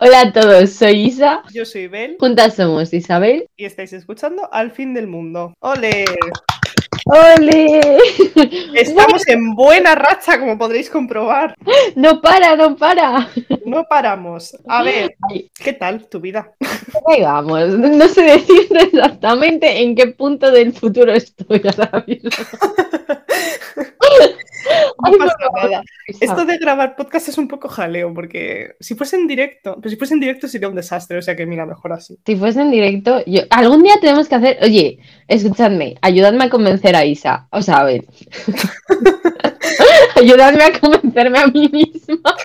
Hola 0.00 0.20
a 0.20 0.32
todos, 0.32 0.70
soy 0.70 1.06
Isa. 1.06 1.42
Yo 1.52 1.64
soy 1.64 1.88
Bel. 1.88 2.18
Juntas 2.20 2.54
somos 2.54 2.94
Isabel. 2.94 3.48
Y 3.56 3.64
estáis 3.64 3.92
escuchando 3.92 4.48
Al 4.52 4.70
fin 4.70 4.94
del 4.94 5.08
mundo. 5.08 5.54
¡Ole! 5.58 6.04
¡Ole! 7.06 7.80
Estamos 8.74 9.26
en 9.26 9.56
buena 9.56 9.96
racha, 9.96 10.38
como 10.38 10.56
podréis 10.56 10.88
comprobar. 10.88 11.52
No 11.96 12.20
para, 12.20 12.54
no 12.54 12.76
para. 12.76 13.28
No 13.66 13.86
paramos. 13.90 14.56
A 14.68 14.84
ver, 14.84 15.16
¿qué 15.58 15.72
tal 15.72 16.08
tu 16.08 16.20
vida? 16.20 16.52
No 17.68 18.08
sé 18.08 18.22
decir 18.22 18.68
exactamente 18.70 19.82
en 19.82 19.96
qué 19.96 20.06
punto 20.06 20.52
del 20.52 20.72
futuro 20.72 21.12
estoy 21.12 21.60
ahora 21.64 22.04
mismo. 22.06 22.30
No 25.10 25.18
pasa 25.18 25.36
nada. 25.54 25.82
Esto 26.06 26.44
de 26.44 26.58
grabar 26.58 26.96
podcast 26.96 27.28
es 27.28 27.38
un 27.38 27.48
poco 27.48 27.68
jaleo, 27.68 28.12
porque 28.12 28.76
si 28.80 28.94
fuese 28.94 29.16
en 29.16 29.26
directo, 29.26 29.76
pero 29.76 29.90
si 29.90 29.96
fuese 29.96 30.14
en 30.14 30.20
directo 30.20 30.48
sería 30.48 30.68
un 30.68 30.74
desastre, 30.74 31.18
o 31.18 31.22
sea 31.22 31.36
que 31.36 31.46
mira, 31.46 31.66
mejor 31.66 31.92
así. 31.92 32.18
Si 32.24 32.36
fuese 32.36 32.60
en 32.62 32.70
directo, 32.70 33.22
yo, 33.26 33.42
algún 33.50 33.82
día 33.82 33.94
tenemos 34.00 34.28
que 34.28 34.34
hacer, 34.34 34.58
oye, 34.62 34.98
escuchadme, 35.28 35.96
ayudadme 36.02 36.44
a 36.44 36.50
convencer 36.50 36.96
a 36.96 37.04
Isa, 37.04 37.48
o 37.50 37.62
sea, 37.62 37.78
a 37.78 37.84
ver, 37.84 38.04
ayudadme 40.16 40.64
a 40.64 40.78
convencerme 40.78 41.38
a 41.38 41.46
mí 41.46 41.68
misma, 41.68 42.36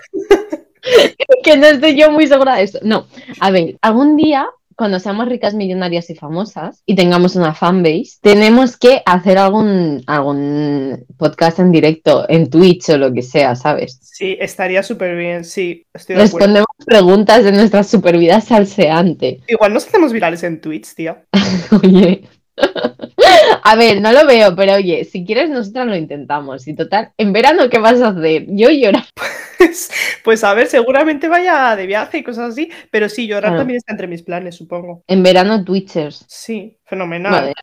que 1.42 1.56
no 1.56 1.66
estoy 1.66 1.96
yo 1.96 2.10
muy 2.10 2.26
segura 2.26 2.56
de 2.56 2.64
esto. 2.64 2.78
No, 2.82 3.06
a 3.40 3.50
ver, 3.50 3.76
algún 3.80 4.16
día 4.16 4.46
cuando 4.76 4.98
seamos 5.00 5.28
ricas, 5.28 5.54
millonarias 5.54 6.10
y 6.10 6.14
famosas 6.14 6.82
y 6.86 6.94
tengamos 6.94 7.36
una 7.36 7.54
fanbase, 7.54 8.18
tenemos 8.20 8.76
que 8.76 9.02
hacer 9.06 9.38
algún, 9.38 10.02
algún 10.06 11.04
podcast 11.16 11.58
en 11.58 11.72
directo, 11.72 12.26
en 12.28 12.50
Twitch 12.50 12.90
o 12.90 12.98
lo 12.98 13.12
que 13.12 13.22
sea, 13.22 13.56
¿sabes? 13.56 13.98
Sí, 14.02 14.36
estaría 14.40 14.82
súper 14.82 15.16
bien, 15.16 15.44
sí. 15.44 15.86
Estoy 15.92 16.16
de 16.16 16.22
Respondemos 16.22 16.66
preguntas 16.84 17.44
de 17.44 17.52
nuestra 17.52 17.82
super 17.82 18.18
vida 18.18 18.40
salseante. 18.40 19.40
Igual 19.48 19.74
nos 19.74 19.86
hacemos 19.86 20.12
virales 20.12 20.42
en 20.42 20.60
Twitch, 20.60 20.94
tío. 20.94 21.16
Oye. 21.82 22.22
A 23.62 23.76
ver, 23.76 24.00
no 24.00 24.12
lo 24.12 24.26
veo, 24.26 24.54
pero 24.54 24.74
oye, 24.74 25.04
si 25.04 25.24
quieres 25.24 25.50
nosotras 25.50 25.86
lo 25.86 25.96
intentamos. 25.96 26.66
Y 26.68 26.74
total, 26.74 27.12
en 27.16 27.32
verano, 27.32 27.68
¿qué 27.70 27.78
vas 27.78 28.00
a 28.00 28.08
hacer? 28.08 28.46
Yo 28.48 28.70
llorar. 28.70 29.04
Pues, 29.56 29.90
pues, 30.22 30.44
a 30.44 30.52
ver, 30.52 30.66
seguramente 30.66 31.26
vaya 31.26 31.74
de 31.74 31.86
viaje 31.86 32.18
y 32.18 32.22
cosas 32.22 32.50
así, 32.50 32.70
pero 32.90 33.08
sí, 33.08 33.26
llorar 33.26 33.56
también 33.56 33.78
está 33.78 33.92
entre 33.92 34.08
mis 34.08 34.22
planes, 34.22 34.56
supongo. 34.56 35.02
En 35.06 35.22
verano, 35.22 35.64
Twitchers. 35.64 36.26
Sí, 36.28 36.76
fenomenal. 36.84 37.54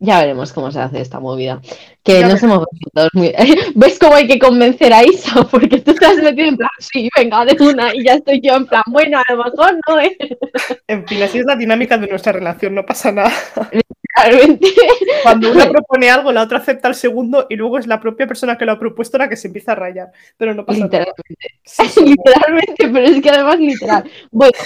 Ya 0.00 0.20
veremos 0.20 0.52
cómo 0.52 0.70
se 0.70 0.80
hace 0.80 1.00
esta 1.00 1.18
movida. 1.18 1.60
Que 2.04 2.20
no 2.20 2.30
hemos 2.30 2.66
todos 2.94 3.10
muy. 3.14 3.34
¿Ves 3.74 3.98
cómo 3.98 4.14
hay 4.14 4.26
que 4.26 4.38
convencer 4.38 4.92
a 4.92 5.02
Isa? 5.04 5.42
Porque 5.50 5.80
tú 5.80 5.94
te 5.94 6.06
has 6.06 6.16
metido 6.16 6.48
en 6.48 6.56
plan, 6.56 6.70
sí, 6.78 7.08
venga, 7.16 7.44
de 7.44 7.56
una, 7.62 7.94
y 7.94 8.04
ya 8.04 8.14
estoy 8.14 8.40
yo 8.40 8.54
en 8.54 8.66
plan, 8.66 8.82
bueno, 8.86 9.18
a 9.18 9.32
lo 9.32 9.44
mejor 9.44 9.78
no, 9.88 10.00
¿eh? 10.00 10.16
En 10.86 11.06
fin, 11.06 11.22
así 11.22 11.38
es 11.38 11.46
la 11.46 11.56
dinámica 11.56 11.98
de 11.98 12.06
nuestra 12.06 12.32
relación, 12.32 12.74
no 12.74 12.86
pasa 12.86 13.12
nada. 13.12 13.32
Cuando 15.22 15.52
una 15.52 15.68
propone 15.68 16.10
algo, 16.10 16.32
la 16.32 16.42
otra 16.42 16.58
acepta 16.58 16.88
el 16.88 16.94
segundo 16.94 17.46
y 17.48 17.56
luego 17.56 17.78
es 17.78 17.86
la 17.86 18.00
propia 18.00 18.26
persona 18.26 18.58
que 18.58 18.64
lo 18.64 18.72
ha 18.72 18.78
propuesto 18.78 19.18
la 19.18 19.28
que 19.28 19.36
se 19.36 19.48
empieza 19.48 19.72
a 19.72 19.76
rayar. 19.76 20.12
Pero 20.36 20.54
no 20.54 20.64
pasa 20.64 20.84
literalmente. 20.84 21.34
nada. 21.78 21.90
literalmente, 22.04 22.88
pero 22.88 23.00
es 23.00 23.22
que 23.22 23.30
además 23.30 23.58
literal. 23.58 24.10
Bueno, 24.30 24.58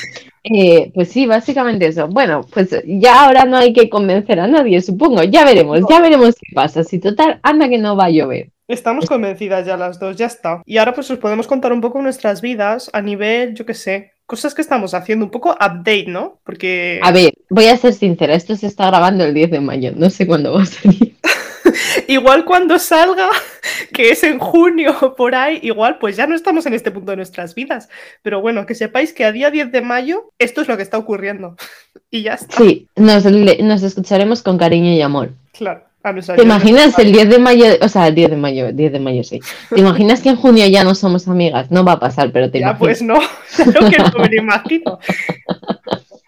eh, 0.45 0.91
pues 0.95 1.09
sí, 1.09 1.27
básicamente 1.27 1.87
eso. 1.87 2.09
Bueno, 2.09 2.47
pues 2.53 2.71
ya 2.85 3.25
ahora 3.25 3.45
no 3.45 3.57
hay 3.57 3.73
que 3.73 3.89
convencer 3.89 4.41
a 4.41 4.47
nadie, 4.47 4.81
supongo. 4.81 5.23
Ya 5.23 5.45
veremos, 5.45 5.81
ya 5.89 6.01
veremos 6.01 6.35
qué 6.35 6.55
pasa. 6.55 6.83
Si 6.85 6.99
total, 6.99 7.39
anda 7.43 7.69
que 7.69 7.79
no 7.79 7.97
va 7.97 8.07
a 8.07 8.11
llover. 8.11 8.51
Estamos 8.69 9.07
convencidas 9.07 9.67
ya 9.67 9.77
las 9.77 10.01
dos, 10.01 10.17
ya 10.17 10.27
está. 10.27 10.63
Y 10.65 10.79
ahora 10.79 10.95
pues 10.95 11.11
os 11.11 11.19
podemos 11.19 11.47
contar 11.47 11.73
un 11.73 11.81
poco 11.81 12.01
nuestras 12.01 12.41
vidas 12.41 12.91
a 12.93 13.03
nivel, 13.03 13.55
yo 13.55 13.67
qué 13.67 13.75
sé, 13.75 14.13
cosas 14.25 14.55
que 14.55 14.63
estamos 14.63 14.95
haciendo, 14.95 15.27
un 15.27 15.31
poco 15.31 15.51
update, 15.51 16.07
¿no? 16.07 16.41
Porque... 16.45 16.99
A 17.03 17.13
ver, 17.13 17.35
voy 17.51 17.67
a 17.67 17.77
ser 17.77 17.93
sincera, 17.93 18.35
esto 18.35 18.57
se 18.57 18.69
está 18.69 18.87
grabando 18.87 19.25
el 19.25 19.35
10 19.35 19.51
de 19.51 19.61
mayo, 19.61 19.93
no 19.95 20.09
sé 20.09 20.27
cuándo 20.27 20.55
va 20.55 20.63
a 20.63 20.67
salir. 20.67 21.17
igual 22.09 22.45
cuando 22.45 22.79
salga, 22.79 23.29
que 23.93 24.11
es 24.11 24.23
en 24.25 24.39
junio 24.39 25.15
por 25.17 25.35
ahí, 25.35 25.59
igual 25.63 25.99
pues 25.99 26.17
ya 26.17 26.27
no 26.27 26.35
estamos 26.35 26.67
en 26.67 26.75
este 26.75 26.91
punto 26.91 27.13
de 27.13 27.17
nuestras 27.17 27.55
vidas. 27.55 27.89
Pero 28.23 28.41
bueno, 28.41 28.67
que 28.67 28.75
sepáis 28.75 29.13
que 29.13 29.25
a 29.25 29.33
día 29.33 29.51
10 29.51 29.73
de 29.73 29.83
mayo 29.83 30.33
esto 30.39 30.61
es 30.61 30.69
lo 30.69 30.77
que 30.77 30.83
está 30.83 30.99
ocurriendo. 30.99 31.57
y 32.11 32.23
ya 32.23 32.35
está. 32.35 32.57
Sí, 32.57 32.89
nos, 32.97 33.25
nos 33.25 33.83
escucharemos 33.83 34.43
con 34.43 34.59
cariño 34.59 34.93
y 34.93 35.01
amor. 35.01 35.31
Claro. 35.53 35.93
¿Te 36.03 36.43
imaginas 36.43 36.99
el 36.99 37.13
10 37.13 37.29
de 37.29 37.39
mayo? 37.39 37.67
O 37.81 37.89
sea, 37.89 38.09
el 38.09 38.17
10 38.17 38.31
de 38.31 38.37
mayo, 38.37 38.73
10 38.73 38.93
de 38.93 38.99
mayo 38.99 39.23
sí. 39.23 39.41
¿Te 39.71 39.81
imaginas 39.81 40.21
que 40.21 40.31
en 40.31 40.37
junio 40.37 40.67
ya 40.67 40.83
no 40.83 40.97
somos 40.97 41.29
amigas? 41.29 41.71
No 41.71 41.85
va 41.85 41.93
a 41.93 42.01
pasar, 42.01 42.33
pero 42.33 42.51
te 42.51 42.59
ya, 42.59 42.77
pues 42.77 43.03
no, 43.03 43.15
lo 43.15 43.89
que 43.89 43.99
no 43.99 44.19
me 44.19 44.29
lo 44.29 44.35
imagino. 44.35 44.99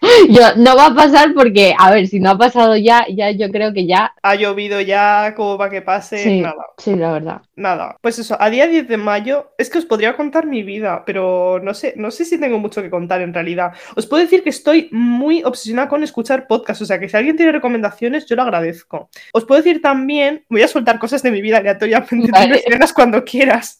Yo, 0.29 0.55
no 0.57 0.75
va 0.75 0.87
a 0.87 0.95
pasar 0.95 1.33
porque, 1.33 1.75
a 1.77 1.91
ver, 1.91 2.07
si 2.07 2.19
no 2.19 2.31
ha 2.31 2.37
pasado 2.37 2.75
ya, 2.75 3.05
ya 3.09 3.31
yo 3.31 3.49
creo 3.51 3.73
que 3.73 3.85
ya. 3.85 4.13
Ha 4.21 4.35
llovido 4.35 4.81
ya, 4.81 5.33
como 5.35 5.57
para 5.57 5.69
que 5.69 5.81
pase, 5.81 6.41
nada. 6.41 6.65
Sí, 6.77 6.95
la 6.95 7.11
verdad. 7.11 7.41
Nada. 7.55 7.97
Pues 8.01 8.19
eso, 8.19 8.37
a 8.39 8.49
día 8.49 8.67
10 8.67 8.87
de 8.87 8.97
mayo, 8.97 9.53
es 9.57 9.69
que 9.69 9.77
os 9.77 9.85
podría 9.85 10.15
contar 10.15 10.45
mi 10.45 10.63
vida, 10.63 11.03
pero 11.05 11.59
no 11.63 11.73
sé, 11.73 11.93
no 11.95 12.11
sé 12.11 12.25
si 12.25 12.39
tengo 12.39 12.59
mucho 12.59 12.81
que 12.81 12.89
contar 12.89 13.21
en 13.21 13.33
realidad. 13.33 13.73
Os 13.95 14.07
puedo 14.07 14.23
decir 14.23 14.43
que 14.43 14.49
estoy 14.49 14.89
muy 14.91 15.43
obsesionada 15.43 15.87
con 15.87 16.03
escuchar 16.03 16.47
podcasts, 16.47 16.81
o 16.81 16.85
sea 16.85 16.99
que 16.99 17.09
si 17.09 17.17
alguien 17.17 17.37
tiene 17.37 17.51
recomendaciones, 17.51 18.25
yo 18.25 18.35
lo 18.35 18.43
agradezco. 18.43 19.09
Os 19.33 19.45
puedo 19.45 19.61
decir 19.61 19.81
también, 19.81 20.43
voy 20.49 20.61
a 20.61 20.67
soltar 20.67 20.99
cosas 20.99 21.23
de 21.23 21.31
mi 21.31 21.41
vida 21.41 21.57
aleatoriamente, 21.57 22.31
vale. 22.31 22.63
cuando 22.93 23.23
quieras. 23.23 23.79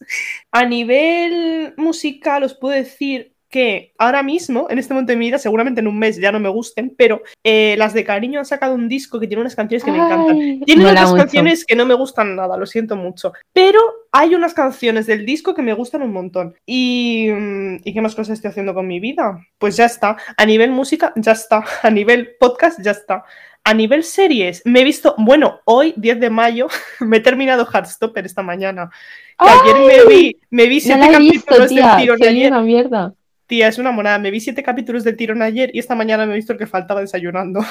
A 0.52 0.66
nivel 0.66 1.74
musical, 1.78 2.44
os 2.44 2.54
puedo 2.54 2.76
decir 2.76 3.35
que 3.56 3.94
ahora 3.98 4.22
mismo, 4.22 4.68
en 4.70 4.80
este 4.80 4.94
momento 4.94 5.14
de 5.14 5.18
mi 5.18 5.28
vida, 5.28 5.38
seguramente 5.38 5.80
en 5.80 5.88
un 5.88 5.98
mes 5.98 6.18
ya 6.18 6.34
no 6.34 6.42
me 6.42 6.50
gusten, 6.50 6.94
pero 6.98 7.22
eh, 7.42 7.76
las 7.78 7.94
de 7.94 8.04
Cariño 8.04 8.38
han 8.38 8.46
sacado 8.46 8.76
un 8.76 8.90
disco 8.90 9.18
que 9.18 9.28
tiene 9.28 9.40
unas 9.40 9.56
canciones 9.56 9.86
que 9.86 9.94
me 9.94 9.98
encantan. 9.98 10.60
Tiene 10.66 10.86
otras 10.86 11.14
canciones 11.14 11.64
que 11.64 11.74
no 11.74 11.86
me 11.86 11.94
gustan 11.94 12.36
nada, 12.36 12.58
lo 12.58 12.66
siento 12.66 12.98
mucho. 12.98 13.32
Pero 13.54 13.80
hay 14.12 14.36
unas 14.36 14.54
canciones 14.54 15.06
del 15.08 15.26
disco 15.26 15.56
que 15.56 15.62
me 15.62 15.72
gustan 15.72 16.02
un 16.02 16.12
montón. 16.12 16.54
Y, 16.66 17.30
mm, 17.32 17.76
¿y 17.86 17.94
qué 17.94 18.02
más 18.02 18.14
cosas 18.14 18.34
estoy 18.34 18.50
haciendo 18.50 18.74
con 18.74 18.88
mi 18.88 19.00
vida? 19.00 19.40
Pues 19.58 19.78
ya 19.78 19.86
está. 19.86 20.18
A 20.36 20.46
nivel 20.46 20.72
música, 20.72 21.14
ya 21.16 21.32
está. 21.32 21.64
A 21.82 21.90
nivel 21.90 22.36
podcast, 22.38 22.82
ya 22.84 22.92
está. 22.92 23.24
A 23.64 23.74
nivel 23.74 24.04
series, 24.04 24.64
me 24.66 24.82
he 24.82 24.84
visto, 24.84 25.16
bueno, 25.18 25.62
hoy, 25.64 25.94
10 25.96 26.20
de 26.20 26.30
mayo, 26.30 26.68
me 27.00 27.18
he 27.18 27.22
terminado 27.22 27.66
Heartstopper 27.66 28.26
esta 28.26 28.44
mañana. 28.44 28.90
ayer 29.38 29.76
me 29.78 30.14
vi, 30.14 30.38
me 30.50 30.66
vi 30.68 30.82
siete 30.82 31.10
capítulos 31.10 31.70
del 31.70 31.86
tirón 31.98 32.22
ayer. 32.22 32.52
Una 32.52 32.62
mierda. 32.62 33.14
Tía, 33.48 33.68
es 33.68 33.78
una 33.78 33.92
monada. 33.92 34.20
Me 34.20 34.32
vi 34.32 34.40
siete 34.40 34.64
capítulos 34.64 35.04
del 35.04 35.18
tirón 35.18 35.42
ayer 35.42 35.72
y 35.74 35.80
esta 35.80 35.96
mañana 35.96 36.26
me 36.26 36.34
he 36.34 36.38
visto 36.38 36.54
el 36.54 36.60
que 36.60 36.68
faltaba 36.68 37.02
desayunando. 37.02 37.62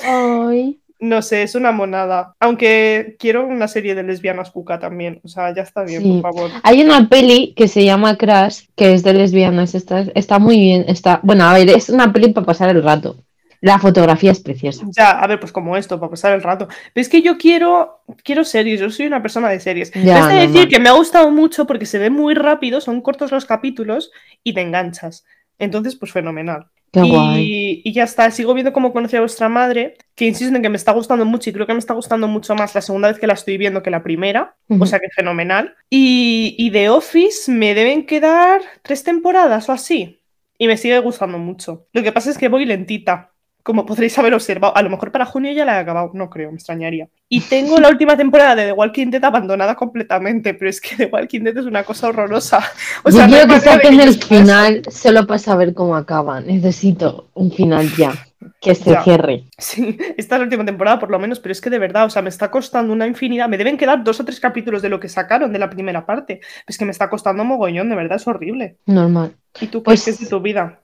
Ay. 0.00 0.78
No 1.02 1.20
sé, 1.20 1.42
es 1.42 1.56
una 1.56 1.72
monada. 1.72 2.36
Aunque 2.38 3.16
quiero 3.18 3.44
una 3.44 3.66
serie 3.66 3.96
de 3.96 4.04
lesbianas 4.04 4.52
cuca 4.52 4.78
también. 4.78 5.18
O 5.24 5.28
sea, 5.28 5.52
ya 5.52 5.62
está 5.62 5.82
bien, 5.82 6.00
por 6.00 6.32
favor. 6.32 6.50
Hay 6.62 6.80
una 6.80 7.08
peli 7.08 7.54
que 7.56 7.66
se 7.66 7.84
llama 7.84 8.16
Crash, 8.16 8.66
que 8.76 8.94
es 8.94 9.02
de 9.02 9.12
lesbianas. 9.12 9.74
Está, 9.74 10.02
está 10.14 10.38
muy 10.38 10.60
bien. 10.60 10.84
Está... 10.86 11.18
Bueno, 11.24 11.42
a 11.42 11.54
ver, 11.54 11.70
es 11.70 11.88
una 11.88 12.12
peli 12.12 12.32
para 12.32 12.46
pasar 12.46 12.70
el 12.70 12.84
rato. 12.84 13.16
La 13.62 13.78
fotografía 13.78 14.32
es 14.32 14.40
preciosa. 14.40 14.84
Ya, 14.90 15.12
a 15.12 15.26
ver, 15.28 15.38
pues 15.38 15.52
como 15.52 15.76
esto, 15.76 16.00
para 16.00 16.10
pasar 16.10 16.32
el 16.32 16.42
rato. 16.42 16.66
Pero 16.92 17.00
es 17.00 17.08
que 17.08 17.22
yo 17.22 17.38
quiero, 17.38 18.00
quiero 18.24 18.44
series, 18.44 18.80
yo 18.80 18.90
soy 18.90 19.06
una 19.06 19.22
persona 19.22 19.48
de 19.48 19.60
series. 19.60 19.92
Ya, 19.92 20.26
decir 20.26 20.66
que 20.66 20.80
me 20.80 20.88
ha 20.88 20.92
gustado 20.92 21.30
mucho 21.30 21.64
porque 21.64 21.86
se 21.86 22.00
ve 22.00 22.10
muy 22.10 22.34
rápido, 22.34 22.80
son 22.80 23.00
cortos 23.00 23.30
los 23.30 23.44
capítulos 23.44 24.10
y 24.42 24.52
te 24.52 24.62
enganchas. 24.62 25.24
Entonces, 25.60 25.94
pues 25.94 26.10
fenomenal. 26.10 26.66
y, 26.92 27.82
y, 27.84 27.92
ya 27.92 28.02
está, 28.02 28.28
sigo 28.32 28.52
viendo 28.52 28.72
cómo 28.72 28.92
conocí 28.92 29.14
a 29.14 29.20
vuestra 29.20 29.48
madre, 29.48 29.96
que 30.16 30.26
insisto 30.26 30.56
en 30.56 30.60
que 30.60 30.68
me 30.68 30.76
está 30.76 30.90
gustando 30.90 31.24
mucho 31.24 31.48
y 31.48 31.52
creo 31.52 31.68
que 31.68 31.72
me 31.72 31.78
está 31.78 31.94
gustando 31.94 32.26
mucho 32.26 32.56
más 32.56 32.74
la 32.74 32.82
segunda 32.82 33.08
vez 33.08 33.20
que 33.20 33.28
la 33.28 33.34
estoy 33.34 33.58
viendo 33.58 33.80
que 33.80 33.90
la 33.90 34.02
primera, 34.02 34.56
o 34.68 34.86
sea 34.86 34.98
que 34.98 35.08
fenomenal. 35.14 35.76
Y, 35.88 36.56
y 36.58 36.72
The 36.72 36.90
Office 36.90 37.50
me 37.50 37.74
deben 37.74 38.06
quedar 38.06 38.60
tres 38.82 39.04
temporadas 39.04 39.68
o 39.68 39.72
así, 39.72 40.20
y 40.58 40.66
me 40.66 40.76
sigue 40.76 40.98
gustando 40.98 41.38
mucho. 41.38 41.86
Lo 41.92 42.02
que 42.02 42.10
pasa 42.10 42.28
es 42.28 42.36
que 42.36 42.48
voy 42.48 42.66
lentita, 42.66 43.31
como 43.62 43.86
podréis 43.86 44.18
haber 44.18 44.34
observado, 44.34 44.76
a 44.76 44.82
lo 44.82 44.90
mejor 44.90 45.12
para 45.12 45.24
junio 45.24 45.52
ya 45.52 45.64
la 45.64 45.76
he 45.76 45.80
acabado, 45.80 46.10
no 46.14 46.28
creo, 46.28 46.50
me 46.50 46.56
extrañaría. 46.56 47.08
Y 47.28 47.40
tengo 47.40 47.78
la 47.78 47.88
última 47.88 48.16
temporada 48.16 48.56
de 48.56 48.66
The 48.66 48.72
Walking 48.72 49.10
Dead 49.10 49.24
abandonada 49.24 49.74
completamente, 49.74 50.54
pero 50.54 50.68
es 50.68 50.80
que 50.80 50.96
The 50.96 51.06
Walking 51.06 51.40
Dead 51.40 51.56
es 51.56 51.66
una 51.66 51.84
cosa 51.84 52.08
horrorosa. 52.08 52.62
O 53.04 53.10
sea, 53.10 53.26
Yo 53.26 53.32
quiero 53.32 53.48
que 53.54 53.60
saquen 53.60 54.00
el 54.00 54.14
final 54.22 54.82
solo 54.90 55.26
para 55.26 55.38
saber 55.38 55.74
cómo 55.74 55.96
acaba. 55.96 56.40
Necesito 56.40 57.28
un 57.34 57.52
final 57.52 57.88
ya. 57.96 58.12
Que 58.60 58.74
se 58.74 58.96
cierre. 59.02 59.44
Sí, 59.56 59.96
esta 60.16 60.34
es 60.34 60.40
la 60.40 60.44
última 60.44 60.64
temporada 60.64 60.98
por 60.98 61.10
lo 61.10 61.18
menos, 61.18 61.38
pero 61.38 61.52
es 61.52 61.60
que 61.60 61.70
de 61.70 61.78
verdad, 61.78 62.06
o 62.06 62.10
sea, 62.10 62.22
me 62.22 62.28
está 62.28 62.50
costando 62.50 62.92
una 62.92 63.06
infinidad. 63.06 63.48
Me 63.48 63.56
deben 63.56 63.76
quedar 63.76 64.02
dos 64.02 64.18
o 64.18 64.24
tres 64.24 64.40
capítulos 64.40 64.82
de 64.82 64.88
lo 64.88 64.98
que 64.98 65.08
sacaron 65.08 65.52
de 65.52 65.58
la 65.60 65.70
primera 65.70 66.04
parte. 66.04 66.40
Es 66.66 66.76
que 66.76 66.84
me 66.84 66.90
está 66.90 67.08
costando 67.08 67.44
mogollón, 67.44 67.88
de 67.88 67.94
verdad, 67.94 68.16
es 68.16 68.26
horrible. 68.26 68.78
Normal. 68.86 69.36
¿Y 69.60 69.68
tú 69.68 69.82
pues, 69.82 70.04
qué 70.04 70.10
es 70.10 70.20
de 70.20 70.26
tu 70.26 70.40
vida? 70.40 70.80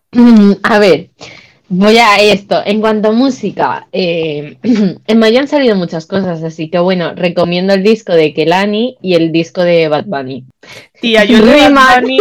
A 0.62 0.78
ver, 0.78 1.10
Voy 1.70 1.98
a 1.98 2.16
esto. 2.16 2.62
En 2.64 2.80
cuanto 2.80 3.08
a 3.08 3.12
música, 3.12 3.88
eh, 3.92 4.56
en 4.62 5.18
mayo 5.18 5.38
han 5.40 5.48
salido 5.48 5.76
muchas 5.76 6.06
cosas, 6.06 6.42
así 6.42 6.70
que 6.70 6.78
bueno, 6.78 7.14
recomiendo 7.14 7.74
el 7.74 7.82
disco 7.82 8.12
de 8.14 8.32
Kelani 8.32 8.96
y 9.02 9.14
el 9.14 9.32
disco 9.32 9.62
de 9.62 9.88
Bad 9.88 10.06
Bunny. 10.06 10.44
Tía, 11.00 11.24
yo 11.24 11.44
de 11.44 11.68
Bad 11.70 12.00
Bunny, 12.02 12.18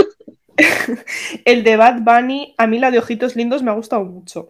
El 1.46 1.64
de 1.64 1.78
Bad 1.78 2.02
Bunny, 2.02 2.56
a 2.58 2.68
mí 2.68 2.80
la 2.80 2.92
de 2.92 3.00
Ojitos 3.00 3.36
Lindos 3.36 3.64
me 3.64 3.72
ha 3.72 3.76
gustado 3.76 4.04
mucho. 4.04 4.48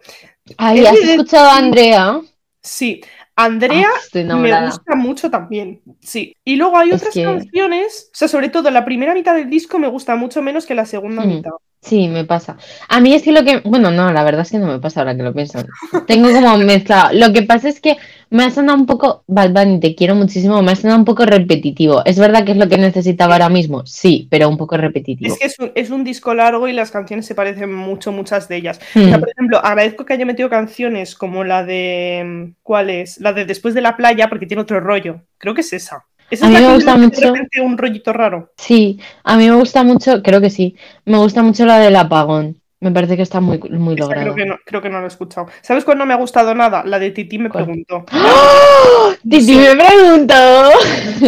Ay, 0.56 0.84
¿has 0.86 0.94
de- 0.94 1.12
escuchado 1.12 1.48
a 1.48 1.56
Andrea? 1.58 2.20
Sí, 2.62 3.00
Andrea 3.36 3.86
Ah, 4.16 4.36
me 4.36 4.66
gusta 4.66 4.94
mucho 4.96 5.30
también. 5.30 5.80
Sí. 6.00 6.34
Y 6.44 6.56
luego 6.56 6.76
hay 6.76 6.90
Es 6.90 6.96
otras 6.96 7.14
que- 7.14 7.22
canciones, 7.22 8.10
o 8.12 8.16
sea, 8.16 8.26
sobre 8.26 8.48
todo 8.48 8.68
la 8.70 8.84
primera 8.84 9.14
mitad 9.14 9.34
del 9.36 9.48
disco 9.48 9.78
me 9.78 9.86
gusta 9.88 10.16
mucho 10.16 10.42
menos 10.42 10.66
que 10.66 10.74
la 10.74 10.86
segunda 10.86 11.22
Hmm. 11.22 11.28
mitad. 11.28 11.52
Sí, 11.80 12.08
me 12.08 12.24
pasa. 12.24 12.56
A 12.88 13.00
mí 13.00 13.14
es 13.14 13.22
que 13.22 13.32
lo 13.32 13.44
que, 13.44 13.60
bueno, 13.60 13.90
no, 13.90 14.12
la 14.12 14.24
verdad 14.24 14.42
es 14.42 14.50
que 14.50 14.58
no 14.58 14.66
me 14.66 14.80
pasa 14.80 15.00
ahora 15.00 15.16
que 15.16 15.22
lo 15.22 15.32
pienso. 15.32 15.60
Tengo 16.06 16.28
como 16.32 16.58
mezclado. 16.58 17.10
Lo 17.12 17.32
que 17.32 17.42
pasa 17.42 17.68
es 17.68 17.80
que 17.80 17.96
me 18.30 18.44
ha 18.44 18.50
sonado 18.50 18.76
un 18.78 18.84
poco, 18.84 19.22
Bad 19.26 19.52
Bunny, 19.52 19.80
te 19.80 19.94
quiero 19.94 20.14
muchísimo, 20.14 20.60
me 20.60 20.72
ha 20.72 20.76
sonado 20.76 20.98
un 20.98 21.04
poco 21.04 21.24
repetitivo. 21.24 22.04
¿Es 22.04 22.18
verdad 22.18 22.44
que 22.44 22.52
es 22.52 22.58
lo 22.58 22.68
que 22.68 22.78
necesitaba 22.78 23.34
ahora 23.34 23.48
mismo? 23.48 23.86
Sí, 23.86 24.26
pero 24.28 24.48
un 24.48 24.56
poco 24.56 24.76
repetitivo. 24.76 25.32
Es 25.32 25.38
que 25.38 25.46
es 25.46 25.58
un, 25.58 25.72
es 25.74 25.90
un 25.90 26.02
disco 26.04 26.34
largo 26.34 26.66
y 26.66 26.72
las 26.72 26.90
canciones 26.90 27.26
se 27.26 27.36
parecen 27.36 27.72
mucho, 27.72 28.10
muchas 28.10 28.48
de 28.48 28.56
ellas. 28.56 28.80
O 28.94 29.00
sea, 29.00 29.18
por 29.18 29.30
ejemplo, 29.30 29.64
agradezco 29.64 30.04
que 30.04 30.14
haya 30.14 30.26
metido 30.26 30.50
canciones 30.50 31.14
como 31.14 31.44
la 31.44 31.64
de. 31.64 32.54
¿Cuál 32.62 32.90
es? 32.90 33.18
La 33.20 33.32
de 33.32 33.44
Después 33.44 33.72
de 33.74 33.80
la 33.80 33.96
playa, 33.96 34.28
porque 34.28 34.46
tiene 34.46 34.62
otro 34.62 34.80
rollo. 34.80 35.22
Creo 35.38 35.54
que 35.54 35.60
es 35.62 35.72
esa. 35.72 36.07
Esa 36.30 36.46
A 36.46 36.48
mí 36.50 36.56
me 36.56 36.74
gusta 36.74 36.96
mucho. 36.96 37.32
Un 37.62 37.78
rollito 37.78 38.12
raro. 38.12 38.52
Sí, 38.56 39.00
a 39.24 39.36
mí 39.36 39.48
me 39.48 39.56
gusta 39.56 39.82
mucho, 39.82 40.22
creo 40.22 40.40
que 40.40 40.50
sí, 40.50 40.76
me 41.04 41.18
gusta 41.18 41.42
mucho 41.42 41.64
la 41.66 41.78
del 41.78 41.96
apagón. 41.96 42.60
Me 42.80 42.92
parece 42.92 43.16
que 43.16 43.22
está 43.22 43.40
muy, 43.40 43.58
muy 43.58 43.94
Esa 43.94 44.04
logrado. 44.04 44.22
creo 44.22 44.34
que, 44.36 44.46
no, 44.46 44.56
creo 44.64 44.80
que 44.82 44.88
no 44.88 44.98
lo 45.00 45.04
he 45.06 45.08
escuchado. 45.08 45.48
¿Sabes 45.62 45.84
cuál 45.84 45.98
no 45.98 46.06
me 46.06 46.14
ha 46.14 46.16
gustado 46.16 46.54
nada? 46.54 46.84
La 46.84 47.00
de 47.00 47.10
Titi 47.10 47.36
me 47.36 47.48
¿Cuál? 47.48 47.64
preguntó. 47.64 48.04
¡Oh! 48.12 49.12
Titi 49.28 49.56
me 49.56 49.74
preguntó. 49.74 50.34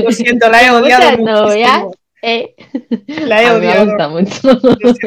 Lo 0.05 0.13
siento, 0.13 0.49
la 0.49 0.63
he 0.63 0.71
odiado. 0.71 1.19
Muchas 1.19 1.41
novias. 1.43 1.83
Eh. 2.23 2.55
La 3.07 3.43
he 3.43 3.47
mí 3.47 3.61
me 3.61 3.69
odiado. 3.69 3.87
gusta 3.87 4.09
mucho. 4.09 4.61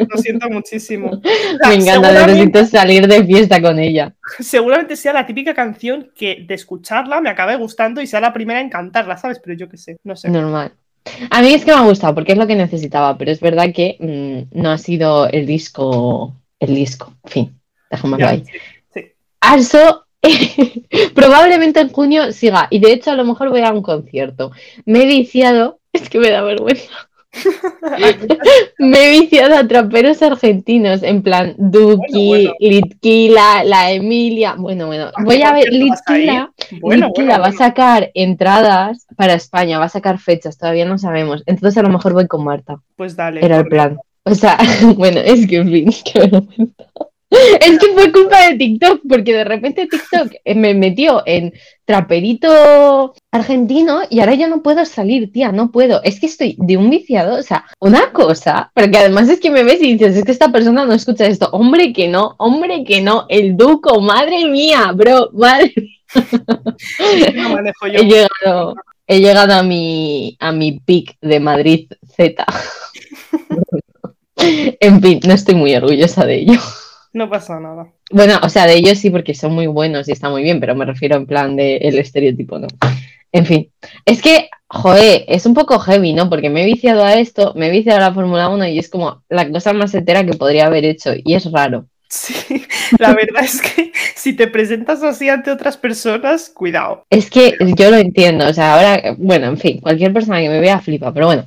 Lo 0.08 0.18
siento, 0.18 0.50
muchísimo. 0.50 1.20
Me 1.68 1.74
encanta, 1.74 2.26
necesito 2.26 2.64
salir 2.66 3.06
de 3.06 3.24
fiesta 3.24 3.62
con 3.62 3.78
ella. 3.78 4.14
seguramente 4.40 4.96
sea 4.96 5.12
la 5.12 5.26
típica 5.26 5.54
canción 5.54 6.10
que 6.14 6.44
de 6.46 6.54
escucharla 6.54 7.20
me 7.20 7.30
acabe 7.30 7.56
gustando 7.56 8.00
y 8.00 8.06
sea 8.06 8.20
la 8.20 8.32
primera 8.32 8.60
en 8.60 8.70
cantarla, 8.70 9.16
¿sabes? 9.16 9.40
Pero 9.42 9.56
yo 9.56 9.68
qué 9.68 9.76
sé, 9.76 9.96
no 10.04 10.16
sé. 10.16 10.28
Normal. 10.28 10.72
A 11.30 11.42
mí 11.42 11.52
es 11.52 11.64
que 11.64 11.72
me 11.72 11.78
ha 11.78 11.82
gustado 11.82 12.14
porque 12.14 12.32
es 12.32 12.38
lo 12.38 12.46
que 12.46 12.56
necesitaba, 12.56 13.16
pero 13.18 13.30
es 13.30 13.40
verdad 13.40 13.72
que 13.74 13.96
mm, 14.00 14.58
no 14.60 14.70
ha 14.70 14.78
sido 14.78 15.28
el 15.28 15.46
disco, 15.46 16.34
el 16.58 16.74
disco, 16.74 17.14
en 17.24 17.30
fin, 17.30 17.60
dejémoslo 17.90 18.26
ahí. 18.26 18.44
sí, 18.44 18.58
sí. 18.94 19.12
Also, 19.40 20.06
probablemente 21.14 21.80
en 21.80 21.90
junio 21.90 22.32
siga, 22.32 22.68
y 22.70 22.78
de 22.78 22.92
hecho 22.92 23.10
a 23.10 23.16
lo 23.16 23.24
mejor 23.24 23.50
voy 23.50 23.60
a 23.60 23.72
un 23.72 23.82
concierto. 23.82 24.52
Me 24.86 25.02
he 25.02 25.06
viciado, 25.06 25.80
es 25.94 26.10
que 26.10 26.18
me 26.18 26.30
da 26.30 26.42
vergüenza, 26.42 27.08
me 28.78 29.06
he 29.06 29.20
viciado 29.20 29.56
a 29.56 29.66
traperos 29.66 30.22
argentinos, 30.22 31.02
en 31.02 31.22
plan 31.22 31.54
Duki, 31.58 32.28
Bueno, 32.28 32.28
bueno. 32.28 32.54
Litquila, 32.60 33.64
la 33.64 33.90
Emilia, 33.92 34.54
bueno, 34.56 34.86
bueno, 34.86 35.06
¿A 35.06 35.12
qué 35.16 35.24
voy 35.24 35.42
a 35.42 35.52
ver? 35.52 35.72
Litquila. 35.72 36.52
Bueno, 36.80 37.06
Litquila 37.08 37.38
va 37.38 37.48
a 37.48 37.52
sacar 37.52 38.10
entradas 38.14 39.06
para 39.16 39.34
España, 39.34 39.78
va 39.78 39.86
a 39.86 39.90
sacar 39.90 40.18
fechas, 40.18 40.58
todavía 40.58 40.84
no 40.84 40.98
sabemos. 40.98 41.42
Entonces 41.46 41.76
a 41.78 41.82
lo 41.82 41.90
mejor 41.90 42.12
voy 42.12 42.26
con 42.26 42.44
Marta. 42.44 42.76
Pues 42.96 43.16
dale. 43.16 43.44
Era 43.44 43.58
el 43.58 43.66
plan. 43.66 43.98
O 44.24 44.34
sea, 44.34 44.58
bueno, 44.96 45.20
es 45.20 45.46
que 45.46 45.56
en 45.56 45.68
fin, 45.68 45.90
qué 46.12 46.20
vergüenza. 46.20 46.84
Es 47.60 47.78
que 47.78 47.92
fue 47.92 48.12
culpa 48.12 48.48
de 48.48 48.56
TikTok, 48.56 49.00
porque 49.08 49.34
de 49.34 49.44
repente 49.44 49.86
TikTok 49.86 50.32
eh, 50.44 50.54
me 50.54 50.74
metió 50.74 51.22
en 51.26 51.52
traperito 51.84 53.14
argentino 53.30 54.02
y 54.08 54.20
ahora 54.20 54.34
ya 54.34 54.48
no 54.48 54.62
puedo 54.62 54.84
salir, 54.84 55.32
tía, 55.32 55.52
no 55.52 55.70
puedo. 55.70 56.02
Es 56.02 56.20
que 56.20 56.26
estoy 56.26 56.56
de 56.58 56.76
un 56.76 56.90
viciado, 56.90 57.38
o 57.38 57.42
sea, 57.42 57.64
una 57.80 58.12
cosa, 58.12 58.70
porque 58.74 58.98
además 58.98 59.28
es 59.28 59.40
que 59.40 59.50
me 59.50 59.64
ves 59.64 59.82
y 59.82 59.94
dices, 59.94 60.16
es 60.16 60.24
que 60.24 60.32
esta 60.32 60.52
persona 60.52 60.84
no 60.84 60.94
escucha 60.94 61.26
esto. 61.26 61.48
Hombre 61.52 61.92
que 61.92 62.08
no, 62.08 62.34
hombre 62.38 62.84
que 62.84 63.00
no, 63.00 63.26
el 63.28 63.56
duco, 63.56 64.00
madre 64.00 64.46
mía, 64.46 64.92
bro, 64.92 65.30
madre 65.32 65.72
No 67.34 67.48
manejo 67.50 67.86
yo. 67.88 68.00
he 68.00 68.04
llegado, 68.04 68.74
he 69.06 69.20
llegado 69.20 69.54
a 69.54 69.62
mi, 69.62 70.36
a 70.40 70.52
mi 70.52 70.80
pick 70.80 71.16
de 71.20 71.40
Madrid 71.40 71.88
Z. 72.16 72.44
en 74.36 75.02
fin, 75.02 75.20
no 75.26 75.34
estoy 75.34 75.54
muy 75.54 75.74
orgullosa 75.74 76.24
de 76.24 76.36
ello. 76.36 76.60
No 77.14 77.30
pasa 77.30 77.60
nada. 77.60 77.86
Bueno, 78.10 78.40
o 78.42 78.48
sea, 78.48 78.66
de 78.66 78.74
ellos 78.74 78.98
sí, 78.98 79.08
porque 79.08 79.34
son 79.34 79.54
muy 79.54 79.68
buenos 79.68 80.08
y 80.08 80.12
está 80.12 80.28
muy 80.28 80.42
bien, 80.42 80.58
pero 80.58 80.74
me 80.74 80.84
refiero 80.84 81.16
en 81.16 81.26
plan 81.26 81.54
de 81.54 81.76
el 81.76 81.96
estereotipo, 81.98 82.58
¿no? 82.58 82.66
En 83.30 83.46
fin, 83.46 83.70
es 84.04 84.20
que, 84.20 84.50
joder, 84.68 85.24
es 85.28 85.46
un 85.46 85.54
poco 85.54 85.78
heavy, 85.78 86.12
¿no? 86.12 86.28
Porque 86.28 86.50
me 86.50 86.62
he 86.62 86.66
viciado 86.66 87.04
a 87.04 87.14
esto, 87.14 87.52
me 87.54 87.68
he 87.68 87.70
viciado 87.70 87.98
a 87.98 88.08
la 88.08 88.14
Fórmula 88.14 88.48
1 88.48 88.66
y 88.66 88.80
es 88.80 88.88
como 88.88 89.22
la 89.28 89.48
cosa 89.48 89.72
más 89.72 89.94
entera 89.94 90.26
que 90.26 90.34
podría 90.34 90.66
haber 90.66 90.84
hecho 90.84 91.12
y 91.16 91.34
es 91.34 91.50
raro. 91.50 91.86
Sí, 92.08 92.34
la 92.98 93.14
verdad 93.14 93.44
es 93.44 93.62
que 93.62 93.92
si 94.16 94.32
te 94.34 94.48
presentas 94.48 95.04
así 95.04 95.28
ante 95.28 95.52
otras 95.52 95.76
personas, 95.76 96.50
cuidado. 96.50 97.04
Es 97.10 97.30
que 97.30 97.56
yo 97.76 97.90
lo 97.90 97.96
entiendo, 97.96 98.46
o 98.48 98.52
sea, 98.52 98.74
ahora, 98.74 99.14
bueno, 99.18 99.46
en 99.46 99.58
fin, 99.58 99.80
cualquier 99.80 100.12
persona 100.12 100.40
que 100.40 100.48
me 100.48 100.60
vea 100.60 100.80
flipa, 100.80 101.12
pero 101.14 101.26
bueno. 101.26 101.44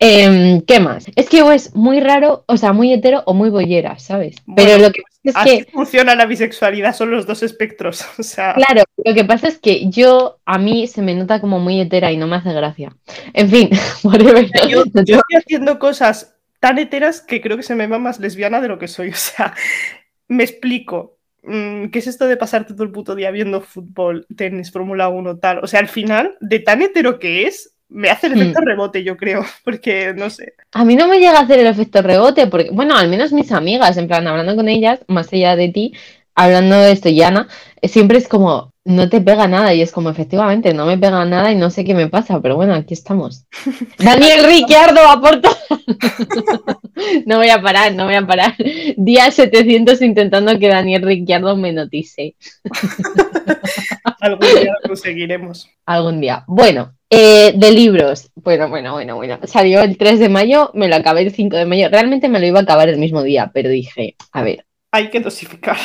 Em, 0.00 0.60
¿qué 0.62 0.78
más? 0.78 1.06
Es 1.16 1.28
que 1.28 1.42
o 1.42 1.50
es 1.50 1.74
muy 1.74 2.00
raro, 2.00 2.44
o 2.46 2.56
sea, 2.56 2.72
muy 2.72 2.92
hetero 2.92 3.24
o 3.26 3.34
muy 3.34 3.50
bollera, 3.50 3.98
¿sabes? 3.98 4.36
Pero 4.54 4.78
lo 4.78 4.92
que 4.92 5.02
pasa 5.02 5.18
es 5.24 5.36
Así 5.36 5.64
que, 5.64 5.72
funciona 5.72 6.14
la 6.14 6.26
bisexualidad, 6.26 6.94
son 6.94 7.10
los 7.10 7.26
dos 7.26 7.42
espectros. 7.42 8.04
O 8.18 8.22
sea, 8.22 8.54
claro, 8.54 8.82
lo 9.04 9.14
que 9.14 9.24
pasa 9.24 9.48
es 9.48 9.58
que 9.58 9.88
yo, 9.90 10.38
a 10.44 10.58
mí 10.58 10.86
se 10.86 11.02
me 11.02 11.14
nota 11.14 11.40
como 11.40 11.58
muy 11.58 11.80
hetera 11.80 12.12
y 12.12 12.16
no 12.16 12.26
me 12.26 12.36
hace 12.36 12.52
gracia. 12.52 12.94
En 13.32 13.48
fin, 13.48 13.70
whatever. 14.04 14.48
yo, 14.68 14.84
yo 14.84 14.84
estoy 14.94 15.36
haciendo 15.36 15.78
cosas 15.78 16.36
tan 16.60 16.78
heteras 16.78 17.20
que 17.20 17.40
creo 17.40 17.56
que 17.56 17.62
se 17.62 17.74
me 17.74 17.86
va 17.86 17.98
más 17.98 18.20
lesbiana 18.20 18.60
de 18.60 18.68
lo 18.68 18.78
que 18.78 18.88
soy. 18.88 19.08
O 19.10 19.16
sea, 19.16 19.54
me 20.28 20.44
explico. 20.44 21.18
Mm, 21.42 21.86
¿Qué 21.86 22.00
es 22.00 22.06
esto 22.06 22.26
de 22.26 22.36
pasar 22.36 22.66
todo 22.66 22.82
el 22.82 22.90
puto 22.90 23.14
día 23.14 23.30
viendo 23.30 23.60
fútbol, 23.60 24.26
tenis, 24.36 24.70
Fórmula 24.70 25.08
1, 25.08 25.38
tal? 25.38 25.58
O 25.62 25.66
sea, 25.66 25.80
al 25.80 25.88
final, 25.88 26.36
de 26.40 26.60
tan 26.60 26.82
hetero 26.82 27.18
que 27.18 27.46
es, 27.46 27.74
me 27.88 28.10
hace 28.10 28.26
el 28.28 28.34
Hmm. 28.34 28.36
efecto 28.36 28.60
rebote, 28.60 29.04
yo 29.04 29.16
creo. 29.16 29.44
Porque, 29.64 30.14
no 30.14 30.30
sé. 30.30 30.54
A 30.72 30.84
mí 30.84 30.96
no 30.96 31.08
me 31.08 31.18
llega 31.18 31.38
a 31.38 31.42
hacer 31.42 31.58
el 31.60 31.66
efecto 31.66 32.02
rebote, 32.02 32.46
porque, 32.46 32.70
bueno, 32.70 32.96
al 32.96 33.08
menos 33.08 33.32
mis 33.32 33.52
amigas, 33.52 33.96
en 33.96 34.06
plan, 34.06 34.26
hablando 34.26 34.54
con 34.54 34.68
ellas, 34.68 35.00
más 35.08 35.32
allá 35.32 35.56
de 35.56 35.70
ti, 35.70 35.94
hablando 36.34 36.76
de 36.78 36.92
esto, 36.92 37.08
Yana, 37.08 37.48
eh, 37.80 37.88
siempre 37.88 38.18
es 38.18 38.28
como, 38.28 38.72
no 38.88 39.08
te 39.08 39.20
pega 39.20 39.46
nada, 39.46 39.74
y 39.74 39.82
es 39.82 39.92
como, 39.92 40.08
efectivamente, 40.10 40.72
no 40.72 40.86
me 40.86 40.96
pega 40.96 41.24
nada 41.24 41.52
y 41.52 41.56
no 41.56 41.68
sé 41.70 41.84
qué 41.84 41.94
me 41.94 42.08
pasa, 42.08 42.40
pero 42.40 42.56
bueno, 42.56 42.74
aquí 42.74 42.94
estamos. 42.94 43.44
Daniel 43.98 44.44
Ricciardo 44.44 45.00
aporta. 45.06 45.50
No 47.26 47.36
voy 47.36 47.48
a 47.48 47.62
parar, 47.62 47.94
no 47.94 48.06
voy 48.06 48.16
a 48.16 48.26
parar. 48.26 48.56
Día 48.96 49.30
700 49.30 50.02
intentando 50.02 50.58
que 50.58 50.66
Daniel 50.66 51.02
Ricciardo 51.02 51.56
me 51.56 51.72
notice 51.72 52.34
Algún 54.20 54.48
día 54.48 54.72
lo 54.82 54.88
conseguiremos. 54.88 55.68
algún 55.86 56.20
día. 56.20 56.42
Bueno, 56.48 56.94
eh, 57.08 57.52
de 57.54 57.70
libros. 57.70 58.30
Bueno, 58.34 58.68
bueno, 58.68 58.92
bueno, 58.94 59.14
bueno. 59.14 59.38
Salió 59.44 59.80
el 59.82 59.96
3 59.96 60.18
de 60.18 60.28
mayo, 60.28 60.72
me 60.74 60.88
lo 60.88 60.96
acabé 60.96 61.22
el 61.22 61.30
5 61.32 61.56
de 61.56 61.66
mayo. 61.66 61.88
Realmente 61.88 62.28
me 62.28 62.40
lo 62.40 62.46
iba 62.46 62.58
a 62.58 62.62
acabar 62.62 62.88
el 62.88 62.98
mismo 62.98 63.22
día, 63.22 63.50
pero 63.54 63.68
dije, 63.68 64.16
a 64.32 64.42
ver, 64.42 64.66
Hay 64.90 65.10
que 65.10 65.20
dosificar. 65.20 65.76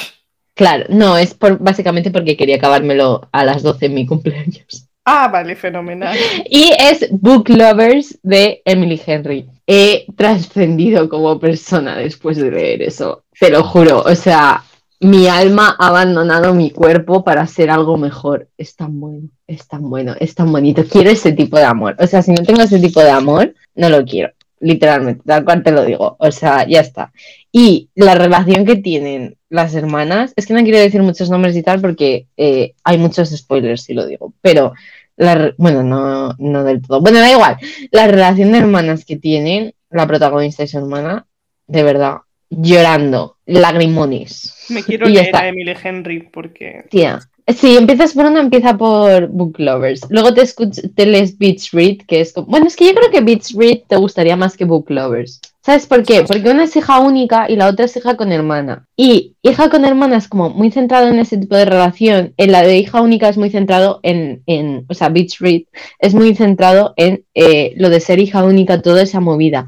Claro, 0.53 0.86
no, 0.89 1.17
es 1.17 1.33
por, 1.33 1.60
básicamente 1.60 2.12
porque 2.12 2.38
quería 2.38 2.57
acabármelo 2.57 3.27
a 3.31 3.43
las 3.43 3.63
12 3.63 3.88
en 3.88 3.93
mi 3.93 4.05
cumpleaños. 4.05 4.88
Ah, 5.05 5.27
vale, 5.27 5.55
fenomenal. 5.55 6.15
Y 6.50 6.72
es 6.79 7.07
Book 7.12 7.50
Lovers 7.50 8.19
de 8.24 8.62
Emily 8.65 9.01
Henry. 9.05 9.48
He 9.67 10.05
trascendido 10.15 11.10
como 11.10 11.39
persona 11.39 11.98
después 11.98 12.38
de 12.38 12.51
leer 12.51 12.81
eso, 12.81 13.24
te 13.39 13.50
lo 13.50 13.63
juro. 13.63 14.01
O 14.01 14.15
sea, 14.15 14.63
mi 15.03 15.27
alma 15.27 15.75
ha 15.77 15.88
abandonado 15.88 16.53
mi 16.53 16.72
cuerpo 16.72 17.24
para 17.24 17.45
ser 17.48 17.69
algo 17.69 17.98
mejor. 17.98 18.48
Es 18.57 18.75
tan 18.75 19.00
bueno, 19.00 19.29
es 19.48 19.67
tan 19.67 19.89
bueno, 19.89 20.15
es 20.19 20.36
tan 20.36 20.51
bonito. 20.51 20.83
Quiero 20.89 21.10
ese 21.10 21.33
tipo 21.33 21.57
de 21.57 21.65
amor. 21.65 21.95
O 22.00 22.07
sea, 22.07 22.22
si 22.22 22.31
no 22.31 22.43
tengo 22.43 22.62
ese 22.62 22.79
tipo 22.79 23.01
de 23.01 23.12
amor, 23.12 23.53
no 23.75 23.89
lo 23.89 24.05
quiero. 24.05 24.31
Literalmente, 24.62 25.24
tal 25.25 25.43
cual 25.43 25.62
te 25.62 25.72
lo 25.74 25.83
digo. 25.83 26.15
O 26.19 26.31
sea, 26.31 26.65
ya 26.67 26.79
está. 26.79 27.12
Y 27.51 27.89
la 27.95 28.15
relación 28.15 28.65
que 28.65 28.77
tienen 28.77 29.38
las 29.53 29.75
hermanas, 29.75 30.33
es 30.36 30.45
que 30.48 30.53
no 30.53 30.63
quiero 30.63 30.79
decir 30.79 31.01
muchos 31.03 31.29
nombres 31.29 31.55
y 31.55 31.63
tal 31.63 31.79
porque 31.79 32.27
eh, 32.38 32.74
hay 32.83 32.98
muchos 32.98 33.29
spoilers 33.29 33.83
si 33.83 33.93
lo 33.93 34.05
digo, 34.07 34.33
pero 34.41 34.74
la 35.15 35.53
bueno, 35.57 35.83
no, 35.83 36.33
no 36.39 36.63
del 36.63 36.81
todo. 36.81 37.00
Bueno, 37.01 37.19
da 37.19 37.31
igual. 37.31 37.57
La 37.91 38.07
relación 38.07 38.51
de 38.51 38.57
hermanas 38.57 39.05
que 39.05 39.15
tienen, 39.17 39.74
la 39.91 40.07
protagonista 40.07 40.63
y 40.63 40.67
su 40.67 40.79
hermana, 40.79 41.27
de 41.67 41.83
verdad, 41.83 42.17
llorando, 42.50 43.38
lagrimones. 43.45 44.55
Me 44.69 44.83
quiero 44.88 45.07
leer 45.07 45.25
está. 45.25 45.41
a 45.41 45.48
Emily 45.50 45.75
Henry 45.83 46.22
porque. 46.31 46.86
Tía. 46.89 47.19
Si 47.45 47.75
empiezas 47.75 48.13
por 48.13 48.25
una, 48.25 48.39
empieza 48.39 48.77
por 48.77 49.27
Book 49.27 49.55
Lovers. 49.60 50.01
Luego 50.10 50.33
te, 50.33 50.41
escuch- 50.41 50.93
te 50.95 51.05
lees 51.05 51.38
Beach 51.38 51.72
Read, 51.74 51.98
que 52.07 52.22
es 52.22 52.31
como... 52.31 52.48
Bueno, 52.48 52.67
es 52.67 52.75
que 52.77 52.86
yo 52.88 52.93
creo 52.95 53.12
que 53.12 53.19
Beach 53.19 53.53
Read 53.57 53.79
te 53.88 53.98
gustaría 53.98 54.38
más 54.38 54.55
que 54.55 54.63
Book 54.63 54.89
Lovers. 54.89 55.41
¿Sabes 55.65 55.88
por 55.88 56.03
qué? 56.03 56.24
Porque 56.27 56.50
una 56.50 56.65
es 56.65 56.75
hija 56.75 57.00
única 57.00 57.50
y 57.50 57.55
la 57.55 57.67
otra 57.67 57.86
es 57.86 57.96
hija 57.96 58.17
con 58.17 58.34
hermana. 58.34 58.86
Y 58.98 59.38
hija 59.41 59.70
con 59.70 59.86
hermana 59.86 60.17
es 60.17 60.27
como 60.27 60.50
muy 60.50 60.72
centrado 60.72 61.08
en 61.08 61.20
ese 61.20 61.38
tipo 61.38 61.55
de 61.55 61.63
relación. 61.63 62.34
En 62.36 62.51
la 62.51 62.63
de 62.63 62.77
hija 62.77 63.01
única 63.01 63.29
es 63.29 63.38
muy 63.38 63.50
centrado 63.50 64.01
en... 64.03 64.43
en 64.46 64.86
o 64.89 64.93
sea, 64.93 65.08
Beach 65.08 65.39
Read 65.39 65.62
es 66.00 66.13
muy 66.13 66.36
centrado 66.36 66.93
en 66.98 67.24
eh, 67.34 67.74
lo 67.77 67.89
de 67.89 68.01
ser 68.01 68.20
hija 68.20 68.43
única, 68.43 68.82
toda 68.82 69.03
esa 69.03 69.22
movida. 69.22 69.65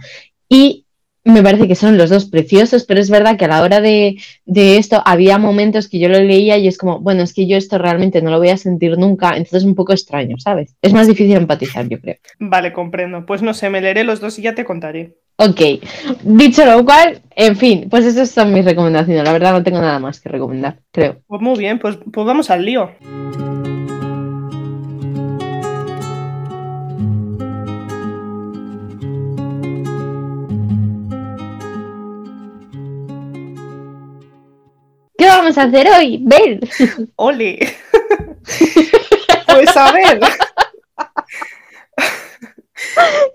Y 0.50 0.86
me 1.24 1.42
parece 1.42 1.68
que 1.68 1.76
son 1.76 1.98
los 1.98 2.10
dos 2.10 2.26
preciosos, 2.26 2.84
pero 2.84 3.00
es 3.00 3.10
verdad 3.10 3.38
que 3.38 3.46
a 3.46 3.48
la 3.48 3.64
hora 3.64 3.80
de, 3.80 4.18
de, 4.46 4.78
esto 4.78 5.02
había 5.06 5.38
momentos 5.38 5.88
que 5.88 6.00
yo 6.00 6.10
lo 6.10 6.20
leía 6.20 6.58
y 6.58 6.68
es 6.68 6.78
como, 6.78 7.00
bueno, 7.00 7.24
es 7.24 7.34
que 7.34 7.48
yo 7.48 7.56
esto 7.56 7.78
realmente 7.78 8.22
no 8.22 8.32
lo 8.32 8.38
voy 8.38 8.50
a 8.50 8.58
sentir 8.58 8.98
nunca, 8.98 9.30
entonces 9.30 9.64
es 9.64 9.64
un 9.64 9.76
poco 9.76 9.94
extraño, 9.94 10.38
¿sabes? 10.40 10.76
Es 10.82 10.94
más 10.94 11.08
difícil 11.08 11.38
empatizar, 11.38 11.88
yo 11.88 12.00
creo. 12.00 12.18
Vale, 12.38 12.74
comprendo. 12.74 13.26
Pues 13.26 13.42
no 13.42 13.54
sé, 13.54 13.70
me 13.70 13.82
leeré 13.82 14.04
los 14.04 14.20
dos 14.20 14.38
y 14.38 14.44
ya 14.44 14.54
te 14.54 14.66
contaré. 14.66 15.16
Ok, 15.38 15.60
dicho 16.24 16.64
lo 16.66 16.86
cual, 16.86 17.22
en 17.36 17.58
fin, 17.58 17.90
pues 17.90 18.06
esas 18.06 18.32
son 18.32 18.54
mis 18.54 18.64
recomendaciones. 18.64 19.22
La 19.26 19.34
verdad 19.34 19.52
no 19.52 19.64
tengo 19.64 19.82
nada 19.82 20.00
más 20.00 20.22
que 20.22 20.30
recomendar, 20.30 20.80
creo. 20.92 21.22
Pues 21.28 21.42
muy 21.42 21.60
bien, 21.60 21.78
pues, 21.78 21.98
pues 22.14 22.26
vamos 22.26 22.50
al 22.50 22.64
lío. 22.64 22.90
¿Qué 35.18 35.26
vamos 35.26 35.58
a 35.58 35.64
hacer 35.64 35.88
hoy? 35.90 36.22
Ver. 36.24 36.62
¡Ole! 37.18 37.60
pues 39.48 39.76
a 39.76 39.92
ver. 39.92 40.22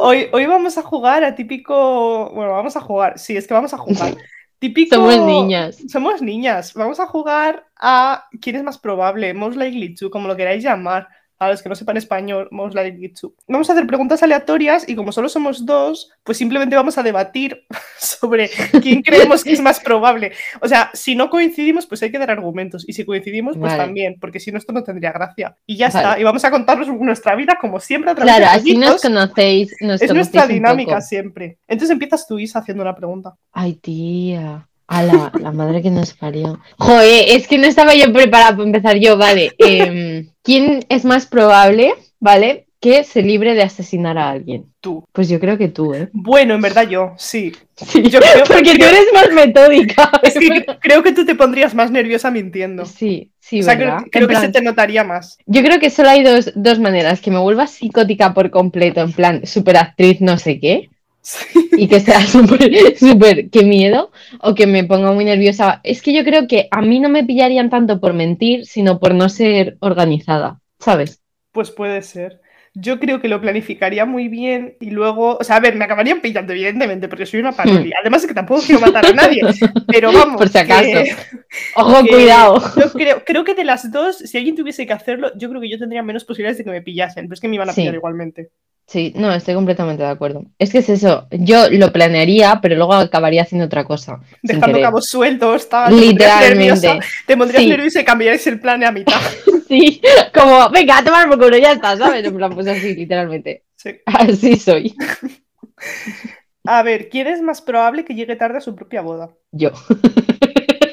hoy, 0.00 0.28
hoy 0.32 0.46
vamos 0.46 0.78
a 0.78 0.82
jugar 0.82 1.24
a 1.24 1.34
típico. 1.34 2.30
Bueno, 2.34 2.52
vamos 2.52 2.76
a 2.76 2.80
jugar. 2.80 3.18
Sí, 3.18 3.36
es 3.36 3.46
que 3.46 3.54
vamos 3.54 3.74
a 3.74 3.78
jugar. 3.78 4.14
Típico. 4.58 4.94
Somos 4.96 5.18
niñas. 5.26 5.76
Somos 5.88 6.22
niñas. 6.22 6.72
Vamos 6.74 6.98
a 7.00 7.06
jugar 7.06 7.66
a 7.76 8.28
quién 8.40 8.56
es 8.56 8.62
más 8.62 8.78
probable, 8.78 9.34
most 9.34 9.56
likely 9.56 9.94
to, 9.94 10.10
como 10.10 10.28
lo 10.28 10.36
queráis 10.36 10.62
llamar. 10.62 11.08
A 11.44 11.50
los 11.50 11.62
que 11.62 11.68
no 11.68 11.74
sepan 11.74 11.96
español, 11.96 12.48
most 12.50 12.74
likely 12.74 13.12
to. 13.14 13.34
Vamos 13.48 13.68
a 13.68 13.72
hacer 13.72 13.86
preguntas 13.86 14.22
aleatorias 14.22 14.88
y 14.88 14.94
como 14.94 15.12
solo 15.12 15.28
somos 15.28 15.66
dos, 15.66 16.10
pues 16.22 16.38
simplemente 16.38 16.76
vamos 16.76 16.96
a 16.98 17.02
debatir 17.02 17.64
sobre 17.98 18.50
quién 18.82 19.02
creemos 19.02 19.44
que 19.44 19.52
es 19.52 19.60
más 19.60 19.80
probable. 19.80 20.32
O 20.60 20.68
sea, 20.68 20.90
si 20.94 21.14
no 21.14 21.30
coincidimos, 21.30 21.86
pues 21.86 22.02
hay 22.02 22.10
que 22.10 22.18
dar 22.18 22.30
argumentos. 22.30 22.88
Y 22.88 22.92
si 22.92 23.04
coincidimos, 23.04 23.56
pues 23.56 23.72
Vale. 23.72 23.84
también, 23.84 24.16
porque 24.20 24.40
si 24.40 24.50
no, 24.52 24.58
esto 24.58 24.72
no 24.72 24.82
tendría 24.82 25.12
gracia. 25.12 25.56
Y 25.66 25.76
ya 25.76 25.88
Vale. 25.88 25.98
está. 25.98 26.20
Y 26.20 26.24
vamos 26.24 26.44
a 26.44 26.50
contarnos 26.50 26.88
nuestra 26.88 27.34
vida 27.34 27.58
como 27.60 27.80
siempre 27.80 28.10
a 28.10 28.14
través 28.14 28.34
Claro, 28.34 28.50
de 28.50 28.58
así 28.58 28.76
nos 28.76 29.02
conocéis. 29.02 29.74
Nos 29.80 30.00
Es 30.02 30.12
nuestra 30.12 30.42
conocéis 30.42 30.60
dinámica 30.60 31.00
siempre. 31.00 31.58
Entonces 31.68 31.90
empiezas 31.90 32.26
tú, 32.26 32.38
Isa, 32.38 32.60
haciendo 32.60 32.82
una 32.82 32.94
pregunta. 32.94 33.34
Ay, 33.52 33.74
tía. 33.74 34.68
A 34.86 35.02
la, 35.02 35.32
la 35.40 35.50
madre 35.50 35.80
que 35.82 35.90
nos 35.90 36.12
parió. 36.12 36.60
Joder, 36.78 37.24
es 37.28 37.48
que 37.48 37.56
no 37.58 37.66
estaba 37.66 37.94
yo 37.94 38.12
preparada 38.12 38.50
para 38.52 38.64
empezar 38.64 38.96
yo, 38.98 39.16
vale. 39.16 39.52
Em, 39.58 40.28
¿Quién 40.42 40.84
es 40.90 41.04
más 41.06 41.26
probable, 41.26 41.94
vale, 42.20 42.66
que 42.80 43.02
se 43.02 43.22
libre 43.22 43.54
de 43.54 43.62
asesinar 43.62 44.18
a 44.18 44.28
alguien? 44.28 44.66
Tú. 44.82 45.02
Pues 45.10 45.30
yo 45.30 45.40
creo 45.40 45.56
que 45.56 45.68
tú, 45.68 45.94
¿eh? 45.94 46.10
Bueno, 46.12 46.54
en 46.54 46.60
verdad 46.60 46.86
yo, 46.86 47.14
sí. 47.16 47.52
Sí, 47.76 48.02
Yo 48.10 48.20
creo- 48.20 48.44
porque 48.46 48.74
tú 48.78 48.84
eres 48.84 49.06
más 49.14 49.32
metódica. 49.32 50.10
Es 50.22 50.34
que 50.34 50.66
creo 50.80 51.02
que 51.02 51.12
tú 51.12 51.24
te 51.24 51.34
pondrías 51.34 51.74
más 51.74 51.90
nerviosa 51.90 52.30
mintiendo. 52.30 52.84
Sí, 52.84 53.30
sí, 53.40 53.60
o 53.60 53.62
sea, 53.62 53.76
¿verdad? 53.76 53.98
creo, 54.10 54.26
creo 54.26 54.28
que 54.28 54.46
se 54.46 54.52
te 54.52 54.60
notaría 54.60 55.02
más. 55.02 55.38
Yo 55.46 55.62
creo 55.62 55.80
que 55.80 55.88
solo 55.88 56.10
hay 56.10 56.22
dos, 56.22 56.52
dos 56.56 56.78
maneras, 56.78 57.22
que 57.22 57.30
me 57.30 57.38
vuelva 57.38 57.66
psicótica 57.66 58.34
por 58.34 58.50
completo, 58.50 59.00
en 59.00 59.12
plan, 59.14 59.46
superactriz 59.46 60.20
no 60.20 60.36
sé 60.36 60.60
qué, 60.60 60.90
Sí. 61.26 61.70
y 61.78 61.88
que 61.88 62.00
sea 62.00 62.20
súper, 62.20 62.96
súper, 62.98 63.48
qué 63.48 63.64
miedo, 63.64 64.12
o 64.40 64.54
que 64.54 64.66
me 64.66 64.84
ponga 64.84 65.10
muy 65.12 65.24
nerviosa. 65.24 65.80
Es 65.82 66.02
que 66.02 66.12
yo 66.12 66.22
creo 66.22 66.46
que 66.46 66.68
a 66.70 66.82
mí 66.82 67.00
no 67.00 67.08
me 67.08 67.24
pillarían 67.24 67.70
tanto 67.70 67.98
por 67.98 68.12
mentir, 68.12 68.66
sino 68.66 69.00
por 69.00 69.14
no 69.14 69.30
ser 69.30 69.78
organizada, 69.80 70.60
¿sabes? 70.78 71.22
Pues 71.50 71.70
puede 71.70 72.02
ser. 72.02 72.42
Yo 72.76 72.98
creo 72.98 73.20
que 73.20 73.28
lo 73.28 73.40
planificaría 73.40 74.04
muy 74.04 74.26
bien 74.28 74.76
y 74.80 74.90
luego, 74.90 75.38
o 75.40 75.44
sea, 75.44 75.56
a 75.56 75.60
ver, 75.60 75.76
me 75.76 75.84
acabarían 75.84 76.20
pillando, 76.20 76.52
evidentemente, 76.52 77.06
porque 77.08 77.24
soy 77.24 77.38
una 77.40 77.52
parodia. 77.52 77.96
Además 78.00 78.22
es 78.22 78.28
que 78.28 78.34
tampoco 78.34 78.62
quiero 78.66 78.80
matar 78.80 79.06
a 79.06 79.12
nadie, 79.12 79.40
pero 79.86 80.08
vamos. 80.12 80.34
Hmm. 80.34 80.36
Por 80.38 80.48
si 80.48 80.58
acaso. 80.58 80.82
que- 80.82 81.14
Ojo, 81.76 82.02
que 82.02 82.08
cuidado. 82.10 82.60
Yo 82.76 82.90
creo, 82.92 83.22
creo 83.24 83.44
que 83.44 83.54
de 83.54 83.64
las 83.64 83.90
dos, 83.92 84.18
si 84.18 84.36
alguien 84.36 84.56
tuviese 84.56 84.86
que 84.88 84.92
hacerlo, 84.92 85.30
yo 85.38 85.48
creo 85.48 85.60
que 85.60 85.70
yo 85.70 85.78
tendría 85.78 86.02
menos 86.02 86.24
posibilidades 86.24 86.58
de 86.58 86.64
que 86.64 86.70
me 86.70 86.82
pillasen, 86.82 87.26
pero 87.26 87.34
es 87.34 87.40
que 87.40 87.46
me 87.48 87.54
iban 87.54 87.70
a 87.70 87.72
Sí. 87.72 87.80
pillar 87.82 87.94
igualmente. 87.94 88.50
Sí, 88.86 89.12
no, 89.16 89.32
estoy 89.32 89.54
completamente 89.54 90.02
de 90.02 90.10
acuerdo. 90.10 90.44
Es 90.58 90.70
que 90.70 90.78
es 90.78 90.88
eso, 90.90 91.26
yo 91.30 91.70
lo 91.70 91.90
planearía, 91.92 92.60
pero 92.60 92.76
luego 92.76 92.92
acabaría 92.92 93.42
haciendo 93.42 93.64
otra 93.66 93.84
cosa. 93.84 94.20
Dejando 94.42 94.80
cabos 94.80 95.06
sueltos, 95.06 95.68
tal. 95.68 95.98
Literalmente. 95.98 97.00
Te 97.26 97.36
pondrías 97.36 97.62
Sí. 97.62 97.68
nerviosa 97.70 98.00
y 98.00 98.04
cambiarías 98.04 98.46
el 98.46 98.60
plan 98.60 98.84
a 98.84 98.92
mitad. 98.92 99.14
Sí, 99.66 100.00
como, 100.34 100.68
venga, 100.68 100.98
a 100.98 101.02
tomar 101.04 101.26
por 101.26 101.38
culo, 101.38 101.56
ya 101.56 101.72
está, 101.72 101.96
¿sabes? 101.96 102.22
En 102.22 102.36
plan, 102.36 102.54
pues 102.54 102.66
así, 102.66 102.94
literalmente. 102.94 103.64
Sí. 103.76 103.92
Así 104.04 104.56
soy. 104.56 104.94
A 106.66 106.82
ver, 106.82 107.08
¿quién 107.08 107.26
es 107.28 107.40
más 107.40 107.62
probable 107.62 108.04
que 108.04 108.14
llegue 108.14 108.36
tarde 108.36 108.58
a 108.58 108.60
su 108.60 108.74
propia 108.76 109.00
boda? 109.00 109.30
Yo. 109.52 109.70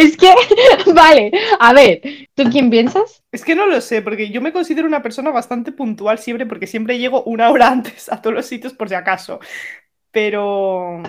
Es 0.00 0.16
que, 0.16 0.32
vale, 0.94 1.30
a 1.58 1.74
ver, 1.74 2.00
¿tú 2.34 2.44
quién 2.44 2.70
piensas? 2.70 3.22
Es 3.30 3.44
que 3.44 3.54
no 3.54 3.66
lo 3.66 3.82
sé, 3.82 4.00
porque 4.00 4.30
yo 4.30 4.40
me 4.40 4.50
considero 4.50 4.86
una 4.86 5.02
persona 5.02 5.30
bastante 5.30 5.72
puntual 5.72 6.18
siempre, 6.18 6.46
porque 6.46 6.66
siempre 6.66 6.98
llego 6.98 7.22
una 7.24 7.50
hora 7.50 7.68
antes 7.72 8.10
a 8.10 8.22
todos 8.22 8.34
los 8.34 8.46
sitios 8.46 8.72
por 8.72 8.88
si 8.88 8.94
acaso. 8.94 9.40
Pero. 10.10 11.02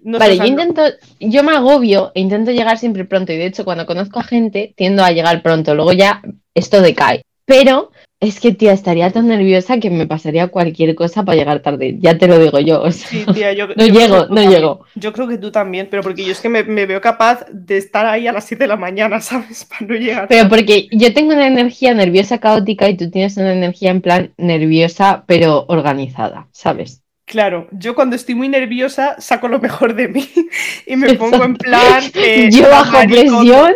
No 0.00 0.18
sé, 0.18 0.24
Vale, 0.24 0.36
yo 0.36 0.44
intento, 0.44 0.82
yo 1.18 1.42
me 1.42 1.50
agobio 1.50 2.12
e 2.14 2.20
intento 2.20 2.52
llegar 2.52 2.78
siempre 2.78 3.04
pronto. 3.04 3.32
Y 3.32 3.36
de 3.38 3.46
hecho, 3.46 3.64
cuando 3.64 3.86
conozco 3.86 4.20
a 4.20 4.22
gente, 4.22 4.72
tiendo 4.76 5.02
a 5.02 5.10
llegar 5.10 5.42
pronto. 5.42 5.74
Luego 5.74 5.92
ya 5.92 6.22
esto 6.54 6.80
decae. 6.80 7.24
Pero 7.44 7.90
es 8.20 8.40
que, 8.40 8.52
tía, 8.52 8.72
estaría 8.72 9.10
tan 9.12 9.28
nerviosa 9.28 9.78
que 9.78 9.90
me 9.90 10.06
pasaría 10.06 10.48
cualquier 10.48 10.94
cosa 10.94 11.24
para 11.24 11.36
llegar 11.36 11.60
tarde. 11.62 11.96
Ya 12.00 12.18
te 12.18 12.26
lo 12.28 12.38
digo 12.38 12.58
yo. 12.60 12.82
o 12.82 12.90
sea, 12.92 13.08
Sí, 13.08 13.28
tía, 13.32 13.52
yo, 13.52 13.68
no 13.76 13.86
yo 13.86 13.94
creo 13.94 13.98
llego, 14.00 14.26
no 14.28 14.42
también. 14.42 14.50
llego. 14.50 14.84
Yo 14.94 15.12
creo 15.12 15.28
que 15.28 15.38
tú 15.38 15.50
también, 15.52 15.88
pero 15.90 16.02
porque 16.02 16.24
yo 16.24 16.32
es 16.32 16.40
que 16.40 16.48
me, 16.48 16.64
me 16.64 16.86
veo 16.86 17.00
capaz 17.00 17.44
de 17.52 17.76
estar 17.76 18.06
ahí 18.06 18.26
a 18.26 18.32
las 18.32 18.44
7 18.46 18.64
de 18.64 18.68
la 18.68 18.76
mañana, 18.76 19.20
¿sabes? 19.22 19.64
Para 19.64 19.86
no 19.86 19.94
llegar. 19.94 20.28
Pero 20.28 20.48
porque 20.48 20.88
yo 20.92 21.14
tengo 21.14 21.32
una 21.32 21.46
energía 21.46 21.94
nerviosa 21.94 22.38
caótica 22.38 22.88
y 22.88 22.96
tú 22.96 23.10
tienes 23.10 23.36
una 23.36 23.52
energía 23.52 23.90
en 23.90 24.00
plan 24.02 24.34
nerviosa 24.36 25.24
pero 25.26 25.64
organizada, 25.68 26.48
¿sabes? 26.52 27.02
Claro, 27.28 27.68
yo 27.72 27.94
cuando 27.94 28.16
estoy 28.16 28.34
muy 28.34 28.48
nerviosa 28.48 29.16
saco 29.18 29.48
lo 29.48 29.60
mejor 29.60 29.94
de 29.94 30.08
mí 30.08 30.26
y 30.86 30.96
me 30.96 31.12
pongo 31.12 31.44
en 31.44 31.56
plan. 31.56 32.02
eh, 32.14 32.48
yo 32.50 32.62
bajo 32.70 32.92
maricón. 32.92 33.46
presión, 33.46 33.72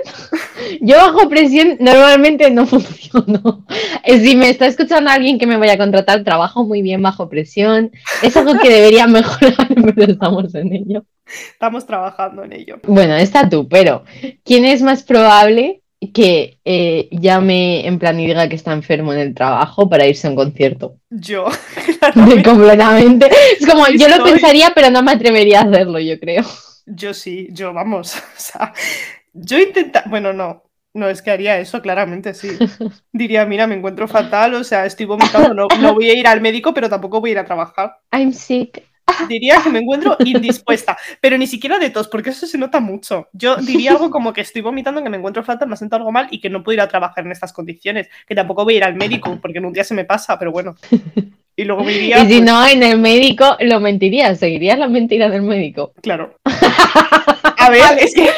yo 0.80 0.97
bajo 0.97 1.28
presión 1.28 1.76
normalmente 1.78 2.50
no 2.50 2.64
funciono. 2.66 3.66
Eh, 4.04 4.21
Si 4.21 4.37
me 4.37 4.49
está 4.49 4.66
escuchando 4.66 5.11
alguien 5.11 5.38
que 5.38 5.47
me 5.47 5.59
vaya 5.59 5.75
a 5.75 5.78
contratar, 5.78 6.25
trabajo 6.25 6.64
muy 6.64 6.80
bien 6.80 7.02
bajo 7.02 7.28
presión. 7.28 7.90
Es 8.23 8.35
algo 8.38 8.59
que 8.59 8.71
debería 8.71 9.06
mejorar, 9.06 9.68
pero 9.94 10.12
estamos 10.12 10.54
en 10.54 10.73
ello. 10.73 11.04
Estamos 11.52 11.87
trabajando 11.87 12.44
en 12.44 12.54
ello. 12.54 12.80
Bueno, 12.87 13.16
está 13.16 13.50
tú, 13.50 13.68
pero 13.68 14.04
¿quién 14.44 14.64
es 14.64 14.80
más 14.80 15.02
probable 15.02 15.81
que 16.11 16.59
eh, 16.64 17.09
llame 17.12 17.87
en 17.87 17.99
plan 17.99 18.18
y 18.18 18.26
diga 18.26 18.49
que 18.49 18.56
está 18.56 18.73
enfermo 18.73 19.12
en 19.12 19.21
el 19.21 19.35
trabajo 19.35 19.88
para 19.88 20.06
irse 20.06 20.26
a 20.26 20.30
un 20.30 20.37
concierto? 20.37 20.97
Yo, 21.11 21.47
De 22.14 22.42
completamente. 22.42 23.30
Es 23.59 23.66
como, 23.66 23.87
yo 23.88 24.09
lo 24.09 24.25
pensaría, 24.25 24.73
pero 24.75 24.90
no 24.90 25.02
me 25.02 25.12
atrevería 25.12 25.61
a 25.61 25.64
hacerlo, 25.64 25.99
yo 26.00 26.18
creo. 26.18 26.44
Yo 26.87 27.14
sí, 27.14 27.49
yo 27.52 27.73
vamos. 27.73 28.16
O 28.37 28.40
sea, 28.40 28.73
yo 29.32 29.59
intenta. 29.59 30.04
Bueno, 30.09 30.32
no. 30.32 30.64
No, 30.94 31.09
es 31.09 31.23
que 31.23 31.30
haría 31.30 31.59
eso, 31.59 31.80
claramente, 31.80 32.35
sí. 32.35 32.50
Diría, 33.12 33.47
mira, 33.47 33.66
me 33.66 33.75
encuentro 33.75 34.06
fatal, 34.06 34.52
o 34.52 34.62
sea, 34.62 34.85
estoy 34.85 35.06
vomitando, 35.06 35.54
no, 35.54 35.66
no 35.80 35.94
voy 35.94 36.11
a 36.11 36.14
ir 36.14 36.26
al 36.26 36.42
médico, 36.42 36.75
pero 36.75 36.90
tampoco 36.90 37.18
voy 37.18 37.30
a 37.30 37.32
ir 37.32 37.38
a 37.38 37.47
trabajar. 37.47 37.97
I'm 38.12 38.35
sick. 38.35 38.91
Diría 39.28 39.61
que 39.62 39.71
me 39.71 39.80
encuentro 39.80 40.16
indispuesta, 40.25 40.97
pero 41.21 41.37
ni 41.38 41.47
siquiera 41.47 41.78
de 41.78 41.90
tos, 41.90 42.09
porque 42.09 42.30
eso 42.30 42.47
se 42.47 42.59
nota 42.59 42.80
mucho. 42.80 43.28
Yo 43.32 43.56
diría 43.56 43.92
algo 43.92 44.11
como 44.11 44.32
que 44.32 44.40
estoy 44.40 44.62
vomitando, 44.62 45.02
que 45.02 45.11
me 45.11 45.16
encuentro 45.16 45.42
fatal, 45.44 45.68
me 45.68 45.76
siento 45.76 45.97
algo 45.97 46.12
mal 46.12 46.28
y 46.30 46.40
que 46.40 46.50
no 46.50 46.62
puedo 46.62 46.75
ir 46.75 46.80
a 46.80 46.88
trabajar 46.88 47.25
en 47.25 47.32
estas 47.32 47.52
condiciones, 47.52 48.09
que 48.26 48.35
tampoco 48.35 48.64
voy 48.64 48.75
a 48.75 48.76
ir 48.78 48.85
al 48.85 48.94
médico, 48.94 49.38
porque 49.40 49.59
en 49.59 49.66
un 49.66 49.73
día 49.73 49.85
se 49.85 49.94
me 49.94 50.04
pasa, 50.04 50.38
pero 50.38 50.52
bueno. 50.52 50.76
Y 51.54 51.64
luego 51.64 51.85
me 51.85 51.92
diría, 51.92 52.16
Y 52.16 52.21
si 52.23 52.38
pues, 52.38 52.42
no, 52.44 52.66
en 52.66 52.82
el 52.82 52.99
médico 52.99 53.59
lo 53.61 53.78
mentirías, 53.78 54.38
seguirías 54.38 54.78
la 54.78 54.88
mentira 54.88 55.28
del 55.28 55.42
médico. 55.42 55.92
claro. 56.00 56.35
A 57.66 57.71
ver, 57.71 57.83
es 58.00 58.14
que 58.14 58.28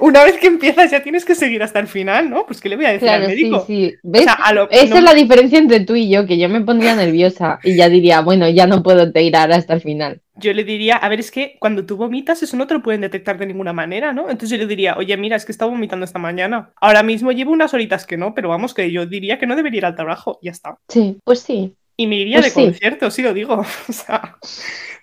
una 0.00 0.24
vez 0.24 0.36
que 0.38 0.46
empiezas 0.46 0.90
ya 0.90 1.02
tienes 1.02 1.24
que 1.24 1.34
seguir 1.34 1.62
hasta 1.62 1.78
el 1.78 1.86
final, 1.86 2.28
¿no? 2.30 2.46
Pues 2.46 2.60
¿qué 2.60 2.68
le 2.68 2.76
voy 2.76 2.84
a 2.86 2.88
decir 2.92 3.08
Claro, 3.08 3.24
al 3.26 3.30
sí, 3.30 3.36
médico? 3.44 3.64
sí. 3.66 3.94
O 4.02 4.10
¿Ves? 4.10 4.24
sea, 4.24 4.32
a 4.34 4.52
lo- 4.52 4.70
Esa 4.70 4.86
no- 4.86 4.96
es 4.96 5.02
la 5.04 5.14
diferencia 5.14 5.58
entre 5.58 5.80
tú 5.80 5.96
y 5.96 6.08
yo, 6.10 6.26
que 6.26 6.38
yo 6.38 6.48
me 6.48 6.60
pondría 6.60 6.94
nerviosa 6.94 7.58
y 7.62 7.76
ya 7.76 7.88
diría, 7.88 8.20
bueno, 8.20 8.48
ya 8.48 8.66
no 8.66 8.82
puedo 8.82 9.10
tirar 9.12 9.52
hasta 9.52 9.74
el 9.74 9.80
final. 9.80 10.20
Yo 10.38 10.52
le 10.52 10.64
diría, 10.64 10.96
a 10.96 11.08
ver, 11.08 11.20
es 11.20 11.30
que 11.30 11.56
cuando 11.58 11.86
tú 11.86 11.96
vomitas 11.96 12.42
eso 12.42 12.56
no 12.58 12.66
te 12.66 12.74
lo 12.74 12.82
pueden 12.82 13.00
detectar 13.00 13.38
de 13.38 13.46
ninguna 13.46 13.72
manera, 13.72 14.12
¿no? 14.12 14.22
Entonces 14.28 14.50
yo 14.50 14.58
le 14.58 14.66
diría, 14.66 14.96
oye, 14.98 15.16
mira, 15.16 15.36
es 15.36 15.46
que 15.46 15.52
estaba 15.52 15.70
vomitando 15.70 16.04
esta 16.04 16.18
mañana. 16.18 16.70
Ahora 16.80 17.02
mismo 17.02 17.32
llevo 17.32 17.52
unas 17.52 17.72
horitas 17.72 18.06
que 18.06 18.16
no, 18.18 18.34
pero 18.34 18.48
vamos, 18.50 18.74
que 18.74 18.90
yo 18.92 19.06
diría 19.06 19.38
que 19.38 19.46
no 19.46 19.56
debería 19.56 19.78
ir 19.78 19.86
al 19.86 19.96
trabajo, 19.96 20.38
ya 20.42 20.50
está. 20.50 20.76
Sí, 20.88 21.16
pues 21.24 21.40
sí. 21.40 21.74
Y 21.96 22.06
me 22.06 22.16
iría 22.16 22.40
Pues 22.40 22.54
de 22.54 22.60
sí. 22.60 22.66
concierto, 22.66 23.10
sí 23.10 23.22
lo 23.22 23.32
digo. 23.32 23.64
O 23.88 23.92
sea, 23.92 24.36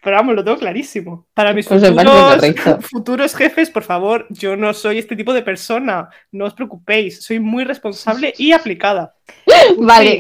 pero 0.04 0.18
vamos, 0.18 0.36
lo 0.36 0.44
tengo 0.44 0.58
clarísimo. 0.58 1.26
Para 1.34 1.54
mis 1.54 1.68
Pues 1.68 1.82
futuros, 1.82 2.42
futuros 2.92 3.36
jefes, 3.36 3.70
por 3.70 3.84
favor, 3.84 4.28
yo 4.30 4.58
no 4.58 4.74
soy 4.74 4.98
este 4.98 5.16
tipo 5.16 5.34
de 5.34 5.42
persona. 5.42 6.10
No 6.32 6.46
os 6.46 6.54
preocupéis, 6.54 7.24
soy 7.24 7.40
muy 7.40 7.64
responsable 7.64 8.34
y 8.38 8.52
aplicada. 8.52 9.16
Vale. 9.78 10.20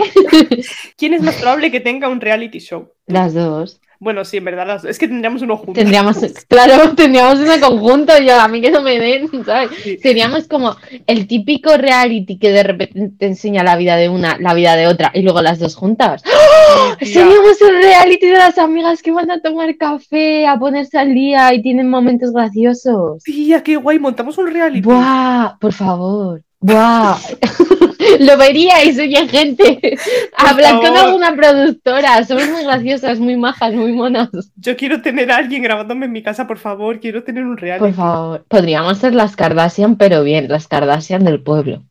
¿Quién 0.97 1.13
es 1.13 1.21
más 1.21 1.35
probable 1.35 1.69
que 1.69 1.81
tenga 1.81 2.07
un 2.07 2.21
reality 2.21 2.59
show? 2.59 2.91
Las 3.07 3.33
dos. 3.33 3.81
Bueno, 3.99 4.25
sí, 4.25 4.37
en 4.37 4.45
verdad, 4.45 4.67
las- 4.67 4.83
es 4.85 4.99
que 4.99 5.07
tendríamos 5.07 5.41
uno 5.41 5.55
juntos. 5.55 5.75
Tendríamos, 5.75 6.17
claro, 6.49 6.93
tendríamos 6.95 7.39
una 7.39 7.59
conjunto, 7.59 8.13
yo 8.19 8.39
a 8.39 8.47
mí 8.47 8.59
que 8.61 8.71
no 8.71 8.81
me 8.81 8.99
den, 8.99 9.29
¿sabes? 9.45 9.69
Sí. 9.81 9.97
Seríamos 10.01 10.47
como 10.47 10.75
el 11.07 11.27
típico 11.27 11.77
reality 11.77 12.37
que 12.37 12.51
de 12.51 12.63
repente 12.63 13.11
te 13.17 13.27
enseña 13.27 13.63
la 13.63 13.75
vida 13.77 13.95
de 13.95 14.09
una, 14.09 14.37
la 14.39 14.53
vida 14.53 14.75
de 14.75 14.87
otra 14.87 15.11
y 15.13 15.21
luego 15.21 15.41
las 15.41 15.59
dos 15.59 15.75
juntas. 15.75 16.21
¡Oh! 16.25 16.95
Seríamos 17.01 17.61
el 17.61 17.75
reality 17.81 18.27
de 18.27 18.33
las 18.37 18.57
amigas 18.57 19.01
que 19.01 19.11
van 19.11 19.31
a 19.31 19.39
tomar 19.41 19.77
café, 19.77 20.47
a 20.47 20.57
ponerse 20.59 20.97
al 20.97 21.13
día 21.13 21.53
y 21.53 21.61
tienen 21.61 21.89
momentos 21.89 22.31
graciosos. 22.33 23.23
Tía, 23.23 23.63
qué 23.63 23.75
guay, 23.77 23.99
montamos 23.99 24.37
un 24.37 24.47
reality. 24.51 24.81
¡Buah! 24.81 25.57
Por 25.59 25.71
favor. 25.73 26.41
¡Buah! 26.59 27.17
Lo 28.19 28.37
veríais, 28.37 28.97
oye, 28.97 29.27
gente. 29.27 29.97
Hablad 30.37 30.77
con 30.81 30.97
alguna 30.97 31.35
productora. 31.35 32.23
Somos 32.23 32.47
muy 32.49 32.63
graciosas, 32.63 33.19
muy 33.19 33.35
majas, 33.35 33.73
muy 33.73 33.91
monas. 33.91 34.29
Yo 34.55 34.75
quiero 34.75 35.01
tener 35.01 35.31
a 35.31 35.37
alguien 35.37 35.63
grabándome 35.63 36.05
en 36.05 36.11
mi 36.11 36.23
casa, 36.23 36.47
por 36.47 36.57
favor. 36.57 36.99
Quiero 36.99 37.23
tener 37.23 37.43
un 37.43 37.57
reality. 37.57 37.85
Por 37.85 37.93
favor. 37.93 38.45
Podríamos 38.47 38.97
ser 38.97 39.13
las 39.13 39.35
Kardashian, 39.35 39.97
pero 39.97 40.23
bien, 40.23 40.47
las 40.47 40.67
Kardashian 40.67 41.23
del 41.23 41.41
pueblo. 41.41 41.83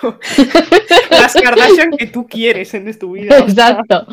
Las 1.10 1.34
Kardashian 1.34 1.90
que 1.96 2.06
tú 2.06 2.28
quieres 2.28 2.72
en 2.74 2.96
tu 2.96 3.12
vida. 3.12 3.34
o 3.42 3.48
sea, 3.50 3.70
Exacto. 3.70 4.06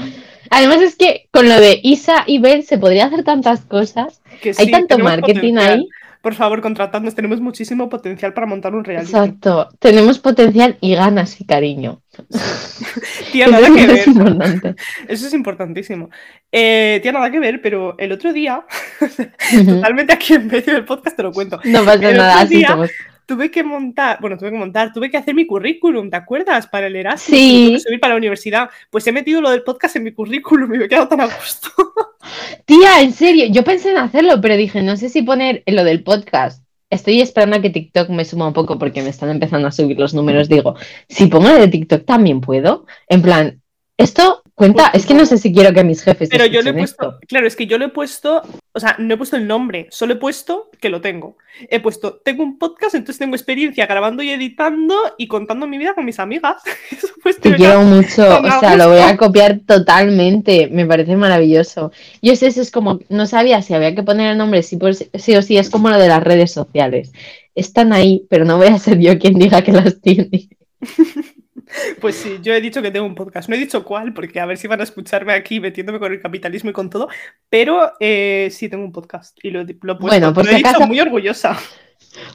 Además 0.49 0.81
es 0.81 0.95
que 0.95 1.27
con 1.31 1.47
lo 1.47 1.59
de 1.59 1.79
Isa 1.83 2.23
y 2.25 2.39
Bel 2.39 2.63
se 2.63 2.77
podría 2.77 3.05
hacer 3.05 3.23
tantas 3.23 3.61
cosas. 3.61 4.21
que 4.41 4.49
Hay 4.49 4.65
sí, 4.65 4.71
tanto 4.71 4.97
marketing 4.97 5.53
potencial. 5.55 5.73
ahí. 5.73 5.87
Por 6.25 6.33
favor, 6.33 6.59
contratadnos. 6.59 7.13
Tenemos 7.13 7.39
muchísimo 7.39 7.87
potencial 7.87 8.33
para 8.33 8.47
montar 8.47 8.73
un 8.73 8.83
reality. 8.83 9.11
Exacto. 9.11 9.69
Tenemos 9.77 10.17
potencial 10.17 10.75
y 10.81 10.95
ganas 10.95 11.39
y 11.39 11.45
cariño. 11.45 12.01
Tía, 13.31 13.45
nada 13.45 13.67
que 13.71 13.81
es 13.83 13.87
ver. 13.87 14.07
importante. 14.07 14.75
Eso 15.07 15.27
es 15.27 15.33
importantísimo. 15.35 16.09
Eh, 16.51 16.99
tía, 17.03 17.11
nada 17.11 17.29
que 17.29 17.39
ver, 17.39 17.61
pero 17.61 17.93
el 17.99 18.11
otro 18.11 18.33
día, 18.33 18.65
Ujú. 19.01 19.65
totalmente 19.75 20.13
aquí 20.13 20.33
en 20.33 20.47
medio 20.47 20.73
del 20.73 20.83
podcast 20.85 21.15
te 21.15 21.21
lo 21.21 21.31
cuento. 21.31 21.59
No 21.63 21.85
pasa 21.85 22.09
El 22.09 22.17
nada, 22.17 22.41
así 22.41 22.55
día- 22.55 22.69
somos. 22.69 22.89
Tuve 23.25 23.49
que 23.49 23.63
montar, 23.63 24.19
bueno, 24.21 24.37
tuve 24.37 24.51
que 24.51 24.57
montar, 24.57 24.93
tuve 24.93 25.09
que 25.09 25.17
hacer 25.17 25.33
mi 25.33 25.47
currículum, 25.47 26.09
¿te 26.09 26.15
acuerdas? 26.15 26.67
Para 26.67 26.87
el 26.87 26.95
Erasmus. 26.95 27.37
Sí. 27.37 27.63
y 27.63 27.65
tuve 27.65 27.73
que 27.77 27.79
subir 27.79 27.99
para 27.99 28.13
la 28.13 28.17
universidad. 28.17 28.69
Pues 28.89 29.07
he 29.07 29.11
metido 29.11 29.41
lo 29.41 29.49
del 29.49 29.63
podcast 29.63 29.95
en 29.95 30.03
mi 30.03 30.11
currículum 30.11 30.73
y 30.73 30.77
me 30.77 30.85
he 30.85 30.89
quedado 30.89 31.07
tan 31.07 31.21
a 31.21 31.25
gusto. 31.25 31.69
Tía, 32.65 33.01
en 33.01 33.13
serio, 33.13 33.45
yo 33.47 33.63
pensé 33.63 33.91
en 33.91 33.97
hacerlo, 33.97 34.39
pero 34.41 34.55
dije, 34.57 34.81
no 34.81 34.97
sé 34.97 35.09
si 35.09 35.21
poner 35.21 35.63
en 35.65 35.75
lo 35.75 35.83
del 35.83 36.03
podcast. 36.03 36.63
Estoy 36.89 37.19
esperando 37.19 37.57
a 37.57 37.61
que 37.61 37.71
TikTok 37.71 38.09
me 38.09 38.25
suma 38.25 38.47
un 38.47 38.53
poco 38.53 38.77
porque 38.77 39.01
me 39.01 39.09
están 39.09 39.29
empezando 39.29 39.67
a 39.67 39.71
subir 39.71 39.99
los 39.99 40.13
números. 40.13 40.47
Digo, 40.47 40.75
si 41.09 41.27
pongo 41.27 41.49
lo 41.49 41.59
de 41.59 41.67
TikTok 41.67 42.05
también 42.05 42.41
puedo. 42.41 42.85
En 43.07 43.21
plan, 43.21 43.61
esto 43.97 44.43
cuenta, 44.55 44.89
es 44.93 45.05
que 45.05 45.13
no 45.13 45.25
sé 45.25 45.37
si 45.37 45.53
quiero 45.53 45.73
que 45.73 45.83
mis 45.83 46.01
jefes 46.01 46.29
Pero 46.29 46.45
yo 46.45 46.61
le 46.61 46.69
he 46.69 46.73
puesto, 46.73 47.05
esto. 47.09 47.19
claro, 47.27 47.45
es 47.45 47.55
que 47.55 47.67
yo 47.67 47.77
le 47.77 47.85
he 47.85 47.89
puesto, 47.89 48.41
o 48.71 48.79
sea, 48.79 48.95
no 48.99 49.13
he 49.13 49.17
puesto 49.17 49.35
el 49.35 49.47
nombre, 49.47 49.87
solo 49.91 50.13
he 50.13 50.17
puesto 50.17 50.69
que 50.79 50.89
lo 50.89 51.01
tengo. 51.01 51.37
He 51.69 51.79
puesto, 51.79 52.21
tengo 52.23 52.43
un 52.43 52.57
podcast, 52.57 52.95
entonces 52.95 53.19
tengo 53.19 53.35
experiencia 53.35 53.85
grabando 53.85 54.23
y 54.23 54.29
editando 54.29 54.95
y 55.17 55.27
contando 55.27 55.67
mi 55.67 55.77
vida 55.77 55.93
con 55.93 56.05
mis 56.05 56.19
amigas. 56.19 56.61
Eso 56.91 57.07
pues 57.21 57.39
Te 57.39 57.53
quiero 57.55 57.81
mucho, 57.81 58.23
o 58.41 58.59
sea, 58.59 58.75
lo 58.75 58.89
voy 58.89 58.99
a 58.99 59.17
copiar 59.17 59.59
totalmente, 59.65 60.67
me 60.71 60.85
parece 60.85 61.15
maravilloso. 61.15 61.91
Yo 62.21 62.35
sé, 62.35 62.47
eso 62.47 62.61
es 62.61 62.71
como, 62.71 62.99
no 63.09 63.25
sabía 63.27 63.61
si 63.61 63.73
había 63.73 63.93
que 63.95 64.03
poner 64.03 64.31
el 64.31 64.37
nombre, 64.37 64.63
sí, 64.63 64.77
por- 64.77 64.95
sí 64.95 65.35
o 65.35 65.41
sí, 65.41 65.57
es 65.57 65.69
como 65.69 65.89
lo 65.89 65.97
de 65.97 66.07
las 66.07 66.23
redes 66.23 66.51
sociales. 66.51 67.11
Están 67.55 67.93
ahí, 67.93 68.25
pero 68.29 68.45
no 68.45 68.57
voy 68.57 68.67
a 68.67 68.79
ser 68.79 68.99
yo 68.99 69.17
quien 69.19 69.35
diga 69.39 69.61
que 69.63 69.71
las 69.71 70.01
tiene. 70.01 70.49
Pues 72.01 72.15
sí, 72.15 72.39
yo 72.41 72.53
he 72.53 72.61
dicho 72.61 72.81
que 72.81 72.91
tengo 72.91 73.05
un 73.05 73.15
podcast. 73.15 73.49
No 73.49 73.55
he 73.55 73.59
dicho 73.59 73.83
cuál, 73.83 74.13
porque 74.13 74.39
a 74.39 74.45
ver 74.45 74.57
si 74.57 74.67
van 74.67 74.79
a 74.81 74.83
escucharme 74.83 75.33
aquí 75.33 75.59
metiéndome 75.59 75.99
con 75.99 76.11
el 76.11 76.21
capitalismo 76.21 76.69
y 76.69 76.73
con 76.73 76.89
todo. 76.89 77.07
Pero 77.49 77.93
eh, 77.99 78.49
sí 78.51 78.69
tengo 78.69 78.83
un 78.83 78.91
podcast 78.91 79.37
y 79.41 79.49
lo, 79.51 79.65
puesto. 79.65 79.97
Bueno, 79.99 80.33
por 80.33 80.43
Lo 80.43 80.49
si 80.49 80.55
he 80.55 80.57
dicho 80.57 80.69
acaso- 80.69 80.87
muy 80.87 80.99
orgullosa. 80.99 81.57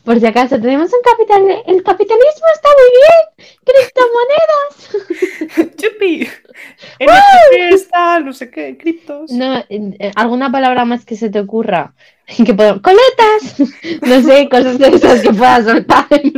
Por 0.04 0.18
si 0.20 0.26
acaso, 0.26 0.58
tenemos 0.60 0.90
un 0.92 1.00
capital, 1.02 1.42
el 1.66 1.82
capitalismo 1.82 2.46
está 2.54 2.68
muy 2.78 2.90
bien, 2.98 3.22
criptomonedas. 3.64 4.72
¡Chupi! 5.76 6.28
NFTs, 6.98 7.88
tal, 7.88 8.24
no 8.26 8.32
sé 8.32 8.50
qué, 8.50 8.76
criptos. 8.78 9.30
No, 9.30 9.58
eh, 9.68 10.10
¿alguna 10.16 10.50
palabra 10.50 10.84
más 10.86 11.04
que 11.04 11.14
se 11.16 11.28
te 11.30 11.38
ocurra? 11.40 11.94
Que 12.44 12.52
puedo- 12.54 12.80
¡Coletas! 12.82 13.60
No 14.02 14.20
sé, 14.22 14.48
cosas 14.50 14.78
de 14.78 14.88
esas 14.88 15.20
que 15.22 15.32
puedas 15.32 15.64
soltar. 15.64 16.06
Ay, 16.10 16.32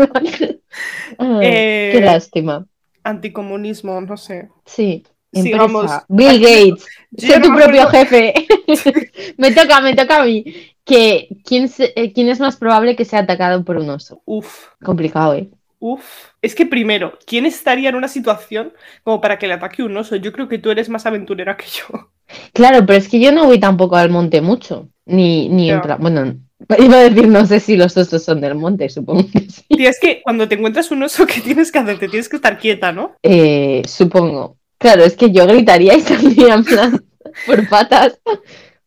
Eh, 1.43 1.91
Qué 1.93 2.01
lástima. 2.01 2.67
Anticomunismo, 3.05 4.01
no 4.01 4.17
sé. 4.17 4.51
Sí. 4.67 5.05
Sigamos. 5.33 5.85
Empresa. 5.85 6.07
Bill 6.09 6.41
Gates, 6.41 6.87
sé 7.17 7.41
tu 7.41 7.53
propio 7.55 7.87
jefe. 7.89 8.35
me 9.39 9.53
toca, 9.53 9.81
me 9.81 9.95
toca 9.95 10.23
a 10.23 10.25
mí. 10.25 10.45
Que, 10.85 11.29
¿quién, 11.45 11.69
se- 11.69 11.93
eh, 11.97 12.13
¿Quién 12.13 12.29
es 12.29 12.41
más 12.41 12.57
probable 12.57 12.97
que 12.97 13.05
sea 13.05 13.21
atacado 13.21 13.65
por 13.65 13.77
un 13.77 13.89
oso? 13.91 14.21
Uf, 14.25 14.67
Complicado, 14.83 15.35
¿eh? 15.35 15.51
uf. 15.79 16.31
Es 16.41 16.55
que 16.55 16.67
primero, 16.67 17.19
¿quién 17.27 17.47
estaría 17.47 17.89
en 17.91 17.95
una 17.97 18.09
situación 18.09 18.73
como 19.05 19.21
para 19.21 19.39
que 19.39 19.47
le 19.47 19.55
ataque 19.55 19.83
un 19.83 19.97
oso? 19.97 20.17
Yo 20.17 20.33
creo 20.33 20.49
que 20.49 20.59
tú 20.59 20.71
eres 20.71 20.89
más 20.89 21.07
aventurera 21.07 21.57
que 21.57 21.67
yo. 21.67 22.11
Claro, 22.53 22.85
pero 22.87 22.99
es 22.99 23.09
que 23.09 23.21
yo 23.21 23.33
no 23.33 23.47
voy 23.47 23.61
tampoco 23.61 23.97
al 23.97 24.11
monte 24.11 24.41
mucho. 24.41 24.89
Ni, 25.05 25.49
ni 25.49 25.71
en 25.71 25.81
bueno, 25.99 26.37
iba 26.79 26.97
a 26.97 27.09
decir, 27.09 27.29
no 27.29 27.47
sé 27.47 27.61
si 27.61 27.77
los 27.77 27.97
osos 27.97 28.23
son 28.23 28.41
del 28.41 28.55
monte, 28.55 28.89
supongo 28.89 29.25
que 29.31 29.41
sí. 29.51 29.65
Tía, 29.69 29.91
es 29.91 30.01
que 30.01 30.23
cuando 30.23 30.49
te 30.49 30.55
encuentras 30.55 30.91
un 30.91 31.03
oso, 31.03 31.27
¿qué 31.27 31.41
tienes 31.41 31.73
que 31.73 31.79
hacer? 31.79 31.99
Te 31.99 32.09
tienes 32.09 32.29
que 32.29 32.37
estar 32.37 32.59
quieta, 32.59 32.93
¿no? 32.93 33.17
Eh, 33.23 33.83
supongo. 33.87 34.57
Claro, 34.79 35.05
es 35.05 35.17
que 35.17 35.31
yo 35.31 35.47
gritaría 35.47 35.95
y 35.95 36.01
saldría 36.03 36.55
en 36.55 36.65
plan 36.65 37.05
por 37.47 37.69
patas. 37.69 38.21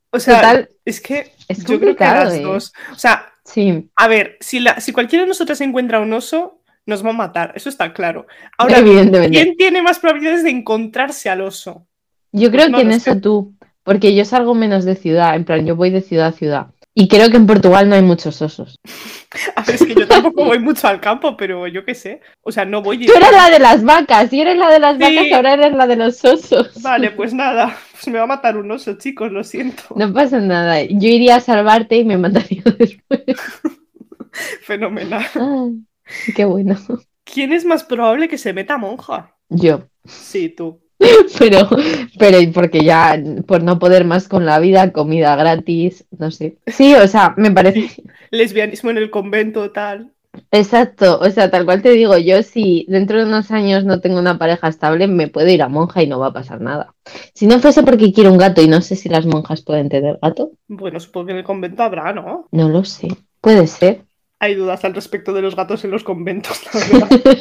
O 0.10 0.20
sea, 0.20 0.36
Total, 0.36 0.70
es 0.84 1.02
que 1.02 1.32
es 1.48 1.64
yo 1.66 1.80
creo 1.80 1.96
que 1.96 2.04
a 2.04 2.26
las 2.26 2.34
¿eh? 2.36 2.42
dos. 2.42 2.74
O 2.92 2.98
sea, 2.98 3.32
Sí, 3.46 3.90
a 3.96 4.08
ver, 4.08 4.38
si, 4.40 4.60
la, 4.60 4.80
si 4.82 4.92
cualquiera 4.92 5.24
de 5.24 5.30
nosotras 5.30 5.62
encuentra 5.62 6.00
un 6.00 6.12
oso, 6.14 6.60
nos 6.88 7.06
va 7.06 7.12
a 7.12 7.14
matar, 7.14 7.54
eso 7.56 7.70
está 7.70 7.94
claro. 7.94 8.26
Ahora. 8.58 8.82
¿quién 8.84 9.56
tiene 9.56 9.82
más 9.82 10.00
probabilidades 10.00 10.44
de 10.44 10.50
encontrarse 10.50 11.30
al 11.30 11.42
oso? 11.42 11.88
Yo 12.32 12.52
creo 12.52 12.70
No 12.70 12.78
que 12.78 12.84
en 12.84 12.92
eso 12.92 13.16
tú, 13.22 13.54
porque 13.84 14.16
yo 14.16 14.26
salgo 14.26 14.56
menos 14.56 14.84
de 14.84 14.96
ciudad, 14.96 15.36
en 15.36 15.46
plan, 15.46 15.66
yo 15.66 15.76
voy 15.76 15.92
de 15.92 16.02
ciudad 16.02 16.28
a 16.28 16.32
ciudad. 16.32 16.68
Y 16.98 17.10
creo 17.10 17.30
que 17.30 17.36
en 17.36 17.46
Portugal 17.46 17.90
no 17.90 17.96
hay 17.96 18.02
muchos 18.02 18.42
osos. 18.42 18.80
A 19.58 19.64
ver, 19.64 19.76
es 19.76 19.86
que 19.86 19.94
yo 19.96 20.08
tampoco 20.08 20.46
voy 20.46 20.60
mucho 20.60 20.88
al 20.88 21.02
campo, 21.02 21.36
pero 21.36 21.68
yo 21.68 21.84
qué 21.84 21.94
sé. 21.94 22.22
O 22.42 22.54
sea, 22.54 22.64
no 22.64 22.82
voy. 22.82 23.06
Tú 23.06 23.12
eres 23.14 23.32
la 23.34 23.50
de 23.50 23.60
las 23.60 23.84
vacas, 23.84 24.30
si 24.30 24.40
eres 24.40 24.58
la 24.58 24.70
de 24.72 24.80
las 24.80 24.96
Sí. 24.98 25.02
vacas, 25.04 25.32
ahora 25.34 25.54
eres 25.54 25.74
la 25.74 25.88
de 25.88 25.96
los 25.98 26.24
osos. 26.24 26.82
Vale, 26.82 27.12
pues 27.12 27.34
nada, 27.34 27.78
pues 27.92 28.08
me 28.08 28.18
va 28.18 28.24
a 28.24 28.28
matar 28.28 28.56
un 28.56 28.72
oso, 28.72 28.98
chicos, 28.98 29.30
lo 29.32 29.44
siento. 29.44 29.84
No 29.98 30.14
pasa 30.14 30.40
nada. 30.40 30.82
Yo 30.84 31.10
iría 31.10 31.36
a 31.36 31.40
salvarte 31.42 31.98
y 31.98 32.06
me 32.06 32.18
mataría 32.18 32.64
después. 32.80 33.24
Fenomenal. 34.62 35.26
Ay, 35.36 36.34
qué 36.34 36.46
bueno. 36.46 36.78
¿Quién 37.26 37.52
es 37.52 37.66
más 37.66 37.84
probable 37.84 38.30
que 38.30 38.38
se 38.38 38.54
meta 38.54 38.78
monja? 38.78 39.36
Yo. 39.50 39.90
Sí, 40.06 40.48
tú. 40.50 40.82
Pero, 41.40 41.68
pero 42.18 42.38
porque 42.54 42.84
ya, 42.84 43.22
por 43.46 43.62
no 43.62 43.78
poder 43.80 44.06
más 44.06 44.28
con 44.28 44.46
la 44.46 44.60
vida, 44.60 44.92
comida 44.92 45.36
gratis, 45.36 46.06
no 46.18 46.32
sé. 46.32 46.58
Sí, 46.66 46.96
o 46.96 47.08
sea, 47.08 47.34
me 47.38 47.52
parece. 47.52 48.02
Lesbianismo 48.32 48.90
en 48.92 48.98
el 48.98 49.10
convento, 49.12 49.72
tal. 49.72 50.12
Exacto, 50.52 51.20
o 51.20 51.30
sea, 51.30 51.50
tal 51.50 51.66
cual 51.66 51.82
te 51.82 51.92
digo, 51.92 52.18
yo 52.18 52.44
si 52.44 52.86
dentro 52.90 53.18
de 53.20 53.26
unos 53.26 53.52
años 53.52 53.86
no 53.86 54.02
tengo 54.02 54.20
una 54.20 54.38
pareja 54.38 54.68
estable, 54.68 55.08
me 55.08 55.28
puedo 55.28 55.48
ir 55.48 55.62
a 55.62 55.70
monja 55.70 56.04
y 56.04 56.08
no 56.08 56.20
va 56.20 56.28
a 56.28 56.34
pasar 56.34 56.60
nada. 56.62 56.94
Si 57.34 57.48
no 57.48 57.60
fuese 57.60 57.84
porque 57.84 58.12
quiero 58.12 58.32
un 58.32 58.38
gato 58.38 58.62
y 58.62 58.68
no 58.68 58.82
sé 58.82 58.96
si 58.96 59.08
las 59.08 59.26
monjas 59.26 59.62
pueden 59.62 59.88
tener 59.90 60.20
gato, 60.22 60.52
Bueno, 60.68 61.00
supongo 61.00 61.28
que 61.28 61.32
en 61.34 61.38
el 61.40 61.44
convento 61.46 61.84
habrá, 61.84 62.12
¿no? 62.14 62.48
no 62.52 62.70
lo 62.70 62.84
sé. 62.84 63.08
Puede 63.40 63.68
ser. 63.68 64.02
Hay 64.40 64.56
dudas 64.56 64.84
al 64.84 64.94
respecto 64.94 65.32
de 65.34 65.42
los 65.42 65.56
gatos 65.56 65.86
en 65.86 65.92
los 65.92 66.04
conventos, 66.04 66.62
la 66.74 66.82
verdad. 67.00 67.38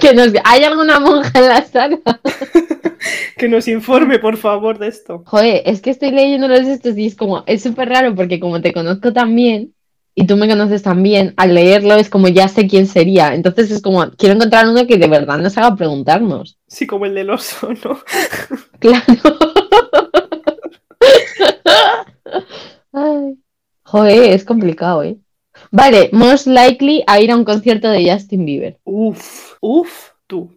Que 0.00 0.14
nos... 0.14 0.32
¿Hay 0.44 0.64
alguna 0.64 0.98
monja 0.98 1.38
en 1.38 1.48
la 1.48 1.62
sala? 1.62 1.98
que 3.36 3.48
nos 3.48 3.68
informe, 3.68 4.18
por 4.18 4.36
favor, 4.36 4.78
de 4.78 4.88
esto. 4.88 5.22
Joder, 5.26 5.62
es 5.64 5.80
que 5.80 5.90
estoy 5.90 6.10
leyendo 6.10 6.48
los 6.48 6.60
estos 6.60 6.98
y 6.98 7.06
es 7.06 7.14
como, 7.14 7.44
es 7.46 7.62
súper 7.62 7.88
raro 7.88 8.14
porque 8.14 8.40
como 8.40 8.60
te 8.60 8.72
conozco 8.72 9.12
tan 9.12 9.34
bien 9.36 9.74
y 10.14 10.26
tú 10.26 10.36
me 10.36 10.48
conoces 10.48 10.82
tan 10.82 11.02
bien, 11.02 11.34
al 11.36 11.54
leerlo 11.54 11.94
es 11.94 12.10
como 12.10 12.28
ya 12.28 12.48
sé 12.48 12.66
quién 12.66 12.86
sería. 12.86 13.34
Entonces 13.34 13.70
es 13.70 13.80
como, 13.80 14.10
quiero 14.12 14.34
encontrar 14.34 14.68
uno 14.68 14.86
que 14.86 14.96
de 14.96 15.06
verdad 15.06 15.38
nos 15.38 15.56
haga 15.56 15.76
preguntarnos. 15.76 16.58
Sí, 16.66 16.86
como 16.86 17.06
el 17.06 17.14
del 17.14 17.30
oso, 17.30 17.70
¿no? 17.84 18.00
Claro. 18.80 19.04
Ay. 22.92 23.38
Joder, 23.84 24.32
es 24.32 24.44
complicado, 24.44 25.02
¿eh? 25.02 25.18
Vale, 25.70 26.10
most 26.12 26.46
likely 26.46 27.04
a 27.06 27.20
ir 27.20 27.30
a 27.30 27.36
un 27.36 27.44
concierto 27.44 27.88
de 27.90 28.10
Justin 28.10 28.44
Bieber. 28.44 28.78
Uf, 28.84 29.54
uf, 29.60 30.10
tú. 30.26 30.50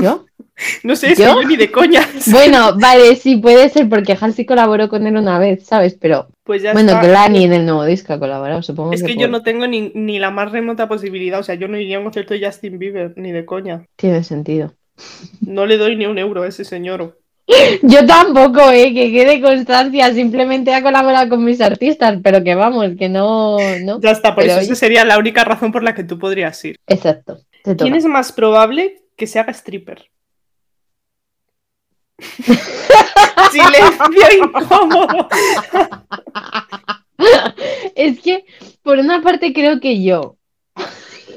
¿Yo? 0.00 0.24
No 0.82 0.96
sé, 0.96 1.14
que 1.14 1.22
¿Yo? 1.22 1.40
yo 1.40 1.48
ni 1.48 1.56
de 1.56 1.70
coña. 1.70 2.00
Bueno, 2.32 2.74
vale, 2.80 3.14
sí, 3.14 3.36
puede 3.36 3.68
ser 3.68 3.88
porque 3.88 4.18
Halsey 4.20 4.44
colaboró 4.44 4.88
con 4.88 5.06
él 5.06 5.16
una 5.16 5.38
vez, 5.38 5.64
¿sabes? 5.64 5.94
Pero 5.94 6.26
Pues 6.42 6.62
ya 6.62 6.72
bueno, 6.72 6.92
está. 6.94 7.06
Glanny 7.06 7.44
en 7.44 7.52
el 7.52 7.64
nuevo 7.64 7.84
disco 7.84 8.12
ha 8.12 8.18
colaborado, 8.18 8.60
supongo 8.62 8.92
Es 8.92 9.04
que 9.04 9.16
yo 9.16 9.28
no 9.28 9.42
tengo 9.44 9.68
ni, 9.68 9.92
ni 9.94 10.18
la 10.18 10.32
más 10.32 10.50
remota 10.50 10.88
posibilidad. 10.88 11.38
O 11.38 11.44
sea, 11.44 11.54
yo 11.54 11.68
no 11.68 11.78
iría 11.78 11.96
a 11.96 11.98
un 12.00 12.06
concierto 12.06 12.34
de 12.34 12.44
Justin 12.44 12.78
Bieber, 12.78 13.12
ni 13.16 13.30
de 13.30 13.44
coña. 13.46 13.84
tiene 13.94 14.24
sentido. 14.24 14.74
No 15.40 15.64
le 15.66 15.76
doy 15.76 15.94
ni 15.94 16.06
un 16.06 16.18
euro 16.18 16.42
a 16.42 16.48
ese 16.48 16.64
señor. 16.64 17.17
Yo 17.82 18.06
tampoco, 18.06 18.70
eh, 18.70 18.92
que 18.92 19.10
quede 19.10 19.40
constancia, 19.40 20.12
simplemente 20.12 20.76
he 20.76 20.82
colaborado 20.82 21.30
con 21.30 21.44
mis 21.44 21.60
artistas, 21.60 22.18
pero 22.22 22.44
que 22.44 22.54
vamos, 22.54 22.90
que 22.98 23.08
no, 23.08 23.56
no. 23.82 24.00
Ya 24.00 24.10
está, 24.10 24.34
por 24.34 24.44
Pero 24.44 24.54
eso 24.54 24.72
esa 24.72 24.74
sería 24.74 25.04
la 25.04 25.18
única 25.18 25.44
razón 25.44 25.72
por 25.72 25.82
la 25.82 25.94
que 25.94 26.04
tú 26.04 26.18
podrías 26.18 26.62
ir. 26.64 26.76
Exacto. 26.86 27.40
¿Quién 27.76 27.94
es 27.94 28.04
más 28.04 28.32
probable 28.32 29.02
que 29.16 29.26
se 29.26 29.38
haga 29.38 29.52
stripper? 29.52 30.10
Silencio 33.50 34.38
incómodo. 34.44 35.28
Es 37.94 38.20
que, 38.20 38.44
por 38.82 38.98
una 38.98 39.22
parte 39.22 39.52
creo 39.52 39.80
que 39.80 40.02
yo, 40.02 40.36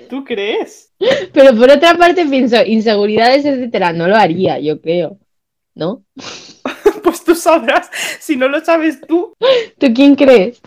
¿Tú 0.10 0.26
crees? 0.26 0.92
pero 1.32 1.56
por 1.56 1.72
otra 1.72 1.96
parte 1.96 2.26
pienso, 2.26 2.62
inseguridades, 2.66 3.46
etcétera, 3.46 3.94
no 3.94 4.10
lo 4.10 4.18
haría, 4.18 4.60
yo 4.60 4.82
creo. 4.82 5.18
¿No? 5.76 6.04
Pues 7.04 7.24
tú 7.24 7.34
sabrás. 7.36 7.90
Si 8.20 8.36
no 8.38 8.48
lo 8.48 8.64
sabes 8.64 9.02
tú, 9.02 9.34
¿Tú 9.80 9.94
quién 9.94 10.16
crees? 10.16 10.62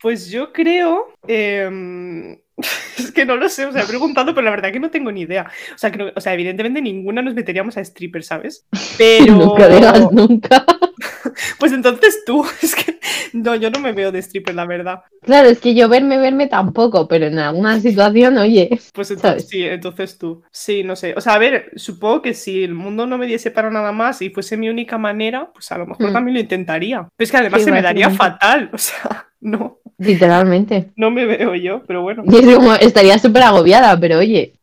pues 0.00 0.28
yo 0.30 0.52
creo. 0.52 1.08
em, 1.26 2.38
Es 2.96 3.10
que 3.12 3.24
no 3.26 3.36
lo 3.36 3.48
sé, 3.48 3.66
o 3.66 3.72
sea, 3.72 3.82
he 3.82 3.86
preguntado, 3.86 4.32
pero 4.34 4.44
la 4.44 4.52
verdad 4.52 4.72
que 4.72 4.78
no 4.80 4.90
tengo 4.90 5.10
ni 5.10 5.22
idea. 5.22 5.50
O 5.74 5.78
sea, 5.78 5.90
creo- 5.90 6.12
o 6.14 6.20
sea, 6.20 6.32
evidentemente 6.32 6.80
ninguna 6.80 7.22
nos 7.22 7.34
meteríamos 7.34 7.76
a 7.76 7.80
stripper, 7.80 8.22
¿sabes? 8.22 8.66
Pero. 8.98 9.34
Nunca 9.34 9.68
digas 9.68 10.12
nunca. 10.12 10.64
Pues 11.58 11.72
entonces 11.72 12.22
tú, 12.24 12.44
es 12.62 12.74
que. 12.74 12.98
No, 13.32 13.54
yo 13.54 13.70
no 13.70 13.80
me 13.80 13.92
veo 13.92 14.12
de 14.12 14.20
stripper, 14.20 14.54
la 14.54 14.66
verdad. 14.66 15.00
Claro, 15.22 15.48
es 15.48 15.58
que 15.58 15.74
yo 15.74 15.88
verme, 15.88 16.18
verme 16.18 16.46
tampoco, 16.46 17.08
pero 17.08 17.26
en 17.26 17.38
alguna 17.38 17.80
situación, 17.80 18.36
oye, 18.38 18.68
Pues 18.92 19.10
entonces, 19.10 19.42
¿Sabes? 19.42 19.48
sí, 19.48 19.62
entonces 19.64 20.18
tú. 20.18 20.42
Sí, 20.52 20.82
no 20.84 20.96
sé. 20.96 21.14
O 21.16 21.20
sea, 21.20 21.34
a 21.34 21.38
ver, 21.38 21.70
supongo 21.76 22.22
que 22.22 22.34
si 22.34 22.62
el 22.64 22.74
mundo 22.74 23.06
no 23.06 23.18
me 23.18 23.26
diese 23.26 23.50
para 23.50 23.70
nada 23.70 23.92
más 23.92 24.20
y 24.22 24.30
fuese 24.30 24.56
mi 24.56 24.68
única 24.68 24.98
manera, 24.98 25.50
pues 25.52 25.70
a 25.72 25.78
lo 25.78 25.86
mejor 25.86 26.10
Mm. 26.10 26.12
también 26.12 26.34
lo 26.34 26.40
intentaría. 26.40 27.08
Pero 27.16 27.24
es 27.24 27.30
que 27.30 27.36
además 27.38 27.60
Sí, 27.60 27.64
se 27.66 27.72
me 27.72 27.82
daría 27.82 28.10
fatal. 28.10 28.70
O 28.74 28.78
sea, 28.78 29.26
no, 29.40 29.78
literalmente. 29.98 30.92
no 30.96 31.10
me 31.10 31.26
veo 31.26 31.54
yo, 31.54 31.82
pero 31.86 32.02
bueno, 32.02 32.22
Y 32.26 32.36
es 32.36 32.54
como, 32.56 32.74
estaría 32.74 33.18
súper 33.18 33.42
agobiada, 33.42 33.98
pero 34.00 34.18
oye, 34.18 34.54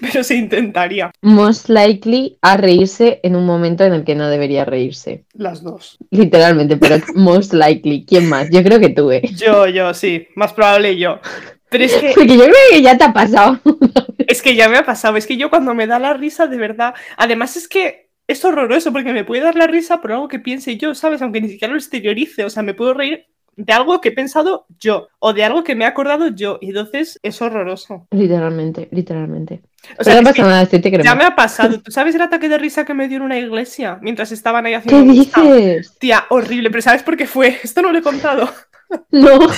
pero 0.00 0.22
se 0.24 0.34
intentaría. 0.36 1.10
most 1.22 1.68
likely 1.70 2.36
a 2.42 2.56
reírse 2.58 3.20
en 3.22 3.34
un 3.36 3.46
momento 3.46 3.84
en 3.84 3.94
el 3.94 4.04
que 4.04 4.14
no 4.14 4.28
debería 4.28 4.64
reírse. 4.66 5.24
Las 5.32 5.62
dos. 5.62 5.69
Literalmente, 6.10 6.76
pero 6.76 6.96
most 7.14 7.52
likely. 7.52 8.04
¿Quién 8.04 8.28
más? 8.28 8.48
Yo 8.50 8.62
creo 8.62 8.80
que 8.80 8.90
tú, 8.90 9.10
¿eh? 9.10 9.22
Yo, 9.36 9.66
yo, 9.66 9.94
sí, 9.94 10.28
más 10.34 10.52
probable 10.52 10.96
yo. 10.96 11.20
Pero 11.68 11.84
es 11.84 11.94
que, 11.94 12.12
Porque 12.14 12.36
yo 12.36 12.44
creo 12.44 12.54
que 12.70 12.82
ya 12.82 12.98
te 12.98 13.04
ha 13.04 13.12
pasado. 13.12 13.60
es 14.18 14.42
que 14.42 14.54
ya 14.54 14.68
me 14.68 14.78
ha 14.78 14.84
pasado. 14.84 15.16
Es 15.16 15.26
que 15.26 15.36
yo 15.36 15.50
cuando 15.50 15.74
me 15.74 15.86
da 15.86 15.98
la 15.98 16.14
risa, 16.14 16.46
de 16.46 16.56
verdad. 16.56 16.94
Además, 17.16 17.56
es 17.56 17.68
que 17.68 18.10
es 18.26 18.44
horroroso 18.44 18.92
porque 18.92 19.12
me 19.12 19.24
puede 19.24 19.42
dar 19.42 19.56
la 19.56 19.66
risa 19.66 20.00
por 20.00 20.12
algo 20.12 20.28
que 20.28 20.38
piense 20.38 20.76
yo, 20.76 20.94
¿sabes? 20.94 21.22
Aunque 21.22 21.40
ni 21.40 21.48
siquiera 21.48 21.72
lo 21.72 21.78
exteriorice. 21.78 22.44
O 22.44 22.50
sea, 22.50 22.62
me 22.62 22.74
puedo 22.74 22.94
reír 22.94 23.26
de 23.64 23.72
algo 23.72 24.00
que 24.00 24.08
he 24.10 24.12
pensado 24.12 24.66
yo 24.78 25.08
o 25.18 25.32
de 25.32 25.44
algo 25.44 25.64
que 25.64 25.74
me 25.74 25.84
he 25.84 25.88
acordado 25.88 26.28
yo. 26.28 26.58
Y 26.60 26.68
entonces 26.68 27.18
es 27.22 27.40
horroroso. 27.42 28.06
Literalmente, 28.10 28.88
literalmente. 28.90 29.60
O 29.98 30.04
sea, 30.04 30.16
no 30.20 30.22
pasa 30.28 30.42
nada, 30.42 30.62
estoy 30.62 30.80
te 30.80 31.02
ya 31.02 31.14
me 31.14 31.24
ha 31.24 31.34
pasado. 31.34 31.80
¿Tú 31.80 31.90
sabes 31.90 32.14
el 32.14 32.22
ataque 32.22 32.48
de 32.48 32.58
risa 32.58 32.84
que 32.84 32.94
me 32.94 33.08
dio 33.08 33.16
en 33.18 33.22
una 33.22 33.38
iglesia 33.38 33.98
mientras 34.02 34.30
estaban 34.32 34.66
ahí 34.66 34.72
¿Qué 34.72 34.76
haciendo 34.78 35.12
misa? 35.12 35.40
dices? 35.42 35.96
Tía, 35.98 36.26
horrible, 36.30 36.70
pero 36.70 36.82
¿sabes 36.82 37.02
por 37.02 37.16
qué 37.16 37.26
fue? 37.26 37.58
Esto 37.62 37.80
no 37.82 37.92
lo 37.92 37.98
he 37.98 38.02
contado. 38.02 38.48
No. 39.12 39.38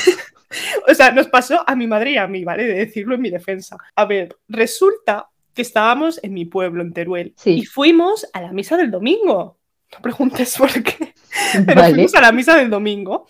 O 0.87 0.95
sea, 0.95 1.11
nos 1.13 1.29
pasó 1.29 1.65
a 1.67 1.75
mi 1.75 1.87
madre 1.87 2.11
y 2.13 2.17
a 2.19 2.27
mí, 2.27 2.45
¿vale? 2.45 2.65
De 2.65 2.75
decirlo 2.75 3.15
en 3.15 3.23
mi 3.23 3.31
defensa. 3.31 3.79
A 3.97 4.05
ver, 4.05 4.37
resulta 4.49 5.29
que 5.55 5.63
estábamos 5.63 6.21
en 6.23 6.35
mi 6.35 6.45
pueblo, 6.45 6.83
en 6.83 6.93
Teruel, 6.93 7.33
Sí. 7.39 7.53
y 7.61 7.65
fuimos 7.65 8.27
a 8.35 8.43
la 8.43 8.53
misa 8.53 8.77
del 8.77 8.91
domingo. 8.91 9.59
No 9.93 9.99
preguntes 10.03 10.57
por 10.59 10.71
qué, 10.83 11.15
pero 11.67 11.81
Vale. 11.81 11.95
fuimos 11.95 12.15
a 12.15 12.21
la 12.21 12.33
misa 12.33 12.55
del 12.57 12.69
domingo. 12.69 13.27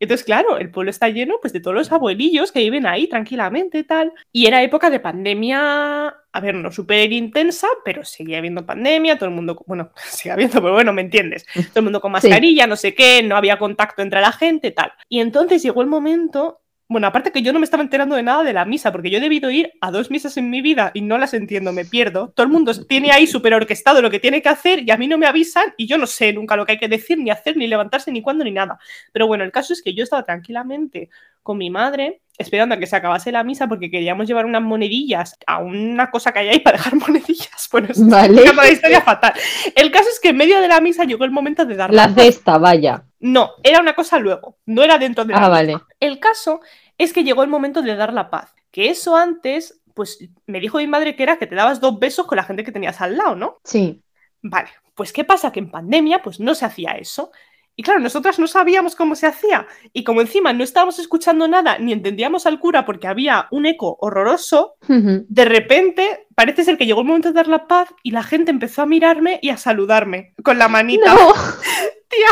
Entonces, 0.00 0.24
claro, 0.24 0.58
el 0.58 0.70
pueblo 0.70 0.90
está 0.90 1.08
lleno 1.08 1.36
pues, 1.40 1.52
de 1.52 1.60
todos 1.60 1.74
los 1.76 1.90
abuelillos 1.92 2.52
que 2.52 2.60
viven 2.60 2.86
ahí 2.86 3.06
tranquilamente, 3.08 3.84
tal. 3.84 4.12
Y 4.32 4.46
era 4.46 4.62
época 4.62 4.90
de 4.90 5.00
pandemia, 5.00 6.08
a 6.08 6.40
ver, 6.40 6.54
no 6.54 6.70
súper 6.70 7.12
intensa, 7.12 7.66
pero 7.84 8.04
seguía 8.04 8.38
habiendo 8.38 8.66
pandemia, 8.66 9.16
todo 9.16 9.28
el 9.28 9.34
mundo, 9.34 9.62
bueno, 9.66 9.90
sigue 10.10 10.32
habiendo, 10.32 10.60
pero 10.60 10.74
bueno, 10.74 10.92
me 10.92 11.02
entiendes. 11.02 11.46
Todo 11.54 11.70
el 11.76 11.82
mundo 11.84 12.00
con 12.00 12.10
Sí. 12.20 12.28
mascarilla, 12.28 12.66
no 12.66 12.76
sé 12.76 12.94
qué, 12.94 13.22
no 13.22 13.36
había 13.36 13.58
contacto 13.58 14.02
entre 14.02 14.20
la 14.20 14.32
gente, 14.32 14.70
tal. 14.70 14.92
Y 15.08 15.20
entonces 15.20 15.62
llegó 15.62 15.80
el 15.82 15.88
momento, 15.88 16.60
bueno, 16.88 17.08
aparte 17.08 17.32
que 17.32 17.42
yo 17.42 17.52
no 17.52 17.58
me 17.58 17.64
estaba 17.64 17.82
enterando 17.82 18.14
de 18.14 18.22
nada 18.22 18.44
de 18.44 18.52
la 18.52 18.64
misa, 18.64 18.92
porque 18.92 19.10
yo 19.10 19.18
he 19.18 19.20
debido 19.20 19.50
ir 19.50 19.72
a 19.80 19.90
dos 19.90 20.10
misas 20.10 20.36
en 20.36 20.50
mi 20.50 20.60
vida 20.60 20.92
y 20.94 21.00
no 21.00 21.18
las 21.18 21.34
entiendo, 21.34 21.72
me 21.72 21.84
pierdo. 21.84 22.32
Todo 22.34 22.46
el 22.46 22.52
mundo 22.52 22.72
tiene 22.86 23.10
ahí 23.10 23.26
súper 23.26 23.54
orquestado 23.54 24.00
lo 24.00 24.10
que 24.10 24.20
tiene 24.20 24.40
que 24.40 24.48
hacer 24.48 24.84
y 24.86 24.90
a 24.92 24.96
mí 24.96 25.08
no 25.08 25.18
me 25.18 25.26
avisan 25.26 25.74
y 25.76 25.86
yo 25.86 25.98
no 25.98 26.06
sé 26.06 26.32
nunca 26.32 26.56
lo 26.56 26.64
que 26.64 26.72
hay 26.72 26.78
que 26.78 26.88
decir, 26.88 27.18
ni 27.18 27.30
hacer, 27.30 27.56
ni 27.56 27.66
levantarse, 27.66 28.12
ni 28.12 28.22
cuándo, 28.22 28.44
ni 28.44 28.52
nada. 28.52 28.78
Pero 29.12 29.26
bueno, 29.26 29.42
el 29.42 29.50
caso 29.50 29.72
es 29.72 29.82
que 29.82 29.94
yo 29.94 30.04
estaba 30.04 30.24
tranquilamente 30.24 31.10
con 31.42 31.58
mi 31.58 31.70
madre 31.70 32.20
esperando 32.38 32.74
a 32.74 32.78
que 32.78 32.86
se 32.86 32.96
acabase 32.96 33.32
la 33.32 33.44
misa 33.44 33.66
porque 33.66 33.90
queríamos 33.90 34.26
llevar 34.26 34.46
unas 34.46 34.62
monedillas 34.62 35.36
a 35.46 35.58
una 35.58 36.10
cosa 36.10 36.32
que 36.32 36.40
hay 36.40 36.48
ahí 36.48 36.60
para 36.64 36.76
dejar 36.76 36.94
monedillas. 36.96 37.68
Bueno, 37.72 37.88
es 37.90 38.06
Vale. 38.06 38.44
la 38.54 38.70
historia 38.70 39.00
fatal. 39.00 39.32
El 39.74 39.90
caso 39.90 40.08
es 40.08 40.20
que 40.20 40.28
en 40.28 40.36
medio 40.36 40.60
de 40.60 40.68
la 40.68 40.80
misa 40.80 41.04
llegó 41.04 41.24
el 41.24 41.30
momento 41.30 41.64
de 41.64 41.74
dar 41.74 41.92
La 41.92 42.12
cesta, 42.12 42.58
vaya. 42.58 43.04
No, 43.26 43.54
era 43.64 43.80
una 43.80 43.96
cosa 43.96 44.20
luego, 44.20 44.56
no 44.66 44.84
era 44.84 44.98
dentro 44.98 45.24
de 45.24 45.32
la 45.32 45.44
Ah, 45.44 45.48
vale. 45.48 45.76
El 45.98 46.20
caso 46.20 46.60
es 46.96 47.12
que 47.12 47.24
llegó 47.24 47.42
el 47.42 47.48
momento 47.48 47.82
de 47.82 47.96
dar 47.96 48.12
la 48.12 48.30
paz. 48.30 48.54
Que 48.70 48.88
eso 48.88 49.16
antes, 49.16 49.80
pues 49.94 50.28
me 50.46 50.60
dijo 50.60 50.78
mi 50.78 50.86
madre 50.86 51.16
que 51.16 51.24
era 51.24 51.36
que 51.36 51.48
te 51.48 51.56
dabas 51.56 51.80
dos 51.80 51.98
besos 51.98 52.26
con 52.26 52.36
la 52.36 52.44
gente 52.44 52.62
que 52.62 52.70
tenías 52.70 53.00
al 53.00 53.16
lado, 53.16 53.34
¿no? 53.34 53.58
Sí. 53.64 54.00
Vale, 54.42 54.68
pues 54.94 55.12
¿qué 55.12 55.24
pasa? 55.24 55.50
Que 55.50 55.58
en 55.58 55.72
pandemia 55.72 56.22
pues 56.22 56.38
no 56.38 56.54
se 56.54 56.66
hacía 56.66 56.92
eso. 56.92 57.32
Y 57.78 57.82
claro, 57.82 58.00
nosotras 58.00 58.38
no 58.38 58.46
sabíamos 58.46 58.96
cómo 58.96 59.14
se 59.14 59.26
hacía. 59.26 59.66
Y 59.92 60.02
como 60.02 60.22
encima 60.22 60.54
no 60.54 60.64
estábamos 60.64 60.98
escuchando 60.98 61.46
nada 61.46 61.78
ni 61.78 61.92
entendíamos 61.92 62.46
al 62.46 62.58
cura 62.58 62.86
porque 62.86 63.06
había 63.06 63.48
un 63.50 63.66
eco 63.66 63.98
horroroso, 64.00 64.76
de 64.88 65.44
repente 65.44 66.26
parece 66.34 66.64
ser 66.64 66.78
que 66.78 66.86
llegó 66.86 67.02
el 67.02 67.06
momento 67.06 67.28
de 67.28 67.34
dar 67.34 67.48
la 67.48 67.66
paz 67.66 67.88
y 68.02 68.12
la 68.12 68.22
gente 68.22 68.50
empezó 68.50 68.82
a 68.82 68.86
mirarme 68.86 69.38
y 69.42 69.50
a 69.50 69.58
saludarme 69.58 70.34
con 70.42 70.58
la 70.58 70.68
manita. 70.68 71.14
No. 71.14 71.32
Tía, 72.08 72.28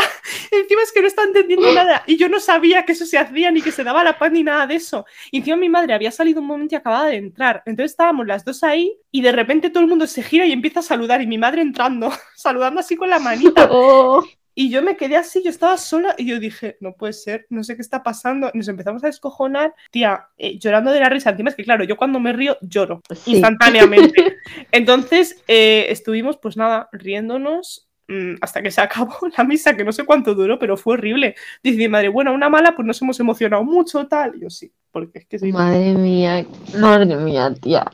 encima 0.53 0.83
es 0.83 0.93
que 0.93 1.01
no 1.01 1.09
estaba 1.09 1.27
entendiendo 1.27 1.73
nada 1.73 2.05
y 2.07 2.17
yo 2.17 2.29
no 2.29 2.39
sabía 2.39 2.85
que 2.85 2.93
eso 2.93 3.07
se 3.07 3.19
hacía 3.19 3.51
ni 3.51 3.61
que 3.61 3.73
se 3.73 3.83
daba 3.83 4.05
la 4.05 4.19
paz 4.19 4.31
ni 4.31 4.45
nada 4.45 4.67
de 4.67 4.77
eso. 4.77 5.05
Y 5.31 5.39
encima 5.39 5.57
mi 5.57 5.69
madre 5.69 5.95
había 5.95 6.13
salido 6.13 6.41
un 6.41 6.47
momento 6.47 6.75
y 6.75 6.79
acababa 6.79 7.07
de 7.07 7.17
entrar. 7.17 7.63
Entonces 7.67 7.91
estábamos 7.91 8.27
las 8.27 8.45
dos 8.45 8.63
ahí 8.63 8.97
y 9.11 9.21
de 9.21 9.33
repente 9.33 9.71
todo 9.71 9.83
el 9.83 9.89
mundo 9.89 10.07
se 10.07 10.23
gira 10.23 10.47
y 10.47 10.53
empieza 10.53 10.81
a 10.81 10.85
saludar 10.85 11.21
y 11.23 11.27
mi 11.27 11.39
madre 11.39 11.61
entrando, 11.61 12.11
saludando 12.37 12.81
así 12.81 12.97
con 12.97 13.11
la 13.11 13.19
manita. 13.19 13.69
Oh. 13.77 14.23
Y 14.55 14.71
yo 14.71 14.83
me 14.83 14.97
quedé 14.97 15.17
así, 15.17 15.43
yo 15.43 15.51
estaba 15.51 15.77
sola 15.79 16.15
y 16.17 16.27
yo 16.27 16.39
dije, 16.39 16.77
no 16.81 16.93
puede 16.93 17.13
ser, 17.13 17.47
no 17.51 17.65
sé 17.65 17.75
qué 17.77 17.83
está 17.83 18.03
pasando. 18.03 18.51
Nos 18.55 18.69
empezamos 18.69 19.03
a 19.03 19.09
descojonar, 19.09 19.75
tía, 19.91 20.29
eh, 20.39 20.59
llorando 20.59 20.93
de 20.93 21.01
la 21.01 21.09
risa. 21.09 21.31
Encima 21.31 21.51
es 21.51 21.57
que, 21.57 21.65
claro, 21.65 21.85
yo 21.85 21.97
cuando 21.97 22.21
me 22.21 22.33
río 22.33 22.57
lloro 22.63 23.01
Sí. 23.15 23.33
instantáneamente. 23.33 24.37
Entonces 24.73 25.43
eh, 25.49 25.87
estuvimos, 25.89 26.37
pues 26.39 26.57
nada, 26.57 26.89
riéndonos 26.93 27.89
mm, 28.09 28.35
hasta 28.41 28.63
que 28.63 28.71
se 28.71 28.81
acabó 28.81 29.17
la 29.37 29.45
misa, 29.45 29.77
que 29.77 29.85
no 29.85 29.93
sé 29.93 30.05
cuánto 30.05 30.35
duró, 30.35 30.59
pero 30.59 30.77
fue 30.77 30.95
horrible. 30.95 31.35
Dice 31.63 31.79
mi 31.79 31.89
madre, 31.89 32.09
bueno, 32.09 32.33
una 32.33 32.49
mala, 32.49 32.77
pues 32.77 32.87
nos 32.87 33.01
hemos 33.03 33.19
emocionado 33.19 33.65
mucho, 33.65 34.07
tal. 34.07 34.37
Y 34.37 34.41
yo 34.43 34.51
sí, 34.51 34.71
porque 34.93 35.19
es 35.21 35.27
que 35.27 35.39
sí, 35.39 35.53
Madre 35.53 35.95
mía, 35.95 36.47
madre 36.79 37.17
mía, 37.17 37.53
tía. 37.61 37.91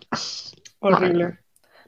horrible. 0.80 1.38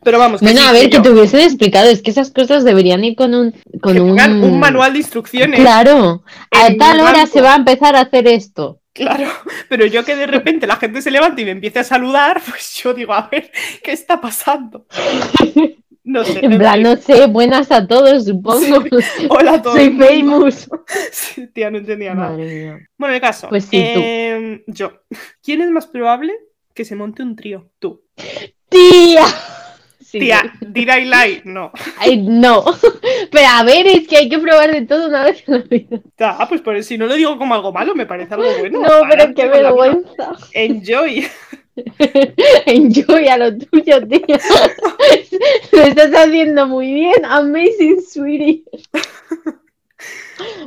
Pero 0.05 0.19
vamos, 0.19 0.41
que 0.41 0.47
Bueno, 0.47 0.61
sí, 0.63 0.67
a 0.67 0.73
ver, 0.73 0.91
que 0.91 0.97
yo- 0.97 1.03
te 1.03 1.11
hubiesen 1.11 1.41
explicado, 1.41 1.89
es 1.89 2.03
que 2.03 2.11
esas 2.11 2.31
cosas 2.31 2.65
deberían 2.65 3.05
ir 3.05 3.15
con 3.17 3.35
un... 3.35 3.55
Con 3.81 3.95
que 3.95 4.01
un... 4.01 4.19
un 4.43 4.59
manual 4.61 4.93
de 4.93 4.99
instrucciones. 4.99 5.61
Claro, 5.61 6.25
a 6.51 6.75
tal 6.79 7.01
hora 7.01 7.27
se 7.27 7.41
va 7.41 7.53
a 7.55 7.57
empezar 7.57 7.95
a 7.97 8.01
hacer 8.01 8.27
esto. 8.27 8.81
Claro, 8.93 9.29
pero 9.69 9.87
yo 9.87 10.05
que 10.05 10.17
de 10.17 10.27
repente 10.27 10.67
la 10.67 10.77
gente 10.77 11.01
se 11.03 11.11
levanta 11.11 11.41
y 11.41 11.45
me 11.45 11.53
empiece 11.53 11.79
a 11.79 11.85
saludar, 11.85 12.43
pues 12.49 12.75
yo 12.83 12.93
digo, 12.95 13.13
a 13.15 13.29
ver, 13.31 13.51
¿qué 13.83 13.93
está 13.93 14.21
pasando? 14.21 14.87
No 16.05 16.25
sé. 16.25 16.45
En 16.45 16.59
plan, 16.59 16.83
no 16.83 16.97
sé, 16.97 17.27
buenas 17.27 17.71
a 17.71 17.87
todos, 17.87 18.25
supongo. 18.25 18.85
Hola 19.29 19.53
a 19.55 19.63
todos. 19.63 19.77
Soy 19.77 19.97
famous. 19.97 20.69
Sí, 21.13 21.47
tía, 21.55 21.71
no 21.71 21.79
entendía 21.79 22.13
nada. 22.13 22.31
Madre 22.31 22.45
mía. 22.45 22.79
Bueno, 22.99 23.15
el 23.15 23.21
caso. 23.21 23.49
Pues 23.49 23.67
sí, 23.67 23.81
tú. 23.95 24.01
em, 24.03 24.63
Yo. 24.67 24.95
¿Quién 25.45 25.61
es 25.63 25.71
más 25.71 25.87
probable 25.87 26.33
que 26.75 26.85
se 26.85 26.97
monte 26.97 27.23
un 27.23 27.37
trío? 27.37 27.71
Tú. 27.79 28.03
¡Tía! 28.69 29.25
Sí, 30.13 30.19
Tía, 30.19 30.53
did 30.61 30.91
I 30.91 31.07
lie? 31.07 31.41
No. 31.47 31.73
Ay, 31.97 32.19
no. 32.19 32.63
Pero 33.31 33.47
a 33.49 33.65
ver, 33.65 33.87
es 33.87 34.07
que 34.07 34.19
hay 34.19 34.29
que 34.29 34.39
probar 34.39 34.71
de 34.71 34.83
todo 34.83 35.09
una 35.09 35.25
vez 35.25 35.43
en 35.47 35.55
la 35.55 35.61
vida. 35.61 36.01
Ah, 36.21 36.45
pues 36.47 36.61
por 36.61 36.83
si 36.83 36.99
no 36.99 37.07
lo 37.07 37.15
digo 37.15 37.39
como 37.39 37.55
algo 37.55 37.73
malo, 37.73 37.95
me 37.95 38.05
parece 38.05 38.35
algo 38.35 38.47
bueno. 38.59 38.81
No, 38.81 39.09
pero 39.09 39.33
qué 39.35 39.49
vergüenza. 39.49 40.37
Enjoy. 40.53 41.27
Enjoy 42.67 43.29
a 43.29 43.39
lo 43.39 43.57
tuyo, 43.57 44.07
tía. 44.07 44.39
Lo 45.73 45.81
estás 45.81 46.13
haciendo 46.15 46.67
muy 46.67 46.93
bien. 46.93 47.25
Amazing, 47.25 48.03
sweetie. 48.03 48.65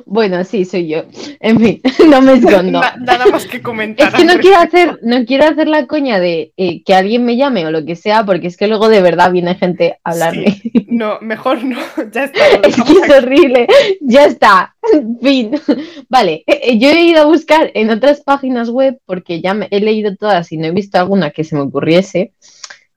Bueno, 0.06 0.44
sí, 0.44 0.64
soy 0.66 0.88
yo. 0.88 1.04
En 1.40 1.60
fin, 1.60 1.82
no 2.10 2.22
me 2.22 2.34
escondo. 2.34 2.80
Na- 2.80 2.96
nada 3.00 3.26
más 3.26 3.46
que 3.46 3.62
comentar. 3.62 4.10
Es 4.10 4.14
que 4.14 4.24
no 4.24 4.38
quiero 4.40 4.58
hacer, 4.58 5.00
no 5.02 5.26
quiero 5.26 5.46
hacer 5.46 5.68
la 5.68 5.88
coña 5.88 6.20
de 6.20 6.54
eh, 6.58 6.84
que 6.84 6.94
alguien 6.94 7.26
me 7.26 7.36
llame 7.36 7.66
o 7.66 7.72
lo 7.72 7.84
que 7.84 7.96
sea, 7.96 8.24
porque 8.26 8.48
es 8.48 8.56
que 8.58 8.68
luego 8.68 8.88
de 8.88 9.02
verdad 9.02 9.32
viene 9.32 9.56
gente 9.56 9.98
a 10.04 10.12
hablarme. 10.12 10.62
No, 10.88 11.18
mejor 11.22 11.64
no. 11.64 11.80
Ya 12.14 12.26
está. 12.26 12.40
lo 12.58 12.64
Es 12.68 12.76
que 12.84 12.94
es 12.94 13.10
horrible. 13.10 13.68
Ya 14.02 14.26
está. 14.26 14.76
Fin. 15.22 15.52
Vale. 16.10 16.44
eh, 16.48 16.60
eh, 16.64 16.78
Yo 16.80 16.90
he 16.90 17.02
ido 17.02 17.22
a 17.24 17.26
buscar 17.26 17.72
en 17.74 17.90
otras 17.90 18.22
páginas 18.22 18.70
web 18.70 19.00
porque 19.06 19.42
ya 19.42 19.54
me- 19.56 19.68
he 19.72 19.80
leído 19.82 20.16
todas 20.16 20.52
y 20.52 20.58
no 20.58 20.68
he 20.68 20.72
visto 20.72 21.00
alguna 21.00 21.32
que 21.32 21.44
se 21.44 21.56
me 21.56 21.62
ocurriese. 21.62 22.32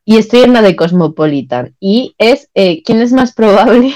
Y 0.04 0.16
estoy 0.18 0.42
en 0.42 0.52
la 0.52 0.62
de 0.62 0.76
Cosmopolitan. 0.76 1.74
Y 1.80 2.14
es 2.18 2.50
eh, 2.54 2.82
quién 2.82 3.00
es 3.00 3.12
más 3.12 3.32
probable 3.34 3.94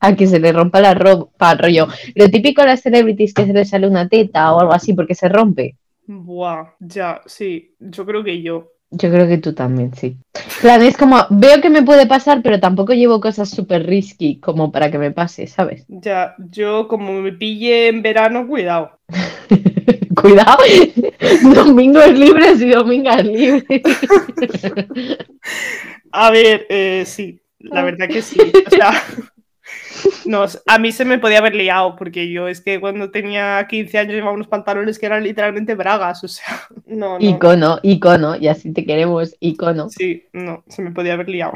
a 0.00 0.14
que 0.14 0.26
se 0.26 0.38
le 0.38 0.52
rompa 0.52 0.80
la 0.80 0.94
ropa, 0.94 1.54
rollo. 1.54 1.88
Lo 2.14 2.28
típico 2.28 2.62
de 2.62 2.68
las 2.68 2.80
celebrities 2.80 3.34
que 3.34 3.46
se 3.46 3.52
le 3.52 3.64
sale 3.64 3.86
una 3.86 4.08
teta 4.08 4.52
o 4.52 4.60
algo 4.60 4.72
así 4.72 4.92
porque 4.92 5.14
se 5.14 5.28
rompe. 5.28 5.76
Buah, 6.06 6.74
ya, 6.80 7.20
sí. 7.26 7.74
Yo 7.78 8.06
creo 8.06 8.24
que 8.24 8.40
yo. 8.42 8.72
Yo 8.90 9.10
creo 9.10 9.28
que 9.28 9.36
tú 9.36 9.52
también, 9.52 9.94
sí. 9.94 10.16
Plan, 10.62 10.80
es 10.82 10.96
como, 10.96 11.18
veo 11.28 11.60
que 11.60 11.68
me 11.68 11.82
puede 11.82 12.06
pasar, 12.06 12.40
pero 12.42 12.58
tampoco 12.58 12.94
llevo 12.94 13.20
cosas 13.20 13.50
súper 13.50 13.86
risky 13.86 14.40
como 14.40 14.72
para 14.72 14.90
que 14.90 14.98
me 14.98 15.10
pase, 15.10 15.46
¿sabes? 15.46 15.84
Ya, 15.88 16.34
yo 16.38 16.88
como 16.88 17.12
me 17.20 17.32
pille 17.32 17.88
en 17.88 18.00
verano, 18.00 18.46
cuidado. 18.46 18.92
Cuidado, 20.20 20.58
domingos 21.54 22.10
libres 22.12 22.60
y 22.60 22.70
domingas 22.70 23.24
libres. 23.24 23.82
A 26.12 26.30
ver, 26.30 26.66
eh, 26.68 27.04
sí, 27.06 27.40
la 27.60 27.84
verdad 27.84 28.08
que 28.08 28.22
sí. 28.22 28.40
O 28.40 28.70
sea, 28.70 28.90
no, 30.24 30.44
a 30.66 30.78
mí 30.78 30.92
se 30.92 31.04
me 31.04 31.18
podía 31.18 31.38
haber 31.38 31.54
liado, 31.54 31.96
porque 31.96 32.30
yo 32.30 32.48
es 32.48 32.60
que 32.60 32.80
cuando 32.80 33.10
tenía 33.10 33.66
15 33.68 33.98
años 33.98 34.14
llevaba 34.14 34.32
unos 34.32 34.48
pantalones 34.48 34.98
que 34.98 35.06
eran 35.06 35.24
literalmente 35.24 35.74
bragas, 35.74 36.22
o 36.24 36.28
sea, 36.28 36.62
no, 36.86 37.18
no. 37.18 37.24
Icono, 37.24 37.78
icono, 37.82 38.36
y 38.36 38.48
así 38.48 38.72
te 38.72 38.84
queremos, 38.84 39.36
icono. 39.40 39.88
Sí, 39.90 40.26
no, 40.32 40.64
se 40.68 40.82
me 40.82 40.90
podía 40.90 41.14
haber 41.14 41.28
liado. 41.28 41.52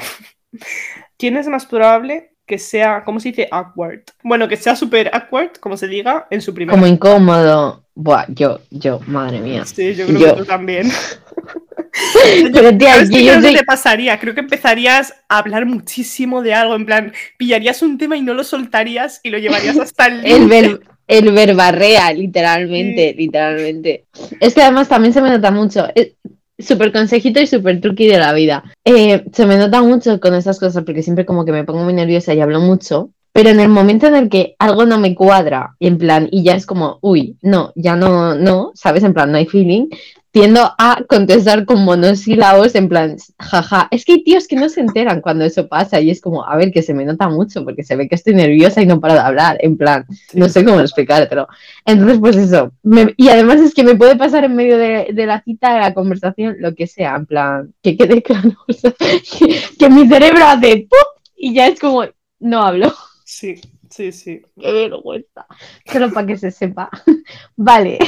¿Quién 1.19 1.37
es 1.37 1.49
más 1.49 1.67
probable 1.67 2.33
que 2.47 2.59
sea, 2.59 3.05
¿cómo 3.05 3.21
se 3.21 3.31
dice? 3.31 3.49
Awkward. 3.51 4.03
Bueno, 4.23 4.49
que 4.49 4.57
sea 4.57 4.77
súper 4.77 5.11
awkward, 5.15 5.53
como 5.61 5.77
se 5.77 5.87
diga, 5.87 6.27
en 6.31 6.43
su 6.43 6.53
primera. 6.53 6.77
Como 6.77 6.87
incómodo. 6.87 7.83
Buah, 7.95 8.25
yo, 8.29 8.61
yo, 8.71 9.01
madre 9.07 9.41
mía. 9.41 9.67
Sí, 9.67 9.95
yo 9.95 10.07
creo 10.07 10.19
Yo. 10.19 10.35
que 10.35 10.41
tú 10.41 10.45
también. 10.47 10.91
Pero 12.53 12.77
tía, 12.77 12.93
¿Sabes 12.95 13.05
es 13.05 13.11
qué 13.11 13.17
que 13.19 13.25
yo 13.25 13.31
creo 13.33 13.43
que 13.43 13.49
soy- 13.49 13.57
te 13.57 13.65
pasaría? 13.65 14.19
Creo 14.21 14.35
que 14.35 14.41
empezarías 14.41 15.15
a 15.29 15.39
hablar 15.39 15.67
muchísimo 15.67 16.43
de 16.43 16.55
algo, 16.55 16.75
en 16.75 16.87
plan, 16.87 17.13
pillarías 17.37 17.83
un 17.83 17.99
tema 17.99 18.17
y 18.17 18.23
no 18.23 18.35
lo 18.35 18.45
soltarías 18.45 19.21
y 19.23 19.31
lo 19.31 19.39
llevarías 19.39 19.79
hasta 19.79 20.07
el 20.07 20.25
El, 20.25 20.47
ver, 20.49 20.81
el 21.07 21.33
verbarrea, 21.33 22.13
literalmente, 22.13 23.15
literalmente. 23.17 24.05
Es 24.41 24.55
que 24.55 24.63
además 24.63 24.89
también 24.89 25.13
se 25.13 25.21
me 25.23 25.31
nota 25.31 25.51
mucho. 25.51 25.87
Es 25.95 26.13
súper 26.59 26.93
consejito 26.93 27.41
y 27.41 27.47
súper 27.47 27.81
truqui 27.81 28.07
de 28.07 28.19
la 28.19 28.33
vida. 28.33 28.63
Eh, 28.85 29.25
se 29.33 29.47
me 29.47 29.57
nota 29.57 29.83
mucho 29.83 30.21
con 30.21 30.35
esas 30.35 30.59
cosas 30.59 30.85
porque 30.85 31.03
siempre 31.03 31.27
como 31.27 31.45
que 31.45 31.53
me 31.53 31.65
pongo 31.65 31.85
muy 31.85 31.93
nerviosa 31.93 32.35
y 32.35 32.41
hablo 32.41 32.61
mucho. 32.61 33.11
Pero 33.35 33.49
en 33.49 33.61
el 33.61 33.71
momento 33.71 34.07
en 34.07 34.15
el 34.15 34.29
que 34.29 34.57
algo 34.59 34.85
no 34.85 34.99
me 34.99 35.15
cuadra, 35.15 35.75
en 35.81 35.97
plan, 35.97 36.29
y 36.31 36.43
ya 36.45 36.55
es 36.55 36.67
como, 36.67 36.99
uy, 37.01 37.39
no, 37.41 37.73
ya 37.77 37.97
no, 37.97 38.35
no, 38.35 38.73
¿sabes? 38.75 39.05
En 39.05 39.15
plan, 39.15 39.33
no 39.33 39.39
hay 39.39 39.47
feeling, 39.47 39.87
tiendo 40.33 40.63
a 40.79 41.03
contestar 41.09 41.65
con 41.67 41.85
monosílabos, 41.85 42.75
en 42.75 42.89
plan, 42.89 43.17
jaja. 43.39 43.89
Es 43.91 44.05
que 44.05 44.13
hay 44.15 44.25
tíos 44.25 44.49
que 44.49 44.57
no 44.57 44.69
se 44.71 44.81
enteran 44.81 45.21
cuando 45.21 45.45
eso 45.45 45.69
pasa, 45.69 46.01
y 46.01 46.11
es 46.11 46.21
como, 46.21 46.45
a 46.45 46.57
ver, 46.57 46.73
que 46.73 46.83
se 46.83 46.95
me 46.95 47.05
nota 47.05 47.29
mucho, 47.29 47.65
porque 47.65 47.85
se 47.85 47.97
ve 47.97 48.09
que 48.09 48.15
estoy 48.15 48.35
nerviosa 48.35 48.83
y 48.83 48.87
no 48.87 48.99
paro 49.01 49.15
de 49.15 49.21
hablar, 49.21 49.59
en 49.61 49.77
plan, 49.77 50.07
no 50.35 50.49
sé 50.49 50.65
cómo 50.65 50.81
explicártelo. 50.81 51.49
Entonces, 51.85 52.19
pues 52.19 52.37
eso. 52.37 52.73
me- 52.83 53.15
y 53.17 53.29
además 53.29 53.61
es 53.61 53.75
que 53.75 53.85
me 53.85 53.95
puede 53.95 54.17
pasar 54.17 54.45
en 54.45 54.57
medio 54.57 54.79
de, 54.79 55.09
de 55.13 55.27
la 55.27 55.43
cita, 55.43 55.75
de 55.75 55.81
la 55.81 55.95
conversación, 55.95 56.57
lo 56.61 56.75
que 56.75 56.87
sea, 56.87 57.17
en 57.17 57.27
plan, 57.27 57.75
que 57.83 57.97
quede 57.97 58.23
claro, 58.23 58.53
o 58.69 58.73
sea, 58.73 58.93
que, 58.99 59.61
que 59.79 59.91
mi 59.91 60.09
cerebro 60.09 60.45
hace 60.47 60.87
¡pum! 60.89 60.99
y 61.37 61.55
ya 61.55 61.67
es 61.69 61.79
como, 61.79 62.05
no 62.41 62.63
hablo. 62.63 62.93
Sí, 63.25 63.57
sí, 63.91 64.13
sí. 64.13 64.43
Qué 64.61 64.73
vergüenza. 64.73 65.47
Solo 65.87 66.13
para 66.13 66.27
que 66.27 66.37
se 66.39 66.51
sepa. 66.51 66.91
Vale. 67.57 67.99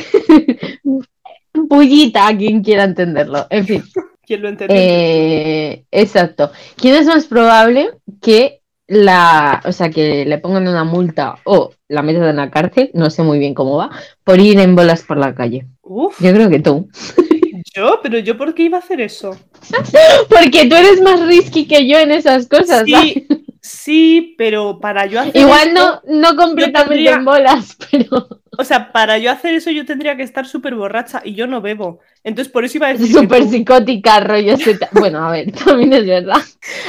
Pullita 1.68 2.26
a 2.28 2.36
quien 2.36 2.62
quiera 2.62 2.84
entenderlo. 2.84 3.46
En 3.50 3.66
fin. 3.66 3.82
¿Quién 4.26 4.42
lo 4.42 4.48
entiende? 4.48 4.74
Eh, 4.76 5.84
exacto. 5.90 6.50
¿Quién 6.76 6.94
es 6.94 7.06
más 7.06 7.26
probable 7.26 7.90
que 8.22 8.60
la, 8.86 9.60
o 9.66 9.72
sea, 9.72 9.90
que 9.90 10.24
le 10.24 10.38
pongan 10.38 10.66
una 10.66 10.84
multa 10.84 11.36
o 11.44 11.72
la 11.88 12.02
metan 12.02 12.24
en 12.24 12.36
la 12.36 12.50
cárcel? 12.50 12.90
No 12.94 13.10
sé 13.10 13.22
muy 13.22 13.38
bien 13.38 13.52
cómo 13.54 13.76
va, 13.76 13.90
por 14.24 14.40
ir 14.40 14.58
en 14.60 14.74
bolas 14.76 15.02
por 15.02 15.18
la 15.18 15.34
calle. 15.34 15.66
Uf, 15.82 16.20
Yo 16.22 16.32
creo 16.32 16.48
que 16.48 16.60
tú. 16.60 16.88
yo, 17.74 18.00
pero 18.02 18.18
yo, 18.18 18.38
¿por 18.38 18.54
qué 18.54 18.62
iba 18.64 18.78
a 18.78 18.80
hacer 18.80 19.00
eso? 19.02 19.36
Porque 20.30 20.66
tú 20.68 20.74
eres 20.74 21.00
más 21.02 21.20
risky 21.26 21.66
que 21.66 21.86
yo 21.86 21.98
en 21.98 22.10
esas 22.10 22.46
cosas. 22.48 22.88
¿sabes? 22.88 23.12
Sí, 23.14 23.26
sí, 23.60 24.34
pero 24.38 24.80
para 24.80 25.04
yo 25.06 25.20
hacer 25.20 25.36
Igual 25.36 25.74
no, 25.74 26.00
no 26.06 26.34
completamente 26.36 26.94
tendría- 26.94 27.16
en 27.16 27.24
bolas, 27.26 27.76
pero 27.90 28.26
O 28.58 28.64
sea, 28.64 28.92
para 28.92 29.18
yo 29.18 29.30
hacer 29.30 29.54
eso 29.54 29.70
yo 29.70 29.84
tendría 29.84 30.16
que 30.16 30.22
estar 30.22 30.46
súper 30.46 30.74
borracha 30.74 31.20
y 31.24 31.34
yo 31.34 31.46
no 31.46 31.60
bebo. 31.60 32.00
Entonces 32.22 32.52
por 32.52 32.64
eso 32.64 32.78
iba 32.78 32.88
a 32.88 32.92
decir. 32.94 33.12
súper 33.12 33.44
psicótica, 33.44 34.20
rollo. 34.20 34.56
zeta- 34.56 34.88
Bueno, 34.92 35.24
a 35.26 35.30
ver, 35.30 35.52
también 35.64 35.92
es 35.92 36.06
verdad. 36.06 36.38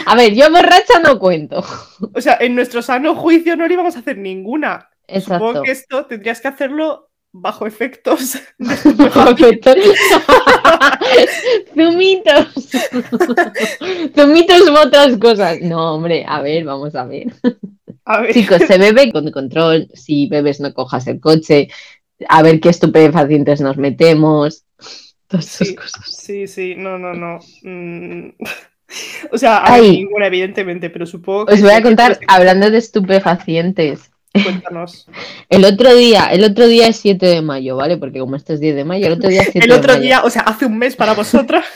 A 0.05 0.15
ver, 0.15 0.33
yo 0.33 0.49
borracha 0.51 0.99
no 1.03 1.19
cuento. 1.19 1.63
O 2.13 2.21
sea, 2.21 2.37
en 2.39 2.55
nuestro 2.55 2.81
sano 2.81 3.15
juicio 3.15 3.55
no 3.55 3.67
le 3.67 3.73
íbamos 3.73 3.95
a 3.95 3.99
hacer 3.99 4.17
ninguna. 4.17 4.89
Supongo 5.07 5.17
Exacto. 5.49 5.61
que 5.63 5.71
esto 5.71 6.05
tendrías 6.05 6.41
que 6.41 6.47
hacerlo 6.47 7.09
bajo 7.37 7.67
efectos. 7.67 8.33
de 8.57 8.73
Efecto- 8.73 9.75
Zumitos. 11.73 12.47
Zumitos 14.15 14.61
u 14.69 14.73
otras 14.75 15.17
cosas. 15.17 15.59
No, 15.61 15.95
hombre, 15.95 16.25
a 16.27 16.41
ver, 16.41 16.63
vamos 16.63 16.95
a 16.95 17.05
ver. 17.05 17.27
A 18.05 18.21
ver, 18.21 18.33
Chicos, 18.33 18.61
se 18.67 18.77
bebe 18.77 19.11
con 19.11 19.29
control. 19.31 19.87
Si 19.93 20.27
bebes, 20.27 20.59
no 20.59 20.73
cojas 20.73 21.07
el 21.07 21.19
coche. 21.19 21.69
A 22.29 22.41
ver 22.41 22.59
qué 22.59 22.69
estupefacientes 22.69 23.61
nos 23.61 23.77
metemos. 23.77 24.63
Todas 25.27 25.45
esas 25.47 25.67
Sí. 25.67 25.75
cosas. 25.75 26.01
sí, 26.05 26.47
sí, 26.47 26.75
no, 26.77 26.97
no, 26.97 27.13
no. 27.13 27.39
Mm. 27.63 28.29
O 29.31 29.37
sea, 29.37 29.57
a 29.57 29.73
ver, 29.75 29.83
Ay. 29.83 29.91
ninguna, 29.97 30.27
evidentemente, 30.27 30.89
pero 30.91 31.05
supongo 31.05 31.47
que. 31.47 31.53
Os 31.55 31.61
voy 31.61 31.71
a 31.71 31.81
contar, 31.81 32.19
hablando 32.27 32.69
de 32.69 32.77
estupefacientes. 32.77 34.11
Cuéntanos. 34.43 35.07
El 35.49 35.65
otro 35.65 35.95
día, 35.95 36.25
el 36.31 36.43
otro 36.43 36.67
día 36.67 36.87
es 36.87 36.97
7 36.97 37.25
de 37.25 37.41
mayo, 37.41 37.75
¿vale? 37.77 37.97
Porque 37.97 38.19
como 38.19 38.35
esto 38.35 38.53
es 38.53 38.59
10 38.59 38.75
de 38.75 38.85
mayo, 38.85 39.07
el 39.07 39.13
otro 39.13 39.29
día 39.29 39.41
es 39.41 39.49
7 39.51 39.59
El 39.65 39.69
de 39.71 39.75
otro 39.77 39.93
mayo. 39.93 40.03
día, 40.03 40.21
o 40.23 40.29
sea, 40.29 40.41
hace 40.43 40.65
un 40.65 40.77
mes 40.77 40.95
para 40.95 41.13
vosotras. 41.13 41.65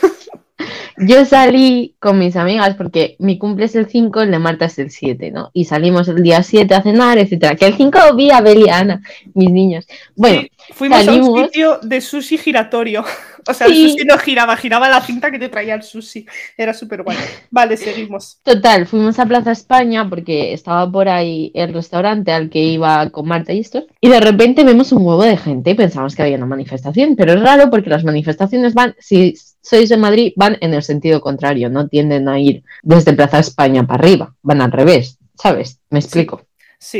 Yo 0.98 1.24
salí 1.24 1.94
con 1.98 2.18
mis 2.18 2.36
amigas 2.36 2.74
porque 2.76 3.16
mi 3.18 3.38
cumple 3.38 3.64
es 3.64 3.74
el 3.74 3.86
5, 3.86 4.20
el 4.20 4.30
de 4.30 4.38
Marta 4.38 4.66
es 4.66 4.78
el 4.78 4.90
7, 4.90 5.30
¿no? 5.30 5.50
Y 5.54 5.64
salimos 5.64 6.06
el 6.08 6.22
día 6.22 6.42
7 6.42 6.74
a 6.74 6.82
cenar, 6.82 7.16
etcétera. 7.18 7.56
Que 7.56 7.64
el 7.66 7.74
5 7.74 7.98
vi 8.14 8.30
a 8.30 8.42
Beli 8.42 8.66
y 8.66 8.68
a 8.68 8.78
Ana, 8.80 9.02
mis 9.32 9.50
niños. 9.50 9.86
Bueno, 10.14 10.42
Sí, 10.42 10.50
fuimos 10.74 10.98
a 10.98 11.00
un 11.00 11.06
salimos. 11.06 11.40
sitio 11.46 11.78
de 11.82 12.00
sushi 12.02 12.36
giratorio. 12.36 13.04
O 13.50 13.54
sea, 13.54 13.66
Sí. 13.66 13.84
el 13.84 13.90
sushi 13.90 14.04
no 14.04 14.18
giraba, 14.18 14.56
giraba 14.56 14.88
la 14.88 15.00
cinta 15.00 15.30
que 15.30 15.38
te 15.38 15.48
traía 15.48 15.74
el 15.74 15.82
sushi. 15.82 16.26
Era 16.56 16.72
súper 16.74 17.02
guay. 17.02 17.16
Vale, 17.50 17.76
seguimos. 17.76 18.38
total, 18.42 18.86
fuimos 18.86 19.18
a 19.18 19.26
Plaza 19.26 19.52
España 19.52 20.08
porque 20.08 20.52
estaba 20.52 20.90
por 20.90 21.08
ahí 21.08 21.50
el 21.54 21.72
restaurante 21.74 22.32
al 22.32 22.48
que 22.50 22.60
iba 22.62 23.10
con 23.10 23.26
Marta 23.28 23.52
y 23.52 23.60
esto. 23.60 23.86
Y 24.00 24.08
de 24.08 24.20
repente 24.20 24.64
vemos 24.64 24.92
un 24.92 25.04
huevo 25.04 25.22
de 25.24 25.36
gente 25.36 25.70
y 25.70 25.74
pensamos 25.74 26.14
que 26.14 26.22
había 26.22 26.36
una 26.36 26.46
manifestación. 26.46 27.16
Pero 27.16 27.32
es 27.34 27.40
raro 27.42 27.70
porque 27.70 27.90
las 27.90 28.04
manifestaciones 28.04 28.74
van, 28.74 28.94
si 28.98 29.34
sois 29.62 29.88
de 29.88 29.96
Madrid, 29.96 30.32
van 30.36 30.56
en 30.60 30.72
el 30.74 30.82
sentido 30.82 31.20
contrario, 31.20 31.68
no 31.68 31.86
tienden 31.88 32.28
a 32.28 32.38
ir 32.38 32.62
desde 32.82 33.12
Plaza 33.12 33.38
España 33.40 33.86
para 33.86 34.02
arriba, 34.02 34.34
van 34.42 34.62
al 34.62 34.72
revés, 34.72 35.18
¿sabes? 35.34 35.78
Me 35.90 35.98
explico. 35.98 36.38
Sí, 36.38 36.46